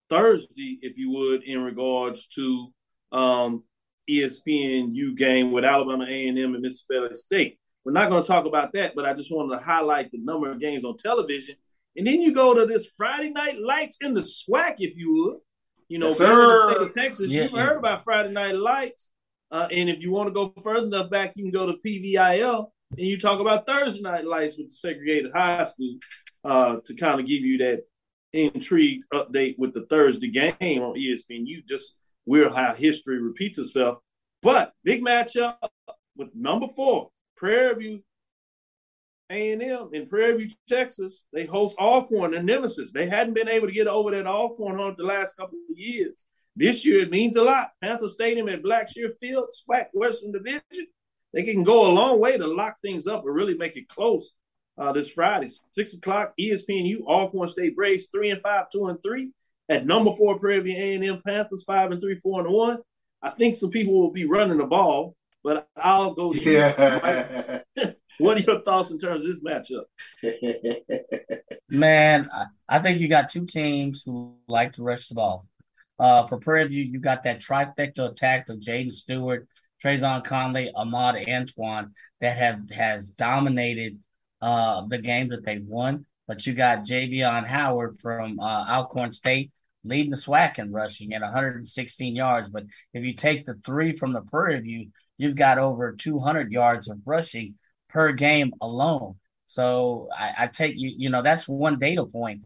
Thursday, 0.08 0.78
if 0.82 0.96
you 0.96 1.10
would, 1.10 1.42
in 1.42 1.60
regards 1.62 2.28
to 2.28 2.68
um, 3.10 3.64
ESPNU 4.08 5.16
game 5.16 5.50
with 5.50 5.64
Alabama 5.64 6.04
A&M 6.04 6.36
and 6.38 6.60
Mississippi 6.62 7.14
State. 7.16 7.59
We're 7.84 7.92
not 7.92 8.10
going 8.10 8.22
to 8.22 8.26
talk 8.26 8.44
about 8.44 8.72
that, 8.74 8.94
but 8.94 9.04
I 9.04 9.14
just 9.14 9.32
wanted 9.32 9.56
to 9.56 9.62
highlight 9.62 10.10
the 10.10 10.18
number 10.18 10.50
of 10.50 10.60
games 10.60 10.84
on 10.84 10.96
television. 10.96 11.56
And 11.96 12.06
then 12.06 12.20
you 12.20 12.34
go 12.34 12.54
to 12.54 12.66
this 12.66 12.88
Friday 12.96 13.30
night 13.30 13.60
lights 13.60 13.98
in 14.00 14.14
the 14.14 14.20
SWAC, 14.20 14.76
if 14.78 14.96
you 14.96 15.12
would. 15.14 15.36
You 15.88 15.98
know, 15.98 16.08
yes, 16.08 16.18
sir. 16.18 16.72
state 16.72 16.82
of 16.86 16.94
Texas, 16.94 17.32
yeah, 17.32 17.42
you've 17.42 17.52
yeah. 17.52 17.66
heard 17.66 17.78
about 17.78 18.04
Friday 18.04 18.30
night 18.30 18.54
lights. 18.54 19.10
Uh, 19.50 19.66
and 19.72 19.90
if 19.90 20.00
you 20.00 20.12
want 20.12 20.28
to 20.28 20.32
go 20.32 20.52
further 20.62 20.86
enough 20.86 21.10
back, 21.10 21.32
you 21.34 21.42
can 21.42 21.50
go 21.50 21.66
to 21.66 21.78
PVIL 21.84 22.68
and 22.96 23.06
you 23.06 23.18
talk 23.18 23.40
about 23.40 23.66
Thursday 23.66 24.00
night 24.00 24.24
lights 24.24 24.56
with 24.56 24.68
the 24.68 24.74
segregated 24.74 25.32
high 25.32 25.64
school 25.64 25.96
uh, 26.44 26.76
to 26.84 26.94
kind 26.94 27.18
of 27.18 27.26
give 27.26 27.40
you 27.40 27.58
that 27.58 27.80
intrigued 28.32 29.04
update 29.12 29.58
with 29.58 29.74
the 29.74 29.86
Thursday 29.86 30.28
game 30.30 30.82
on 30.82 30.94
ESPN. 30.94 31.46
You 31.46 31.62
just 31.68 31.96
weird 32.26 32.52
how 32.52 32.74
history 32.74 33.20
repeats 33.20 33.58
itself. 33.58 33.98
But 34.42 34.72
big 34.84 35.04
matchup 35.04 35.56
with 36.16 36.28
number 36.34 36.68
four, 36.68 37.10
Prairie 37.40 37.74
View 37.74 38.02
A&M 39.30 39.88
in 39.94 40.06
Prairie 40.06 40.36
View, 40.36 40.50
Texas. 40.68 41.24
They 41.32 41.46
host 41.46 41.74
Alcorn, 41.78 42.32
the 42.32 42.42
nemesis. 42.42 42.92
They 42.92 43.06
hadn't 43.06 43.32
been 43.32 43.48
able 43.48 43.66
to 43.66 43.72
get 43.72 43.86
over 43.86 44.10
that 44.10 44.26
Alcorn 44.26 44.78
hunt 44.78 44.98
the 44.98 45.04
last 45.04 45.38
couple 45.38 45.56
of 45.70 45.78
years. 45.78 46.26
This 46.54 46.84
year 46.84 47.00
it 47.00 47.10
means 47.10 47.36
a 47.36 47.42
lot. 47.42 47.70
Panther 47.80 48.08
Stadium 48.08 48.50
at 48.50 48.62
Blackshear 48.62 49.16
Field, 49.20 49.46
SWAC 49.54 49.86
Western 49.94 50.32
Division. 50.32 50.86
They 51.32 51.42
can 51.42 51.64
go 51.64 51.86
a 51.86 51.92
long 51.92 52.20
way 52.20 52.36
to 52.36 52.46
lock 52.46 52.76
things 52.82 53.06
up 53.06 53.24
and 53.24 53.34
really 53.34 53.54
make 53.54 53.76
it 53.76 53.88
close 53.88 54.32
uh, 54.76 54.92
this 54.92 55.10
Friday. 55.10 55.48
Six 55.70 55.94
o'clock, 55.94 56.34
ESPNU, 56.38 57.04
Alcorn 57.06 57.48
State 57.48 57.74
Braves, 57.74 58.08
three 58.12 58.30
and 58.30 58.42
five, 58.42 58.66
two 58.70 58.88
and 58.88 59.02
three. 59.02 59.30
At 59.70 59.86
number 59.86 60.12
four, 60.12 60.38
Prairie 60.38 60.60
View 60.60 60.76
A&M 60.76 61.22
Panthers, 61.24 61.64
five 61.64 61.90
and 61.90 62.02
three, 62.02 62.16
four 62.16 62.44
and 62.44 62.52
one. 62.52 62.78
I 63.22 63.30
think 63.30 63.54
some 63.54 63.70
people 63.70 63.98
will 63.98 64.10
be 64.10 64.26
running 64.26 64.58
the 64.58 64.66
ball 64.66 65.14
but 65.42 65.68
I'll 65.76 66.14
go. 66.14 66.32
Yeah. 66.40 67.62
what 68.18 68.36
are 68.36 68.40
your 68.40 68.60
thoughts 68.62 68.90
in 68.90 68.98
terms 68.98 69.24
of 69.24 69.28
this 69.28 69.40
matchup? 69.40 69.84
Man, 71.68 72.28
I 72.68 72.78
think 72.80 73.00
you 73.00 73.08
got 73.08 73.30
two 73.30 73.46
teams 73.46 74.02
who 74.04 74.36
like 74.48 74.74
to 74.74 74.82
rush 74.82 75.08
the 75.08 75.14
ball. 75.14 75.46
Uh, 75.98 76.26
for 76.26 76.38
Prairie 76.38 76.68
View, 76.68 76.84
you 76.84 76.98
got 76.98 77.24
that 77.24 77.40
trifecta 77.42 78.10
attack 78.10 78.48
of 78.48 78.58
Jaden 78.58 78.92
Stewart, 78.92 79.46
Trazon 79.84 80.24
Connley, 80.26 80.70
Ahmad 80.74 81.16
Antoine 81.28 81.92
that 82.20 82.36
have 82.38 82.70
has 82.70 83.08
dominated 83.10 83.98
uh, 84.40 84.86
the 84.88 84.98
games 84.98 85.30
that 85.30 85.44
they've 85.44 85.64
won. 85.64 86.06
But 86.26 86.46
you 86.46 86.54
got 86.54 86.84
Jarveon 86.84 87.46
Howard 87.46 87.98
from 88.00 88.40
uh, 88.40 88.66
Alcorn 88.68 89.12
State 89.12 89.52
leading 89.84 90.10
the 90.10 90.16
SWAC 90.16 90.58
in 90.58 90.72
rushing 90.72 91.12
at 91.14 91.22
116 91.22 92.14
yards. 92.14 92.48
But 92.50 92.64
if 92.92 93.04
you 93.04 93.14
take 93.14 93.46
the 93.46 93.58
three 93.64 93.96
from 93.96 94.12
the 94.12 94.20
Prairie 94.20 94.60
View, 94.60 94.88
you've 95.20 95.36
got 95.36 95.58
over 95.58 95.92
200 95.92 96.50
yards 96.50 96.88
of 96.88 96.98
rushing 97.04 97.54
per 97.88 98.12
game 98.12 98.52
alone. 98.60 99.16
So 99.46 100.08
I, 100.16 100.44
I 100.44 100.46
take 100.46 100.74
you, 100.76 100.92
you 100.96 101.10
know, 101.10 101.22
that's 101.22 101.46
one 101.46 101.78
data 101.78 102.04
point. 102.06 102.44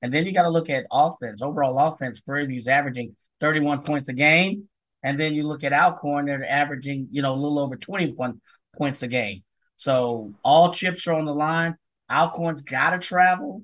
And 0.00 0.12
then 0.12 0.24
you 0.26 0.32
got 0.32 0.42
to 0.42 0.50
look 0.50 0.70
at 0.70 0.86
offense, 0.90 1.42
overall 1.42 1.92
offense. 1.92 2.20
Prairie 2.20 2.46
View's 2.46 2.68
averaging 2.68 3.16
31 3.40 3.82
points 3.82 4.08
a 4.08 4.12
game. 4.12 4.68
And 5.02 5.20
then 5.20 5.34
you 5.34 5.46
look 5.46 5.64
at 5.64 5.72
Alcorn, 5.72 6.26
they're 6.26 6.48
averaging, 6.48 7.08
you 7.10 7.22
know, 7.22 7.34
a 7.34 7.36
little 7.36 7.58
over 7.58 7.76
21 7.76 8.40
points 8.76 9.02
a 9.02 9.08
game. 9.08 9.42
So 9.76 10.32
all 10.42 10.72
chips 10.72 11.06
are 11.06 11.14
on 11.14 11.26
the 11.26 11.34
line. 11.34 11.76
Alcorn's 12.10 12.62
got 12.62 12.90
to 12.90 12.98
travel. 12.98 13.62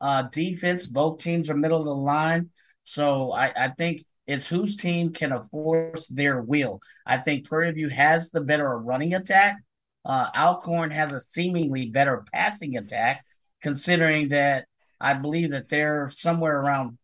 Uh, 0.00 0.22
defense, 0.22 0.86
both 0.86 1.22
teams 1.22 1.50
are 1.50 1.56
middle 1.56 1.80
of 1.80 1.84
the 1.86 1.94
line. 1.94 2.50
So 2.84 3.32
I, 3.32 3.66
I 3.66 3.68
think 3.76 4.04
it's 4.28 4.46
whose 4.46 4.76
team 4.76 5.14
can 5.14 5.32
enforce 5.32 6.06
their 6.08 6.40
will. 6.42 6.80
I 7.06 7.16
think 7.16 7.48
Prairie 7.48 7.72
View 7.72 7.88
has 7.88 8.30
the 8.30 8.42
better 8.42 8.78
running 8.78 9.14
attack. 9.14 9.56
Uh, 10.04 10.28
Alcorn 10.36 10.90
has 10.90 11.14
a 11.14 11.20
seemingly 11.20 11.86
better 11.86 12.24
passing 12.32 12.76
attack, 12.76 13.24
considering 13.62 14.28
that 14.28 14.66
I 15.00 15.14
believe 15.14 15.52
that 15.52 15.70
they're 15.70 16.12
somewhere 16.14 16.60
around 16.60 16.98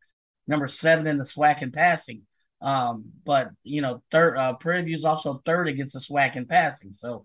number 0.46 0.68
seven 0.68 1.06
in 1.06 1.16
the 1.16 1.24
SWAC 1.24 1.62
in 1.62 1.72
passing. 1.72 2.22
Um, 2.60 3.06
but 3.24 3.48
you 3.62 3.80
know, 3.80 4.02
third 4.12 4.36
uh, 4.36 4.52
Prairie 4.54 4.82
View 4.82 4.94
is 4.94 5.06
also 5.06 5.40
third 5.46 5.66
against 5.66 5.94
the 5.94 6.00
SWAC 6.00 6.36
in 6.36 6.44
passing. 6.44 6.92
So, 6.92 7.24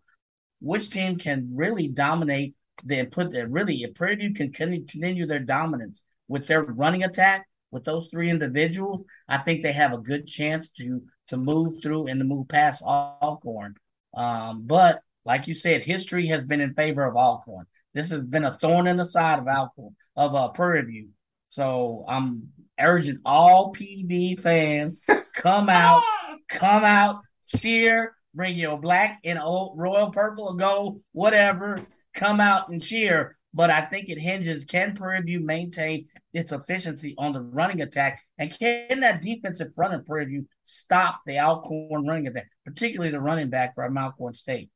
which 0.62 0.90
team 0.90 1.18
can 1.18 1.52
really 1.54 1.90
dominate? 1.90 2.56
Then 2.86 3.08
put 3.08 3.34
that 3.34 3.52
really 3.52 3.84
if 3.84 3.96
Prairie 3.96 4.16
View 4.16 4.34
can 4.34 4.54
continue 4.54 5.26
their 5.26 5.40
dominance 5.40 6.04
with 6.30 6.48
their 6.48 6.64
running 6.64 7.04
attack 7.04 7.49
with 7.72 7.86
those 7.86 8.08
three 8.10 8.30
individuals, 8.30 9.06
I 9.28 9.40
think 9.40 9.62
they 9.62 9.74
have 9.74 9.94
a 9.94 9.98
good 9.98 10.28
chance 10.28 10.70
to 10.78 11.04
to 11.30 11.38
move 11.38 11.82
through 11.82 12.08
and 12.08 12.20
to 12.20 12.26
move 12.26 12.48
past 12.48 12.82
Alcorn. 12.82 13.76
Um, 14.16 14.64
but 14.66 15.02
like 15.26 15.48
you 15.48 15.54
said, 15.54 15.84
history 15.84 16.28
has 16.28 16.44
been 16.44 16.62
in 16.62 16.74
favor 16.74 17.06
of 17.06 17.16
Alcorn. 17.16 17.68
This 17.94 18.10
has 18.10 18.24
been 18.24 18.46
a 18.46 18.58
thorn 18.60 18.88
in 18.88 18.98
the 18.98 19.06
side 19.06 19.40
of 19.40 19.48
Alcorn 19.48 19.96
of 20.16 20.34
uh, 20.36 20.48
Prairie 20.50 20.86
View. 20.86 21.10
So 21.50 22.06
I'm 22.08 22.50
urging 22.80 23.20
all 23.26 23.74
PD 23.74 24.42
fans 24.42 25.00
come 25.36 25.70
out, 25.70 26.04
come 26.50 26.84
out, 26.84 27.22
cheer, 27.56 28.16
bring 28.34 28.58
your 28.58 28.80
black 28.80 29.20
and 29.24 29.40
old 29.40 29.78
royal 29.78 30.12
purple 30.12 30.46
or 30.46 30.56
gold, 30.56 31.02
whatever. 31.12 31.80
Come 32.16 32.40
out 32.40 32.70
and 32.70 32.82
cheer. 32.82 33.38
But 33.54 33.72
I 33.72 33.82
think 33.82 34.10
it 34.10 34.20
hinges: 34.20 34.66
can 34.66 34.96
Prairie 34.96 35.22
View 35.22 35.40
maintain 35.40 36.08
its 36.34 36.52
efficiency 36.52 37.16
on 37.18 37.34
the 37.34 37.42
running 37.42 37.82
attack? 37.82 38.22
And 38.38 38.52
can 38.52 39.00
that 39.00 39.22
defensive 39.22 39.74
front 39.74 39.94
of 39.94 40.06
Prairie 40.06 40.26
View 40.26 40.48
stop 40.62 41.22
the 41.26 41.40
Alcorn 41.40 42.06
running 42.06 42.28
attack, 42.28 42.50
particularly 42.66 43.12
the 43.12 43.20
running 43.20 43.50
back 43.50 43.76
from 43.76 43.98
Alcorn 43.98 44.36
State? 44.36 44.70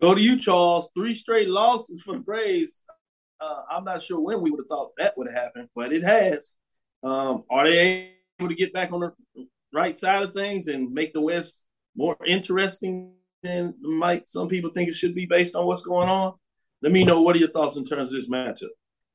Go 0.00 0.14
to 0.14 0.20
you, 0.20 0.38
Charles. 0.38 0.90
Three 0.94 1.14
straight 1.14 1.48
losses 1.48 2.02
for 2.02 2.12
the 2.12 2.20
Braves. 2.20 2.84
Uh, 3.40 3.62
I'm 3.70 3.84
not 3.84 4.02
sure 4.02 4.20
when 4.20 4.40
we 4.40 4.50
would 4.50 4.60
have 4.60 4.68
thought 4.68 4.92
that 4.98 5.16
would 5.18 5.30
happen, 5.30 5.68
but 5.74 5.92
it 5.92 6.02
has. 6.04 6.52
Um, 7.02 7.44
are 7.50 7.66
they 7.66 8.12
able 8.38 8.48
to 8.48 8.54
get 8.54 8.72
back 8.72 8.92
on 8.92 9.00
the 9.00 9.12
right 9.72 9.98
side 9.98 10.22
of 10.22 10.32
things 10.32 10.68
and 10.68 10.92
make 10.92 11.12
the 11.12 11.20
West 11.20 11.62
more 11.96 12.16
interesting 12.26 13.12
than 13.42 13.74
might 13.80 14.28
some 14.28 14.48
people 14.48 14.70
think 14.70 14.88
it 14.88 14.94
should 14.94 15.14
be 15.14 15.26
based 15.26 15.54
on 15.54 15.66
what's 15.66 15.82
going 15.82 16.08
on? 16.08 16.34
Let 16.84 16.92
me 16.92 17.02
know 17.02 17.22
what 17.22 17.34
are 17.34 17.38
your 17.38 17.48
thoughts 17.48 17.78
in 17.78 17.86
terms 17.86 18.12
of 18.12 18.20
this 18.20 18.28
matchup. 18.28 18.68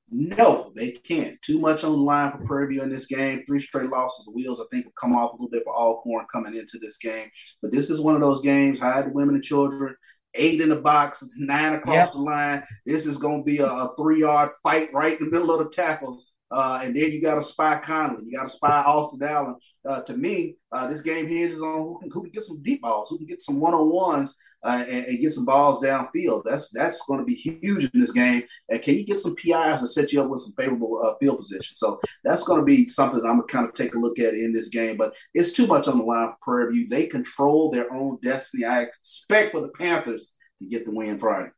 No, 0.10 0.72
they 0.76 0.90
can't. 0.90 1.40
Too 1.44 1.60
much 1.60 1.84
on 1.84 1.92
the 1.92 1.98
line 2.00 2.32
for 2.32 2.44
Prairie 2.44 2.74
View 2.74 2.82
in 2.82 2.90
this 2.90 3.06
game. 3.06 3.44
Three 3.46 3.60
straight 3.60 3.92
losses. 3.92 4.26
The 4.26 4.32
wheels, 4.32 4.60
I 4.60 4.64
think, 4.72 4.86
have 4.86 4.96
come 5.00 5.16
off 5.16 5.34
a 5.34 5.36
little 5.36 5.52
bit 5.52 5.62
for 5.64 5.76
Alcorn 5.76 6.26
coming 6.34 6.56
into 6.56 6.80
this 6.80 6.98
game. 6.98 7.30
But 7.62 7.72
this 7.72 7.92
is 7.92 8.02
one 8.02 8.16
of 8.16 8.22
those 8.22 8.42
games, 8.42 8.80
hide 8.80 9.06
the 9.06 9.12
women 9.12 9.36
and 9.36 9.44
children, 9.44 9.96
eight 10.34 10.62
in 10.62 10.70
the 10.70 10.78
box, 10.78 11.24
nine 11.38 11.74
across 11.74 11.94
yep. 11.94 12.12
the 12.14 12.18
line. 12.18 12.64
This 12.88 13.06
is 13.06 13.18
going 13.18 13.42
to 13.42 13.46
be 13.46 13.60
a, 13.60 13.68
a 13.68 13.94
three 14.00 14.22
yard 14.22 14.50
fight 14.64 14.90
right 14.92 15.20
in 15.20 15.26
the 15.26 15.32
middle 15.32 15.52
of 15.52 15.60
the 15.60 15.70
tackles. 15.70 16.32
Uh, 16.50 16.82
and 16.84 16.96
then 16.96 17.12
you 17.12 17.22
got 17.22 17.36
to 17.36 17.44
spy 17.44 17.80
Connley. 17.84 18.26
You 18.26 18.36
got 18.36 18.46
to 18.46 18.50
spy 18.50 18.82
Austin 18.82 19.22
Allen. 19.22 19.58
Uh, 19.88 20.02
to 20.02 20.18
me, 20.18 20.56
uh, 20.72 20.88
this 20.88 21.04
game 21.04 21.28
hinges 21.28 21.62
on 21.62 21.84
who 21.84 22.00
can, 22.00 22.10
who 22.12 22.24
can, 22.24 22.32
get 22.32 22.42
some 22.42 22.64
deep 22.64 22.82
balls, 22.82 23.12
who 23.12 23.18
can 23.20 23.28
get 23.28 23.44
some 23.44 23.60
one 23.60 23.76
on 23.76 23.92
ones 23.92 24.36
uh, 24.64 24.84
and, 24.88 25.06
and, 25.06 25.20
get 25.20 25.34
some 25.34 25.46
balls 25.46 25.82
downfield. 25.82 26.44
That's 26.44 26.70
that's 26.70 27.06
going 27.08 27.20
to 27.20 27.26
be 27.26 27.36
huge 27.36 27.86
in 27.86 27.92
this 27.94 28.12
game. 28.12 28.44
And 28.68 28.82
can 28.82 28.96
you 28.96 29.06
get 29.06 29.20
some 29.20 29.36
PIs 29.36 29.80
to 29.80 29.88
set 29.88 30.12
you 30.12 30.22
up 30.22 30.30
with 30.30 30.42
some 30.42 30.54
favorable 30.60 31.02
uh, 31.02 31.16
field 31.20 31.38
position? 31.38 31.76
So 31.76 32.00
that's 32.24 32.44
going 32.44 32.60
to 32.60 32.66
be 32.66 32.88
something 32.88 33.20
I'm 33.20 33.38
going 33.38 33.48
to 33.48 33.54
kind 33.54 33.68
of 33.68 33.74
take 33.74 33.96
a 33.96 34.00
look 34.00 34.20
at 34.20 34.34
in 34.34 34.52
this 34.52 34.68
game. 34.68 34.98
But 34.98 35.14
it's 35.34 35.54
too 35.54 35.66
much 35.66 35.88
on 35.88 35.98
the 35.98 36.04
line 36.04 36.30
for 36.30 36.38
Prairie 36.42 36.74
View. 36.74 36.90
They 36.90 37.08
control 37.08 37.72
their 37.72 37.94
own 37.94 38.20
destiny. 38.22 38.66
I 38.66 38.82
expect 38.82 39.52
for 39.52 39.62
the 39.62 39.72
Panthers 39.80 40.34
to 40.62 40.68
get 40.68 40.86
the 40.86 40.92
win 40.92 41.20
Friday. 41.20 41.52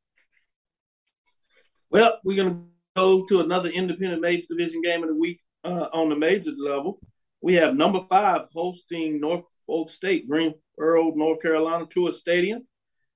Well, 1.89 2.20
we're 2.24 2.43
going 2.43 2.54
to 2.54 2.62
go 2.95 3.26
to 3.26 3.39
another 3.39 3.70
independent 3.70 4.22
major 4.22 4.45
division 4.49 4.82
game 4.82 5.02
of 5.02 5.10
the 5.10 5.16
week 5.16 5.41
uh, 5.64 5.88
on 5.91 6.10
the 6.10 6.16
major 6.16 6.52
level. 6.58 6.99
We 7.41 7.56
have 7.56 7.76
number 7.76 8.02
five 8.08 8.41
hosting 8.54 9.20
Norfolk 9.20 9.89
State, 9.89 10.30
Greensboro, 10.30 11.12
North 11.16 11.41
Carolina, 11.41 11.88
Truist 11.88 12.14
Stadium. 12.14 12.68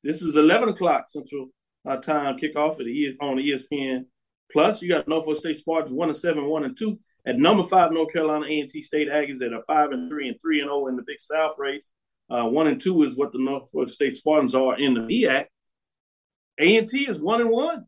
This 0.06 0.22
is 0.22 0.36
11 0.36 0.70
o'clock 0.70 1.10
Central 1.10 1.48
uh, 1.84 1.98
Time 1.98 2.38
kickoff 2.38 2.80
at 2.80 2.86
the, 2.86 3.18
on 3.20 3.38
ESPN 3.38 4.06
Plus. 4.52 4.80
You 4.84 4.88
got 4.88 5.08
Norfolk 5.08 5.36
State 5.36 5.58
Spartans 5.58 5.92
one 5.92 6.10
and 6.10 6.16
seven, 6.16 6.46
one 6.46 6.64
and 6.64 6.78
two. 6.78 7.00
At 7.26 7.40
number 7.40 7.64
five, 7.64 7.92
North 7.92 8.14
Carolina 8.14 8.46
A&T 8.46 8.84
State 8.84 9.10
Aggies 9.10 9.40
that 9.40 9.52
are 9.52 9.64
five 9.66 9.90
and 9.94 10.08
three 10.08 10.28
and 10.28 10.40
three 10.40 10.60
and 10.60 10.68
zero 10.68 10.84
oh 10.84 10.88
in 10.90 10.96
the 10.96 11.02
Big 11.02 11.20
South 11.20 11.56
race. 11.58 11.90
Uh, 12.30 12.44
one 12.44 12.68
and 12.68 12.80
two 12.80 13.02
is 13.02 13.18
what 13.18 13.32
the 13.32 13.40
Norfolk 13.40 13.90
State 13.90 14.16
Spartans 14.16 14.54
are 14.54 14.78
in 14.78 14.94
the 14.94 15.00
MEAC. 15.00 15.48
A&T 16.60 17.10
is 17.10 17.20
one 17.20 17.42
and 17.42 17.50
one 17.50 17.86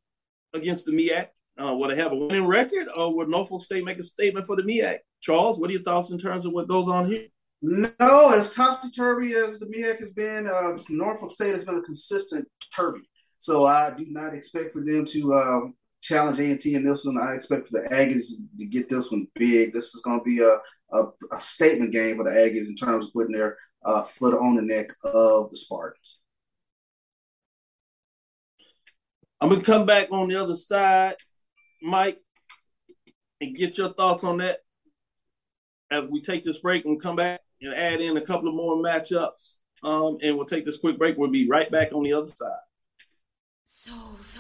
against 0.56 0.86
the 0.86 0.94
MEAC. 0.94 1.28
Uh, 1.64 1.76
will 1.76 1.90
they 1.90 1.96
have 1.98 2.14
a 2.14 2.16
winning 2.16 2.48
record, 2.48 2.88
or 2.96 3.16
would 3.16 3.30
Norfolk 3.30 3.62
State 3.62 3.86
make 3.86 4.00
a 4.00 4.04
statement 4.04 4.48
for 4.48 4.56
the 4.56 4.64
MEAC? 4.64 4.98
Charles, 5.22 5.60
what 5.60 5.70
are 5.70 5.74
your 5.74 5.84
thoughts 5.84 6.10
in 6.10 6.18
terms 6.18 6.48
of 6.48 6.54
what 6.54 6.68
goes 6.68 6.88
on 6.88 7.12
here? 7.12 7.28
No, 7.62 8.32
as 8.36 8.54
topsy 8.54 8.92
turvy 8.92 9.34
as 9.34 9.60
the 9.60 9.66
MEAC 9.66 10.00
has 10.00 10.14
been, 10.14 10.48
uh, 10.48 10.78
Norfolk 10.90 11.32
State 11.32 11.54
has 11.54 11.66
been 11.66 11.80
a 11.80 11.82
consistent 11.82 12.48
turvy. 12.76 13.02
So 13.40 13.66
I 13.66 13.96
do 13.98 14.06
not 14.10 14.34
expect 14.34 14.74
for 14.74 14.84
them 14.84 15.06
to 15.06 15.34
um, 15.34 15.74
challenge 16.02 16.40
A&T 16.40 16.76
in 16.76 16.84
this 16.84 17.06
one. 17.06 17.18
I 17.18 17.34
expect 17.34 17.68
for 17.68 17.82
the 17.82 17.90
Aggies 17.90 18.34
to 18.60 18.66
get 18.66 18.90
this 18.90 19.12
one 19.12 19.28
big. 19.36 19.74
This 19.74 19.96
is 19.96 20.02
going 20.02 20.20
to 20.20 20.24
be 20.24 20.40
a, 20.40 20.58
a, 20.96 21.06
a, 21.32 21.40
statement 21.40 21.92
game 21.92 22.18
for 22.18 22.26
the 22.26 22.30
Aggies 22.30 22.68
in 22.68 22.76
terms 22.76 23.08
of 23.08 23.14
putting 23.14 23.36
their 23.36 23.58
uh, 23.84 24.04
foot 24.04 24.36
on 24.36 24.56
the 24.56 24.62
neck 24.62 24.88
of 25.04 25.50
the 25.50 25.58
Spartans. 25.58 26.20
I'm 29.42 29.50
going 29.50 29.62
to 29.62 29.66
come 29.66 29.86
back 29.86 30.12
on 30.12 30.30
the 30.30 30.36
other 30.36 30.56
side, 30.56 31.16
Mike, 31.82 32.20
and 33.42 33.56
get 33.56 33.78
your 33.78 33.94
thoughts 33.94 34.24
on 34.24 34.38
that 34.38 34.60
as 35.90 36.04
we 36.10 36.22
take 36.22 36.44
this 36.44 36.60
break 36.60 36.86
and 36.86 37.02
come 37.02 37.16
back 37.16 37.42
and 37.62 37.74
add 37.74 38.02
in 38.02 38.18
a 38.18 38.22
couple 38.22 38.50
of 38.50 38.56
more 38.56 38.76
matchups. 38.76 39.58
Um, 39.84 40.18
and 40.22 40.38
we'll 40.38 40.46
take 40.46 40.66
this 40.66 40.78
quick 40.78 40.98
break. 40.98 41.18
We'll 41.18 41.30
be 41.30 41.48
right 41.48 41.72
back 41.72 41.94
on 41.94 42.04
the 42.04 42.14
other 42.14 42.28
side. 42.28 42.60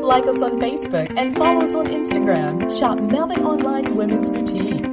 Like 0.03 0.23
us 0.25 0.41
on 0.41 0.59
Facebook 0.59 1.13
and 1.17 1.35
follow 1.35 1.65
us 1.65 1.75
on 1.75 1.85
Instagram. 1.87 2.79
Shop 2.79 2.97
Velvet 2.97 3.39
Online 3.39 3.95
Women's 3.95 4.29
Boutique. 4.29 4.92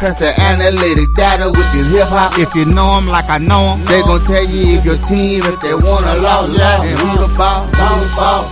Press 0.00 0.18
the 0.18 0.32
analytic 0.40 1.12
data 1.12 1.50
with 1.50 1.74
your 1.74 1.84
hip 1.84 2.08
hop. 2.08 2.38
If 2.38 2.54
you 2.54 2.64
know 2.64 2.94
them 2.96 3.06
like 3.06 3.28
I 3.28 3.36
know 3.36 3.76
them, 3.76 3.84
they 3.84 4.00
gon' 4.00 4.24
tell 4.24 4.48
you 4.48 4.78
if 4.78 4.82
your 4.82 4.96
team, 4.96 5.44
if 5.44 5.60
they 5.60 5.74
wanna 5.74 6.14
lose, 6.14 6.56
yeah, 6.56 6.80
and 6.80 6.98
who 6.98 7.28
the 7.28 7.28
ball, 7.36 7.66
who 7.68 8.16
ball. 8.16 8.48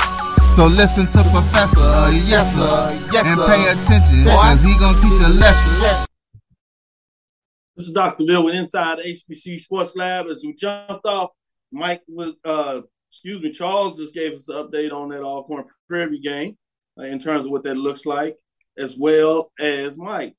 So 0.52 0.66
listen 0.66 1.06
to 1.06 1.24
Professor, 1.32 2.12
yes 2.28 2.52
sir, 2.52 3.00
yes, 3.10 3.24
and 3.24 3.40
pay 3.48 3.64
attention, 3.64 4.24
cause 4.28 4.60
he 4.60 4.76
gonna 4.76 5.00
teach 5.00 5.24
a 5.24 5.30
lesson. 5.40 6.06
This 7.76 7.86
is 7.86 7.92
Dr. 7.94 8.26
Bill 8.26 8.44
with 8.44 8.54
Inside 8.54 8.98
HBC 8.98 9.62
Sports 9.62 9.96
Lab. 9.96 10.26
As 10.26 10.44
we 10.44 10.52
jumped 10.52 11.06
off, 11.06 11.30
Mike 11.72 12.02
was, 12.08 12.34
uh, 12.44 12.82
excuse 13.08 13.40
me, 13.40 13.52
Charles 13.52 13.96
just 13.96 14.12
gave 14.12 14.34
us 14.34 14.50
an 14.50 14.56
update 14.56 14.92
on 14.92 15.08
that 15.08 15.22
Alcorn 15.22 15.64
Prairie 15.88 16.20
game 16.20 16.58
uh, 16.98 17.04
in 17.04 17.18
terms 17.18 17.46
of 17.46 17.52
what 17.52 17.62
that 17.62 17.78
looks 17.78 18.04
like, 18.04 18.36
as 18.76 18.98
well 18.98 19.50
as 19.58 19.96
Mike. 19.96 20.34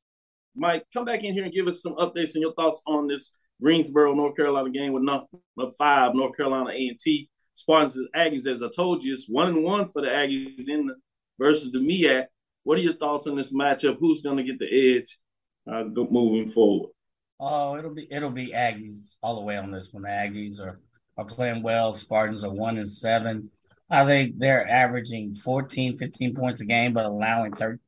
Mike, 0.55 0.85
come 0.93 1.05
back 1.05 1.23
in 1.23 1.33
here 1.33 1.43
and 1.43 1.53
give 1.53 1.67
us 1.67 1.81
some 1.81 1.95
updates 1.95 2.33
and 2.33 2.41
your 2.41 2.53
thoughts 2.53 2.81
on 2.85 3.07
this 3.07 3.31
Greensboro, 3.61 4.13
North 4.13 4.35
Carolina 4.35 4.69
game 4.69 4.93
with 4.93 5.03
number 5.03 5.27
five, 5.77 6.15
North 6.15 6.35
Carolina 6.35 6.69
A&T. 6.69 7.29
Spartans 7.53 7.97
and 7.97 8.07
Aggies, 8.15 8.47
as 8.47 8.63
I 8.63 8.69
told 8.73 9.03
you, 9.03 9.13
it's 9.13 9.27
one 9.27 9.49
and 9.49 9.63
one 9.63 9.89
for 9.89 10.01
the 10.01 10.07
Aggies 10.07 10.69
in 10.69 10.87
the, 10.87 10.95
versus 11.37 11.71
the 11.71 11.79
MEAC. 11.79 12.27
What 12.63 12.77
are 12.77 12.81
your 12.81 12.95
thoughts 12.95 13.27
on 13.27 13.35
this 13.35 13.51
matchup? 13.51 13.97
Who's 13.99 14.21
going 14.21 14.37
to 14.37 14.43
get 14.43 14.59
the 14.59 14.97
edge 14.97 15.17
uh, 15.69 15.83
moving 15.83 16.49
forward? 16.49 16.91
Oh, 17.39 17.77
it'll 17.77 17.93
be 17.93 18.07
it'll 18.09 18.29
be 18.31 18.53
Aggies 18.53 19.15
all 19.21 19.35
the 19.35 19.41
way 19.41 19.57
on 19.57 19.71
this 19.71 19.89
one. 19.91 20.03
The 20.03 20.09
Aggies 20.09 20.59
are 20.59 20.79
are 21.17 21.25
playing 21.25 21.63
well. 21.63 21.93
Spartans 21.93 22.43
are 22.43 22.51
one 22.51 22.77
and 22.77 22.89
seven. 22.89 23.49
I 23.89 24.05
think 24.05 24.37
they're 24.37 24.67
averaging 24.67 25.35
14, 25.43 25.97
15 25.97 26.35
points 26.35 26.61
a 26.61 26.65
game, 26.65 26.93
but 26.93 27.05
allowing 27.05 27.53
30, 27.53 27.79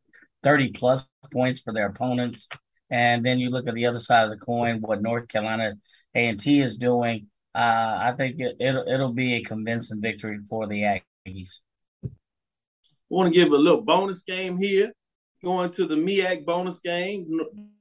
30 0.43 0.71
plus 0.73 1.03
points 1.29 1.59
for 1.59 1.73
their 1.73 1.87
opponents. 1.87 2.47
And 2.89 3.25
then 3.25 3.39
you 3.39 3.49
look 3.49 3.67
at 3.67 3.73
the 3.73 3.85
other 3.85 3.99
side 3.99 4.25
of 4.25 4.31
the 4.31 4.45
coin, 4.45 4.81
what 4.81 5.01
North 5.01 5.27
Carolina 5.27 5.75
A 6.15 6.27
and 6.27 6.39
T 6.39 6.61
is 6.61 6.75
doing. 6.75 7.27
Uh, 7.53 7.97
I 8.01 8.13
think 8.17 8.39
it, 8.39 8.57
it'll 8.59 8.87
it'll 8.87 9.13
be 9.13 9.35
a 9.35 9.43
convincing 9.43 10.01
victory 10.01 10.39
for 10.49 10.67
the 10.67 11.01
Aggies. 11.27 11.59
I 12.03 12.09
want 13.09 13.33
to 13.33 13.37
give 13.37 13.51
a 13.51 13.57
little 13.57 13.81
bonus 13.81 14.23
game 14.23 14.57
here. 14.57 14.93
going 15.43 15.71
to 15.71 15.85
the 15.85 15.95
MEAC 15.95 16.45
bonus 16.45 16.79
game. 16.79 17.27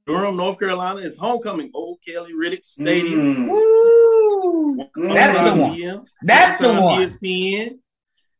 Durham, 0.05 0.35
North 0.35 0.59
Carolina 0.59 0.99
is 0.99 1.17
homecoming. 1.17 1.71
O'Kelly-Riddick 1.73 2.65
Stadium. 2.65 3.47
Mm. 3.47 3.49
Woo! 3.49 4.77
That's 4.95 5.39
the 5.39 5.61
one. 5.61 5.75
PM. 5.75 6.03
That's 6.23 6.59
the 6.59 6.67
Showtime 6.67 6.81
one. 6.81 7.01
ESPN. 7.01 7.79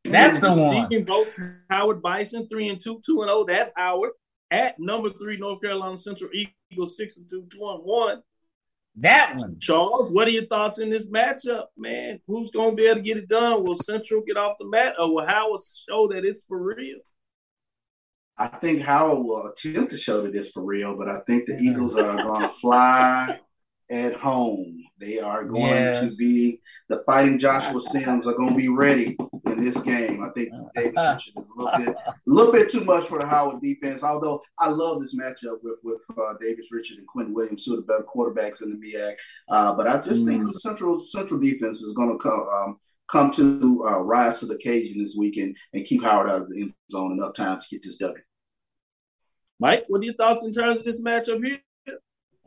That's 0.04 0.40
the 0.40 0.50
one. 0.50 0.84
Receiving 0.84 1.06
votes 1.06 1.40
Howard 1.70 2.02
Bison 2.02 2.48
three 2.50 2.70
and 2.70 2.82
two, 2.82 3.02
two 3.06 3.22
and 3.22 3.30
zero. 3.30 3.46
That 3.46 3.72
Howard 3.76 4.12
at 4.52 4.80
number 4.80 5.10
three 5.10 5.38
North 5.38 5.62
Carolina 5.62 5.98
Central 5.98 6.30
Eagles 6.72 6.98
six 6.98 7.18
and 7.18 7.28
two, 7.30 7.48
two 7.50 7.68
and 7.70 7.84
one. 7.84 8.22
That 8.98 9.38
one. 9.38 9.58
Charles, 9.62 10.12
what 10.12 10.28
are 10.28 10.32
your 10.32 10.46
thoughts 10.48 10.80
in 10.80 10.90
this 10.90 11.10
matchup, 11.10 11.68
man? 11.78 12.20
Who's 12.28 12.52
going 12.52 12.72
to 12.72 12.76
be 12.76 12.86
able 12.88 12.96
to 12.98 13.02
get 13.02 13.16
it 13.18 13.30
done? 13.30 13.64
Will 13.64 13.76
Central 13.78 14.22
get 14.22 14.36
off 14.36 14.58
the 14.60 14.68
mat, 14.68 14.96
or 15.00 15.16
will 15.16 15.26
Howard 15.26 15.62
show 15.88 16.10
that 16.10 16.26
it's 16.26 16.44
for 16.48 16.62
real? 16.62 16.98
I 18.38 18.48
think 18.48 18.82
Howard 18.82 19.20
will 19.24 19.48
attempt 19.48 19.92
to 19.92 19.98
show 19.98 20.22
that 20.22 20.36
it's 20.36 20.52
for 20.52 20.64
real, 20.64 20.98
but 20.98 21.08
I 21.08 21.20
think 21.22 21.46
the 21.46 21.58
Eagles 21.58 21.96
are 21.96 22.16
going 22.22 22.42
to 22.50 22.50
fly 22.50 23.40
at 23.90 24.14
home. 24.16 24.84
They 24.98 25.20
are 25.20 25.46
going 25.46 25.62
Yes. 25.72 26.00
to 26.10 26.16
be 26.16 26.60
the 26.90 27.02
fighting 27.06 27.40
Joshua 27.40 27.82
Sims 27.82 28.28
are 28.28 28.34
going 28.34 28.50
to 28.50 28.56
be 28.56 28.68
ready 28.68 29.16
in 29.52 29.64
this 29.64 29.80
game. 29.82 30.24
I 30.24 30.30
think 30.32 30.50
Davis 30.76 30.94
Richard 30.96 31.34
is 31.38 31.46
a 31.46 31.62
little 31.62 31.78
bit, 31.78 31.96
a 31.96 32.14
little 32.26 32.54
bit 32.54 32.70
too 32.72 32.84
much 32.84 33.06
for 33.06 33.20
the 33.20 33.26
Howard 33.26 33.62
defense. 33.62 34.04
Although 34.04 34.42
I 34.60 34.70
love 34.70 35.02
this 35.02 35.16
matchup 35.16 35.58
with 35.64 35.80
with 35.84 36.02
uh, 36.18 36.34
Davis 36.42 36.68
Richard 36.72 36.98
and 36.98 37.08
Quinn 37.08 37.34
Williams, 37.34 37.66
two 37.66 37.74
of 37.74 37.78
the 37.78 37.84
better 37.84 38.04
quarterbacks 38.04 38.62
in 38.64 38.72
the 38.72 38.94
MEAC. 38.94 39.16
Uh, 39.50 39.74
but 39.76 39.88
I 39.88 40.02
just 40.02 40.26
think 40.26 40.46
the 40.46 40.54
central 40.54 41.00
central 41.00 41.40
defense 41.40 41.82
is 41.82 41.94
going 41.94 42.12
to 42.12 42.18
come. 42.18 42.48
Um, 42.48 42.80
Come 43.12 43.30
to 43.32 43.86
uh, 43.86 44.00
rise 44.04 44.40
to 44.40 44.46
the 44.46 44.56
occasion 44.56 44.98
this 44.98 45.18
weekend 45.18 45.58
and 45.74 45.84
keep 45.84 46.02
Howard 46.02 46.30
out 46.30 46.44
of 46.44 46.50
the 46.50 46.62
end 46.62 46.74
zone 46.90 47.12
enough 47.12 47.34
time 47.34 47.60
to 47.60 47.66
get 47.70 47.84
this 47.84 47.98
W. 47.98 48.24
Mike, 49.60 49.84
what 49.90 50.00
are 50.00 50.06
your 50.06 50.14
thoughts 50.14 50.46
in 50.46 50.54
terms 50.54 50.80
of 50.80 50.86
this 50.86 51.02
matchup 51.02 51.46
here? 51.46 51.60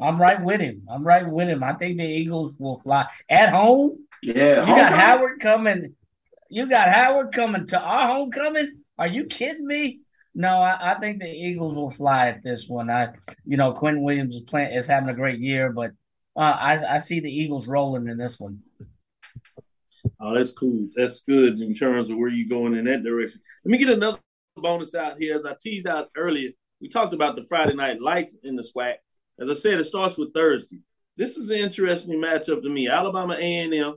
I'm 0.01 0.21
right 0.21 0.43
with 0.43 0.63
him. 0.63 0.83
I'm 0.91 1.07
right 1.07 1.29
with 1.29 1.49
him. 1.49 1.63
I 1.63 1.75
think 1.75 1.99
the 1.99 2.05
Eagles 2.05 2.55
will 2.59 2.81
fly 2.81 3.07
at 3.29 3.51
home. 3.51 4.07
Yeah, 4.23 4.33
You 4.33 4.67
got 4.67 4.67
homecoming. 4.67 4.99
Howard 4.99 5.41
coming. 5.41 5.95
You 6.55 6.69
got 6.69 6.95
Howard 6.95 7.33
coming 7.35 7.67
to 7.67 7.81
our 7.81 8.07
homecoming. 8.07 8.83
Are 8.97 9.09
you 9.09 9.25
kidding 9.25 9.67
me? 9.67 10.03
No, 10.37 10.59
I, 10.59 10.93
I 10.93 11.01
think 11.01 11.19
the 11.19 11.29
Eagles 11.29 11.75
will 11.75 11.91
fly 11.91 12.29
at 12.29 12.45
this 12.45 12.69
one. 12.69 12.91
I, 12.91 13.09
you 13.45 13.57
know, 13.57 13.73
Quinton 13.73 14.05
Williams 14.05 14.37
is 14.37 14.43
playing 14.43 14.73
is 14.73 14.87
having 14.87 15.09
a 15.09 15.15
great 15.15 15.41
year, 15.41 15.73
but 15.73 15.91
uh, 16.37 16.43
I 16.43 16.95
I 16.95 16.99
see 16.99 17.19
the 17.19 17.29
Eagles 17.29 17.67
rolling 17.67 18.07
in 18.07 18.17
this 18.17 18.39
one. 18.39 18.61
Oh, 20.21 20.33
that's 20.33 20.53
cool. 20.53 20.87
That's 20.95 21.23
good 21.23 21.61
in 21.61 21.75
terms 21.75 22.09
of 22.09 22.19
where 22.19 22.29
you're 22.29 22.49
going 22.49 22.77
in 22.77 22.85
that 22.85 23.03
direction. 23.03 23.41
Let 23.65 23.73
me 23.73 23.79
get 23.79 23.91
another 23.91 24.21
bonus 24.55 24.95
out 24.95 25.19
here. 25.19 25.37
As 25.37 25.45
I 25.45 25.57
teased 25.61 25.89
out 25.89 26.11
earlier, 26.17 26.51
we 26.81 26.89
talked 26.89 27.15
about 27.15 27.35
the 27.35 27.43
Friday 27.49 27.75
night 27.75 28.01
lights 28.01 28.39
in 28.45 28.55
the 28.55 28.63
SWAC. 28.63 28.95
As 29.41 29.51
I 29.51 29.55
said, 29.55 29.81
it 29.81 29.87
starts 29.87 30.17
with 30.17 30.33
Thursday. 30.33 30.79
This 31.17 31.37
is 31.37 31.51
an 31.51 31.57
interesting 31.57 32.21
matchup 32.21 32.63
to 32.63 32.69
me. 32.69 32.89
Alabama 32.89 33.35
A&M, 33.35 33.97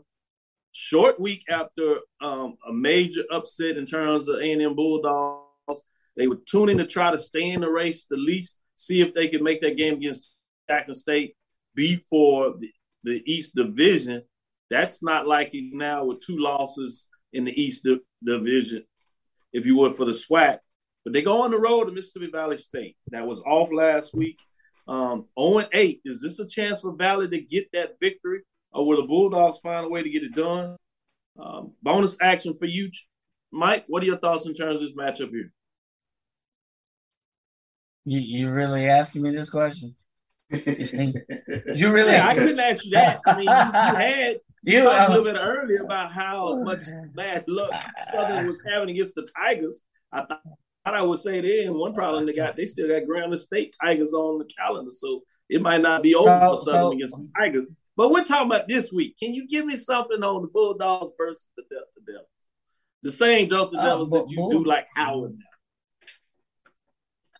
short 0.72 1.20
week 1.20 1.44
after 1.50 1.98
um, 2.22 2.58
a 2.68 2.74
major 2.74 3.24
upset 3.32 3.78
in 3.78 3.86
terms 3.86 4.28
of 4.28 4.40
A&M 4.40 4.76
Bulldogs. 4.76 5.44
They 6.16 6.28
were 6.28 6.40
tuning 6.50 6.78
to 6.78 6.86
try 6.86 7.12
to 7.12 7.20
stay 7.20 7.52
in 7.52 7.62
the 7.62 7.70
race 7.70 8.06
the 8.10 8.18
least, 8.18 8.58
see 8.76 9.02
if 9.02 9.14
they 9.14 9.28
could 9.28 9.42
make 9.42 9.62
that 9.62 9.78
game 9.78 9.96
against 9.96 10.36
Jackson 10.70 10.96
State 10.96 11.36
before 11.76 12.56
the, 12.60 12.72
the 13.04 13.24
East 13.32 13.56
Division. 13.56 14.24
That's 14.70 15.04
not 15.04 15.28
likely 15.28 15.70
now 15.74 16.06
with 16.06 16.26
two 16.26 16.36
losses 16.36 17.08
in 17.34 17.46
the 17.46 17.62
East 17.62 17.84
Di- 17.84 18.00
Division, 18.26 18.84
if 19.54 19.66
you 19.66 19.78
would, 19.78 19.96
for 19.96 20.06
the 20.06 20.14
SWAC. 20.14 20.58
But 21.04 21.14
they 21.14 21.22
go 21.22 21.44
on 21.44 21.52
the 21.52 21.60
road 21.60 21.86
to 21.86 21.92
Mississippi 21.92 22.30
Valley 22.32 22.58
State. 22.58 22.98
That 23.12 23.26
was 23.26 23.40
off 23.42 23.72
last 23.72 24.14
week. 24.14 24.38
Um, 24.88 25.26
0 25.40 25.66
8. 25.72 26.02
Is 26.04 26.22
this 26.22 26.40
a 26.40 26.48
chance 26.48 26.82
for 26.82 26.94
Valley 26.94 27.30
to 27.30 27.40
get 27.40 27.70
that 27.74 27.98
victory, 28.02 28.42
or 28.74 28.86
will 28.86 29.02
the 29.02 29.08
Bulldogs 29.08 29.60
find 29.60 29.86
a 29.86 29.90
way 29.90 30.04
to 30.04 30.10
get 30.10 30.24
it 30.24 30.36
done? 30.36 30.76
Um, 31.40 31.74
bonus 31.84 32.18
action 32.22 32.56
for 32.56 32.66
you, 32.66 32.90
Mike. 33.52 33.86
What 33.88 34.04
are 34.04 34.08
your 34.08 34.18
thoughts 34.18 34.46
in 34.48 34.54
terms 34.54 34.76
of 34.76 34.82
this 34.82 34.96
matchup 34.96 35.30
here? 35.30 35.52
You 38.06 38.20
you 38.20 38.50
really 38.50 38.88
asking 38.88 39.22
me 39.24 39.36
this 39.36 39.50
question? 39.50 39.96
you 40.50 41.92
really? 41.92 42.14
Yeah, 42.14 42.28
I 42.28 42.36
couldn't 42.36 42.60
ask 42.60 42.86
you 42.86 42.92
that. 42.92 43.20
I 43.26 43.36
mean, 43.36 43.44
you, 43.44 43.52
you 43.52 43.96
had 43.96 44.38
you, 44.64 44.78
You, 44.78 44.82
talked 44.82 45.10
a 45.10 45.14
little 45.14 45.26
bit 45.26 45.40
earlier 45.40 45.84
about 45.84 46.12
how 46.12 46.56
much 46.64 46.84
bad 47.16 47.44
luck 47.48 47.72
Southern 48.10 48.48
was 48.48 48.62
having 48.66 48.90
against 48.90 49.16
the 49.16 49.28
Tigers. 49.38 49.84
I 50.12 50.22
thought 50.24 50.42
I 50.86 51.02
would 51.02 51.20
say 51.20 51.42
then 51.42 51.74
one 51.74 51.94
problem 51.94 52.26
they 52.26 52.34
got 52.34 52.56
they 52.56 52.66
still 52.66 52.88
got 52.88 53.04
Grambling 53.04 53.40
State 53.40 53.76
Tigers 53.82 54.14
on 54.14 54.40
the 54.40 54.46
calendar, 54.46 54.92
so 54.92 55.22
it 55.50 55.62
might 55.62 55.82
not 55.82 56.02
be 56.02 56.16
over 56.16 56.28
So- 56.28 56.58
for 56.58 56.64
Southern 56.64 56.82
so- 56.82 56.92
against 56.94 57.16
the 57.18 57.30
Tigers. 57.38 57.68
But 57.98 58.12
we're 58.12 58.24
talking 58.24 58.46
about 58.46 58.68
this 58.68 58.94
week. 58.94 59.18
Can 59.20 59.34
you 59.34 59.48
give 59.48 59.66
me 59.66 59.76
something 59.76 60.24
on 60.24 60.44
the 60.44 60.48
Bulldogs 60.48 61.14
versus 61.18 61.48
the 61.58 61.64
Delta 61.70 61.86
Devils? 62.06 62.28
The 63.04 63.12
same 63.12 63.50
Delta 63.50 63.78
Uh, 63.78 63.86
Devils 63.86 64.12
that 64.12 64.30
you 64.30 64.38
Bull- 64.38 64.50
do 64.52 64.64
like 64.64 64.88
Howard 64.96 65.38
now. 65.38 65.44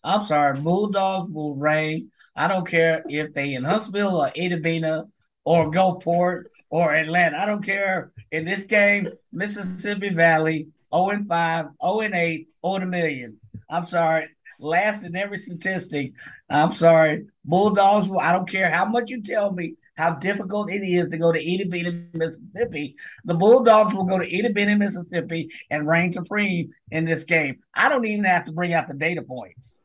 I'm 0.04 0.26
sorry, 0.26 0.58
Bulldogs 0.60 1.32
will 1.32 1.54
reign. 1.56 2.10
I 2.36 2.48
don't 2.48 2.66
care 2.66 3.04
if 3.08 3.34
they 3.34 3.54
in 3.54 3.64
Huntsville 3.64 4.16
or 4.20 4.30
Itta 4.36 4.60
Bena 4.62 5.06
or 5.44 5.70
Gulfport 5.70 6.44
or 6.70 6.92
Atlanta. 6.92 7.38
I 7.38 7.46
don't 7.46 7.64
care. 7.64 8.12
In 8.30 8.44
this 8.44 8.64
game, 8.64 9.08
Mississippi 9.32 10.10
Valley, 10.10 10.68
0 10.94 11.10
and 11.10 11.26
5, 11.28 11.66
0 11.82 12.00
and 12.00 12.14
8, 12.14 12.48
0 12.64 12.74
and 12.74 12.84
a 12.84 12.86
million. 12.86 13.40
I'm 13.70 13.86
sorry. 13.86 14.28
Last 14.60 15.02
in 15.02 15.16
every 15.16 15.38
statistic. 15.38 16.12
I'm 16.50 16.74
sorry. 16.74 17.26
Bulldogs, 17.44 18.08
will- 18.08 18.20
I 18.20 18.32
don't 18.32 18.48
care 18.48 18.70
how 18.70 18.84
much 18.84 19.10
you 19.10 19.22
tell 19.22 19.52
me 19.52 19.74
how 19.98 20.14
difficult 20.14 20.70
it 20.70 20.84
is 20.84 21.10
to 21.10 21.18
go 21.18 21.32
to 21.32 21.38
Itta 21.38 21.68
Bena, 21.68 22.04
Mississippi. 22.14 22.94
The 23.24 23.34
Bulldogs 23.34 23.92
will 23.92 24.04
go 24.04 24.16
to 24.16 24.24
Itta 24.24 24.54
Bena, 24.54 24.76
Mississippi 24.76 25.48
and 25.70 25.88
reign 25.88 26.12
supreme 26.12 26.70
in 26.92 27.04
this 27.04 27.24
game. 27.24 27.58
I 27.74 27.88
don't 27.88 28.06
even 28.06 28.24
have 28.24 28.44
to 28.44 28.52
bring 28.52 28.72
out 28.72 28.86
the 28.86 28.94
data 28.94 29.22
points. 29.22 29.80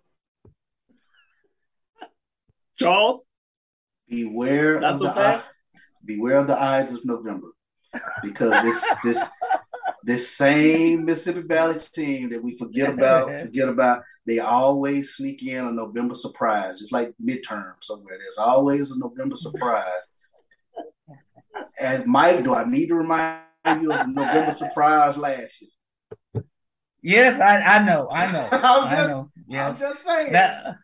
Charles, 2.77 3.25
beware 4.07 4.79
That's 4.79 5.01
of 5.01 5.15
the 5.15 5.19
eye- 5.19 5.43
beware 6.05 6.37
of 6.37 6.47
the 6.47 6.61
eyes 6.61 6.93
of 6.93 7.03
November, 7.05 7.47
because 8.23 8.51
this 8.63 8.95
this 9.03 9.27
this 10.03 10.29
same 10.29 11.05
Mississippi 11.05 11.47
Valley 11.47 11.79
team 11.79 12.29
that 12.29 12.43
we 12.43 12.55
forget 12.55 12.93
about, 12.93 13.39
forget 13.41 13.69
about, 13.69 14.03
they 14.25 14.39
always 14.39 15.15
sneak 15.15 15.43
in 15.43 15.65
a 15.65 15.71
November 15.71 16.15
surprise, 16.15 16.79
just 16.79 16.93
like 16.93 17.13
midterm 17.23 17.73
somewhere. 17.81 18.17
There's 18.19 18.37
always 18.37 18.91
a 18.91 18.99
November 18.99 19.35
surprise. 19.35 19.85
And 21.79 22.07
Mike, 22.07 22.43
do 22.43 22.55
I 22.55 22.65
need 22.65 22.87
to 22.87 22.95
remind 22.95 23.43
you 23.67 23.91
of 23.93 24.07
the 24.07 24.13
November 24.13 24.51
surprise 24.51 25.17
last 25.17 25.61
year? 25.61 26.43
Yes, 27.03 27.39
I, 27.39 27.57
I 27.59 27.83
know, 27.83 28.09
I 28.11 28.31
know. 28.31 28.47
I'm 28.51 28.87
I 28.87 28.89
just- 28.89 29.09
know. 29.09 29.29
Yes. 29.47 29.67
I'm 29.75 29.79
just 29.79 30.05
saying. 30.07 30.31
That 30.31 30.75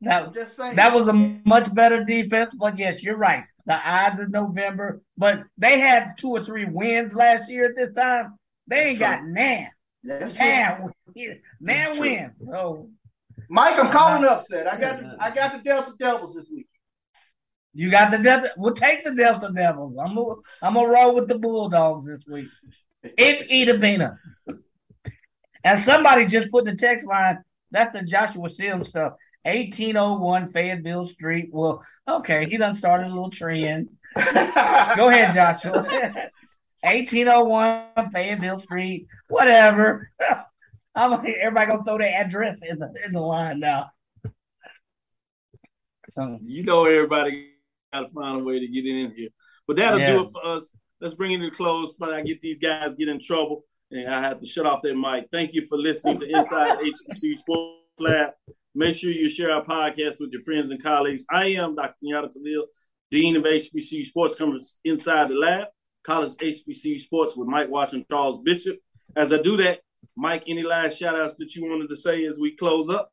that 0.00 0.22
I'm 0.24 0.34
just 0.34 0.56
saying. 0.56 0.74
that 0.76 0.92
was 0.92 1.06
a 1.06 1.12
much 1.12 1.72
better 1.74 2.02
defense, 2.02 2.52
but 2.58 2.76
yes, 2.78 3.02
you're 3.04 3.16
right. 3.16 3.44
The 3.66 3.74
odds 3.74 4.20
of 4.20 4.30
November, 4.30 5.00
but 5.16 5.44
they 5.58 5.78
had 5.78 6.14
two 6.18 6.30
or 6.30 6.44
three 6.44 6.64
wins 6.64 7.14
last 7.14 7.48
year 7.48 7.66
at 7.66 7.76
this 7.76 7.94
time. 7.94 8.34
They 8.66 8.80
ain't 8.84 8.98
got 8.98 9.24
nan. 9.24 9.68
That's 10.06 10.34
true. 10.34 10.42
Nan, 10.42 10.92
nan 11.14 11.40
That's 11.60 11.90
true. 11.92 12.00
wins. 12.00 12.32
So 12.50 12.90
Mike, 13.48 13.78
I'm 13.78 13.90
calling 13.90 14.24
uh, 14.24 14.32
upset. 14.32 14.66
I 14.66 14.78
got 14.78 15.00
the, 15.00 15.16
I 15.20 15.34
got 15.34 15.52
the 15.52 15.62
Delta 15.62 15.92
Devils 15.98 16.34
this 16.34 16.48
week. 16.52 16.68
you 17.74 17.90
got 17.90 18.10
the 18.10 18.18
Delta. 18.18 18.50
We'll 18.56 18.74
take 18.74 19.04
the 19.04 19.14
Delta 19.14 19.50
Devils. 19.54 19.96
I'm 19.98 20.14
gonna 20.14 20.34
I'm 20.62 20.74
gonna 20.74 20.88
roll 20.88 21.14
with 21.14 21.28
the 21.28 21.38
Bulldogs 21.38 22.06
this 22.06 22.22
week 22.26 22.48
in 23.16 23.36
Itta 23.50 23.80
Bena. 23.80 24.18
And 25.64 25.80
somebody 25.80 26.26
just 26.26 26.50
put 26.50 26.66
in 26.66 26.74
the 26.74 26.80
text 26.80 27.06
line. 27.06 27.38
That's 27.70 27.92
the 27.92 28.02
Joshua 28.02 28.48
Sims 28.50 28.88
stuff. 28.88 29.14
1801 29.42 30.48
Fayetteville 30.50 31.04
Street. 31.04 31.50
Well, 31.52 31.84
okay, 32.08 32.48
he 32.48 32.56
done 32.56 32.74
started 32.74 33.06
a 33.06 33.10
little 33.10 33.30
trend. 33.30 33.88
Go 34.16 35.08
ahead, 35.08 35.34
Joshua. 35.34 35.84
1801 36.86 38.10
Fayetteville 38.12 38.58
Street. 38.58 39.06
Whatever. 39.28 40.10
I'm 40.94 41.10
like, 41.10 41.34
everybody 41.40 41.66
gonna 41.66 41.84
throw 41.84 41.98
their 41.98 42.14
address 42.14 42.58
in 42.66 42.78
the 42.78 42.92
in 43.04 43.12
the 43.12 43.20
line 43.20 43.60
now. 43.60 43.90
So 46.10 46.38
You 46.40 46.62
know 46.62 46.84
everybody 46.86 47.50
got 47.92 48.00
to 48.00 48.08
find 48.10 48.40
a 48.40 48.44
way 48.44 48.60
to 48.60 48.68
get 48.68 48.86
in 48.86 49.12
here. 49.14 49.28
But 49.66 49.76
that'll 49.76 49.98
Yeah. 49.98 50.12
do 50.12 50.22
it 50.22 50.30
for 50.32 50.44
us. 50.46 50.70
Let's 51.00 51.14
bring 51.14 51.32
it 51.32 51.38
to 51.38 51.48
a 51.48 51.50
close 51.50 51.96
before 51.96 52.14
I 52.14 52.22
get 52.22 52.40
these 52.40 52.58
guys 52.58 52.94
get 52.98 53.08
in 53.08 53.20
trouble. 53.20 53.64
And 53.90 54.08
I 54.08 54.20
have 54.20 54.40
to 54.40 54.46
shut 54.46 54.66
off 54.66 54.80
their 54.82 54.96
mic. 54.96 55.26
Thank 55.30 55.52
you 55.52 55.66
for 55.66 55.76
listening 55.76 56.18
to 56.18 56.26
Inside 56.28 56.78
HBC 57.10 57.36
Sports 57.36 57.82
Lab. 57.98 58.32
Make 58.74 58.94
sure 58.94 59.10
you 59.10 59.28
share 59.28 59.50
our 59.50 59.64
podcast 59.64 60.20
with 60.20 60.30
your 60.32 60.42
friends 60.42 60.70
and 60.70 60.82
colleagues. 60.82 61.24
I 61.30 61.46
am 61.48 61.74
Dr. 61.74 61.94
Kenyatta 62.02 62.32
Khalil, 62.32 62.66
Dean 63.10 63.36
of 63.36 63.44
HBC 63.44 64.04
Sports, 64.04 64.34
comes 64.36 64.78
inside 64.84 65.28
the 65.28 65.34
lab, 65.34 65.68
college 66.06 66.32
HBC 66.36 67.00
Sports 67.00 67.36
with 67.36 67.48
Mike 67.48 67.68
Watson, 67.68 68.04
Charles 68.08 68.40
Bishop. 68.44 68.78
As 69.16 69.32
I 69.32 69.42
do 69.42 69.56
that, 69.58 69.80
Mike, 70.16 70.44
any 70.46 70.62
last 70.62 70.98
shout 70.98 71.18
outs 71.18 71.34
that 71.36 71.54
you 71.54 71.68
wanted 71.68 71.88
to 71.88 71.96
say 71.96 72.24
as 72.24 72.38
we 72.38 72.56
close 72.56 72.88
up? 72.88 73.10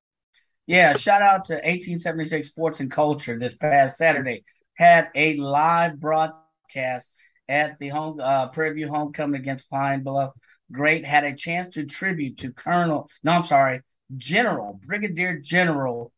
Yeah, 0.68 0.96
shout 0.96 1.22
out 1.22 1.46
to 1.46 1.54
1876 1.54 2.48
Sports 2.48 2.80
and 2.80 2.92
Culture 2.92 3.38
this 3.38 3.56
past 3.56 3.98
Saturday. 3.98 4.44
Had 4.76 5.10
a 5.16 5.36
live 5.36 6.00
broadcast 6.00 7.10
at 7.50 7.78
the 7.80 7.90
home 7.90 8.20
uh, 8.22 8.48
Prairie 8.48 8.76
View 8.76 8.88
homecoming 8.88 9.42
against 9.42 9.70
Pine 9.70 10.04
Bluff. 10.04 10.32
Great. 10.72 11.06
Had 11.06 11.26
a 11.26 11.36
chance 11.36 11.76
to 11.76 11.86
tribute 11.86 12.38
to 12.40 12.54
Colonel, 12.54 13.10
no, 13.24 13.32
I'm 13.34 13.46
sorry, 13.46 13.82
General, 14.16 14.80
Brigadier 14.86 15.40
General 15.40 16.14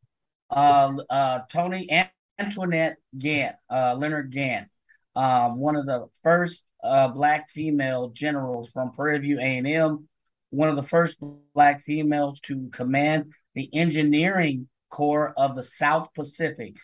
uh, 0.50 0.94
uh, 1.10 1.40
Tony 1.52 2.08
Antoinette 2.40 2.98
Gant, 3.18 3.56
uh, 3.70 3.96
Leonard 3.96 4.32
Gant, 4.32 4.68
uh, 5.16 5.50
one 5.50 5.76
of 5.76 5.86
the 5.86 6.08
first 6.24 6.64
uh, 6.84 7.08
black 7.08 7.50
female 7.50 8.10
generals 8.10 8.70
from 8.72 8.92
Prairie 8.92 9.20
View 9.20 9.40
A&M, 9.40 10.08
one 10.50 10.70
of 10.70 10.76
the 10.76 10.84
first 10.84 11.18
black 11.54 11.84
females 11.84 12.40
to 12.42 12.70
command 12.74 13.34
the 13.56 13.70
engineering 13.74 14.68
corps 14.90 15.34
of 15.38 15.56
the 15.56 15.64
South 15.64 16.10
Pacific. 16.14 16.76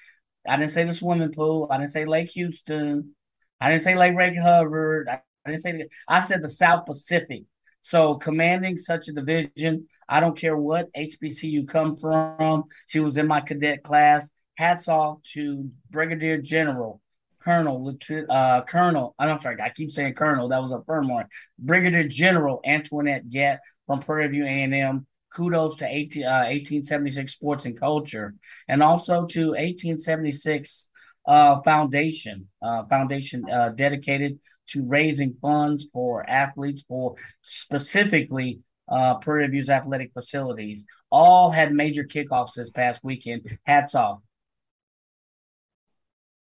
I 0.48 0.58
didn't 0.58 0.72
say 0.72 0.86
the 0.86 0.94
swimming 0.94 1.32
pool. 1.32 1.68
I 1.70 1.78
didn't 1.78 1.92
say 1.92 2.06
Lake 2.06 2.32
Houston. 2.32 3.16
I 3.60 3.70
didn't 3.70 3.84
say 3.84 3.96
Lake 3.96 4.16
Ray 4.16 4.36
Hubbard. 4.36 5.08
I, 5.08 5.22
I 5.46 5.52
didn't 5.52 5.62
say. 5.62 5.88
I 6.08 6.26
said 6.26 6.42
the 6.42 6.50
South 6.50 6.86
Pacific. 6.86 7.44
So 7.84 8.16
commanding 8.16 8.78
such 8.78 9.08
a 9.08 9.14
division, 9.14 9.88
I 10.08 10.20
don't 10.20 10.38
care 10.38 10.58
what 10.58 10.94
HBCU 10.94 11.44
you 11.44 11.66
come 11.66 11.98
from. 11.98 12.66
She 12.88 13.00
was 13.00 13.18
in 13.18 13.28
my 13.28 13.42
cadet 13.42 13.84
class. 13.84 14.30
Hats 14.56 14.88
off 14.88 15.20
to 15.34 15.70
Brigadier 15.90 16.40
General, 16.40 17.02
Colonel, 17.44 17.98
uh, 18.30 18.62
Colonel. 18.64 19.16
I'm 19.20 19.42
sorry, 19.42 19.62
I 19.62 19.70
keep 19.70 19.92
saying 19.92 20.16
Colonel. 20.16 20.50
That 20.50 20.62
was 20.62 20.72
a 20.72 20.84
firm 20.86 21.08
one. 21.08 21.26
Brigadier 21.60 22.08
General 22.08 22.62
Antoinette 22.66 23.30
Gett 23.30 23.60
from 23.88 24.02
Prairie 24.02 24.28
View 24.28 24.46
A&M. 24.46 25.06
Kudos 25.34 25.78
to 25.78 25.86
18, 25.86 26.24
uh, 26.26 26.44
1876 26.50 27.34
Sports 27.34 27.66
and 27.66 27.80
Culture, 27.80 28.36
and 28.68 28.84
also 28.84 29.26
to 29.28 29.52
1876 29.52 30.90
uh, 31.26 31.62
Foundation, 31.62 32.48
uh, 32.62 32.84
foundation 32.86 33.50
uh, 33.50 33.70
dedicated 33.70 34.40
to 34.70 34.84
raising 34.86 35.36
funds 35.42 35.86
for 35.94 36.28
athletes 36.30 36.84
for 36.88 37.16
specifically 37.44 38.60
uh, 38.90 39.16
Prairie 39.16 39.48
View's 39.48 39.70
athletic 39.70 40.12
facilities. 40.14 40.84
All 41.10 41.52
had 41.52 41.74
major 41.74 42.04
kickoffs 42.04 42.54
this 42.54 42.70
past 42.70 43.02
weekend. 43.04 43.58
Hats 43.66 43.96
off. 43.96 44.20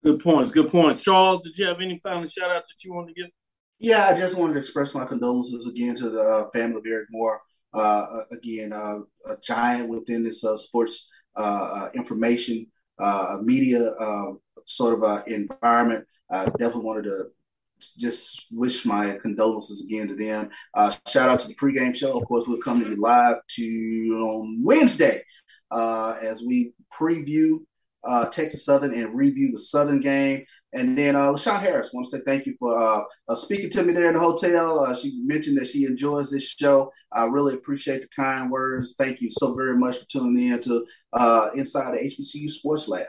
Good 0.07 0.23
points. 0.23 0.51
Good 0.51 0.69
points. 0.69 1.03
Charles, 1.03 1.43
did 1.43 1.57
you 1.57 1.67
have 1.67 1.81
any 1.81 1.99
final 2.01 2.25
shout 2.27 2.49
outs 2.49 2.69
that 2.69 2.81
you 2.81 2.93
wanted 2.93 3.13
to 3.13 3.23
give? 3.23 3.31
Yeah, 3.77 4.07
I 4.07 4.17
just 4.17 4.37
wanted 4.37 4.53
to 4.53 4.59
express 4.59 4.95
my 4.95 5.03
condolences 5.03 5.67
again 5.67 5.97
to 5.97 6.09
the 6.09 6.21
uh, 6.21 6.49
family 6.51 6.77
of 6.77 6.85
Eric 6.87 7.09
Moore. 7.11 7.41
Uh, 7.73 8.05
uh 8.09 8.23
again, 8.31 8.71
uh, 8.71 8.99
a 9.25 9.35
giant 9.43 9.89
within 9.89 10.23
this 10.23 10.45
uh, 10.45 10.55
sports 10.55 11.09
uh, 11.35 11.89
information 11.93 12.67
media 13.41 13.91
sort 14.63 15.03
of 15.03 15.27
environment. 15.27 16.07
I 16.31 16.45
definitely 16.45 16.83
wanted 16.83 17.03
to 17.03 17.25
just 17.97 18.47
wish 18.53 18.85
my 18.85 19.17
condolences 19.21 19.83
again 19.83 20.07
to 20.07 20.15
them. 20.15 20.49
Shout 21.09 21.29
out 21.29 21.41
to 21.41 21.49
the 21.49 21.55
pregame 21.55 21.93
show. 21.93 22.17
Of 22.17 22.25
course, 22.29 22.47
we'll 22.47 22.61
come 22.61 22.81
to 22.81 22.89
you 22.89 22.95
live 22.95 23.39
to 23.55 24.19
on 24.21 24.61
Wednesday 24.63 25.21
uh, 25.69 26.15
as 26.21 26.43
we 26.43 26.71
preview 26.97 27.59
uh, 28.07 28.25
Texas 28.29 28.65
Southern 28.65 28.93
and 28.93 29.15
review 29.15 29.51
the 29.51 29.59
Southern 29.59 29.99
game. 29.99 30.43
And 30.73 30.97
then 30.97 31.15
uh, 31.15 31.31
LaShawn 31.31 31.61
Harris, 31.61 31.93
want 31.93 32.07
to 32.07 32.17
say 32.17 32.23
thank 32.25 32.45
you 32.45 32.55
for 32.59 32.77
uh, 32.77 33.03
uh, 33.29 33.35
speaking 33.35 33.69
to 33.71 33.83
me 33.83 33.93
there 33.93 34.09
in 34.09 34.15
the 34.15 34.19
hotel. 34.19 34.81
Uh, 34.81 34.95
she 34.95 35.21
mentioned 35.23 35.57
that 35.57 35.67
she 35.67 35.85
enjoys 35.85 36.29
this 36.29 36.43
show. 36.43 36.91
I 37.11 37.25
really 37.25 37.53
appreciate 37.53 38.01
the 38.01 38.07
kind 38.15 38.51
words. 38.51 38.93
Thank 38.99 39.21
you 39.21 39.29
so 39.31 39.53
very 39.55 39.77
much 39.77 39.97
for 39.97 40.05
tuning 40.05 40.51
in 40.51 40.61
to 40.61 40.85
uh, 41.13 41.49
Inside 41.55 41.93
the 41.93 41.99
HBCU 41.99 42.51
Sports 42.51 42.87
Lab. 42.87 43.07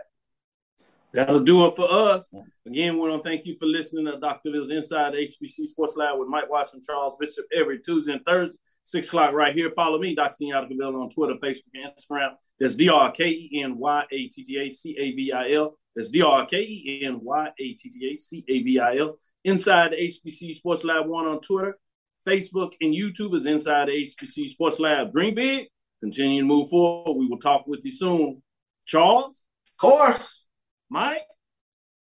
That'll 1.12 1.40
do 1.40 1.66
it 1.66 1.74
for 1.74 1.90
us. 1.90 2.28
Again, 2.66 2.94
we 2.94 3.01
want 3.09 3.22
to 3.22 3.28
thank 3.28 3.46
you 3.46 3.57
for 3.57 3.66
listening 3.66 4.05
to 4.07 4.20
Dr. 4.20 4.51
Lil's 4.51 4.70
Inside 4.70 5.14
HBC 5.14 5.66
Sports 5.66 5.96
Lab 5.96 6.18
with 6.18 6.28
Mike 6.28 6.51
Watson, 6.51 6.82
Charles 6.84 7.16
Bishop 7.18 7.46
every 7.59 7.80
Tuesday 7.80 8.12
and 8.12 8.24
Thursday, 8.26 8.59
6 8.89 9.07
o'clock 9.09 9.34
right 9.34 9.55
here. 9.55 9.70
Follow 9.76 9.99
me, 9.99 10.14
Dr. 10.14 10.36
Kenyatta 10.41 10.66
Cavil, 10.66 10.97
on 11.03 11.11
Twitter, 11.11 11.34
Facebook, 11.34 11.74
and 11.74 11.93
Instagram. 11.93 12.30
That's 12.59 12.74
D 12.74 12.89
R 12.89 13.12
K 13.12 13.28
E 13.28 13.62
N 13.62 13.76
Y 13.76 14.05
A 14.11 14.28
T 14.28 14.43
T 14.43 14.59
A 14.59 14.70
C 14.70 14.97
A 14.99 15.12
V 15.12 15.30
I 15.30 15.51
L. 15.53 15.76
That's 15.95 16.09
D 16.09 16.22
R 16.22 16.47
K 16.47 16.57
E 16.59 17.03
N 17.05 17.20
Y 17.22 17.49
A 17.49 17.72
T 17.74 17.91
T 17.91 18.11
A 18.11 18.16
C 18.16 18.45
A 18.49 18.62
V 18.62 18.80
I 18.80 18.97
L. 18.97 19.18
Inside 19.45 19.93
the 19.93 19.97
HBC 19.97 20.55
Sports 20.55 20.84
Lab 20.84 21.07
1 21.07 21.26
on 21.26 21.41
Twitter, 21.41 21.78
Facebook, 22.26 22.72
and 22.80 22.95
YouTube 22.95 23.34
is 23.34 23.45
Inside 23.45 23.89
the 23.89 23.93
HBC 23.93 24.49
Sports 24.49 24.80
Lab. 24.80 25.12
Dream 25.12 25.34
big, 25.34 25.68
continue 26.01 26.41
to 26.41 26.47
move 26.47 26.70
forward. 26.70 27.12
We 27.12 27.28
will 27.28 27.39
talk 27.39 27.66
with 27.66 27.84
you 27.84 27.95
soon. 27.95 28.43
Charles? 28.86 29.43
Of 29.66 29.76
course. 29.80 30.47
Mike? 30.89 31.26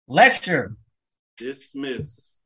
Lecture. 0.08 0.74
Dismiss. 1.36 2.37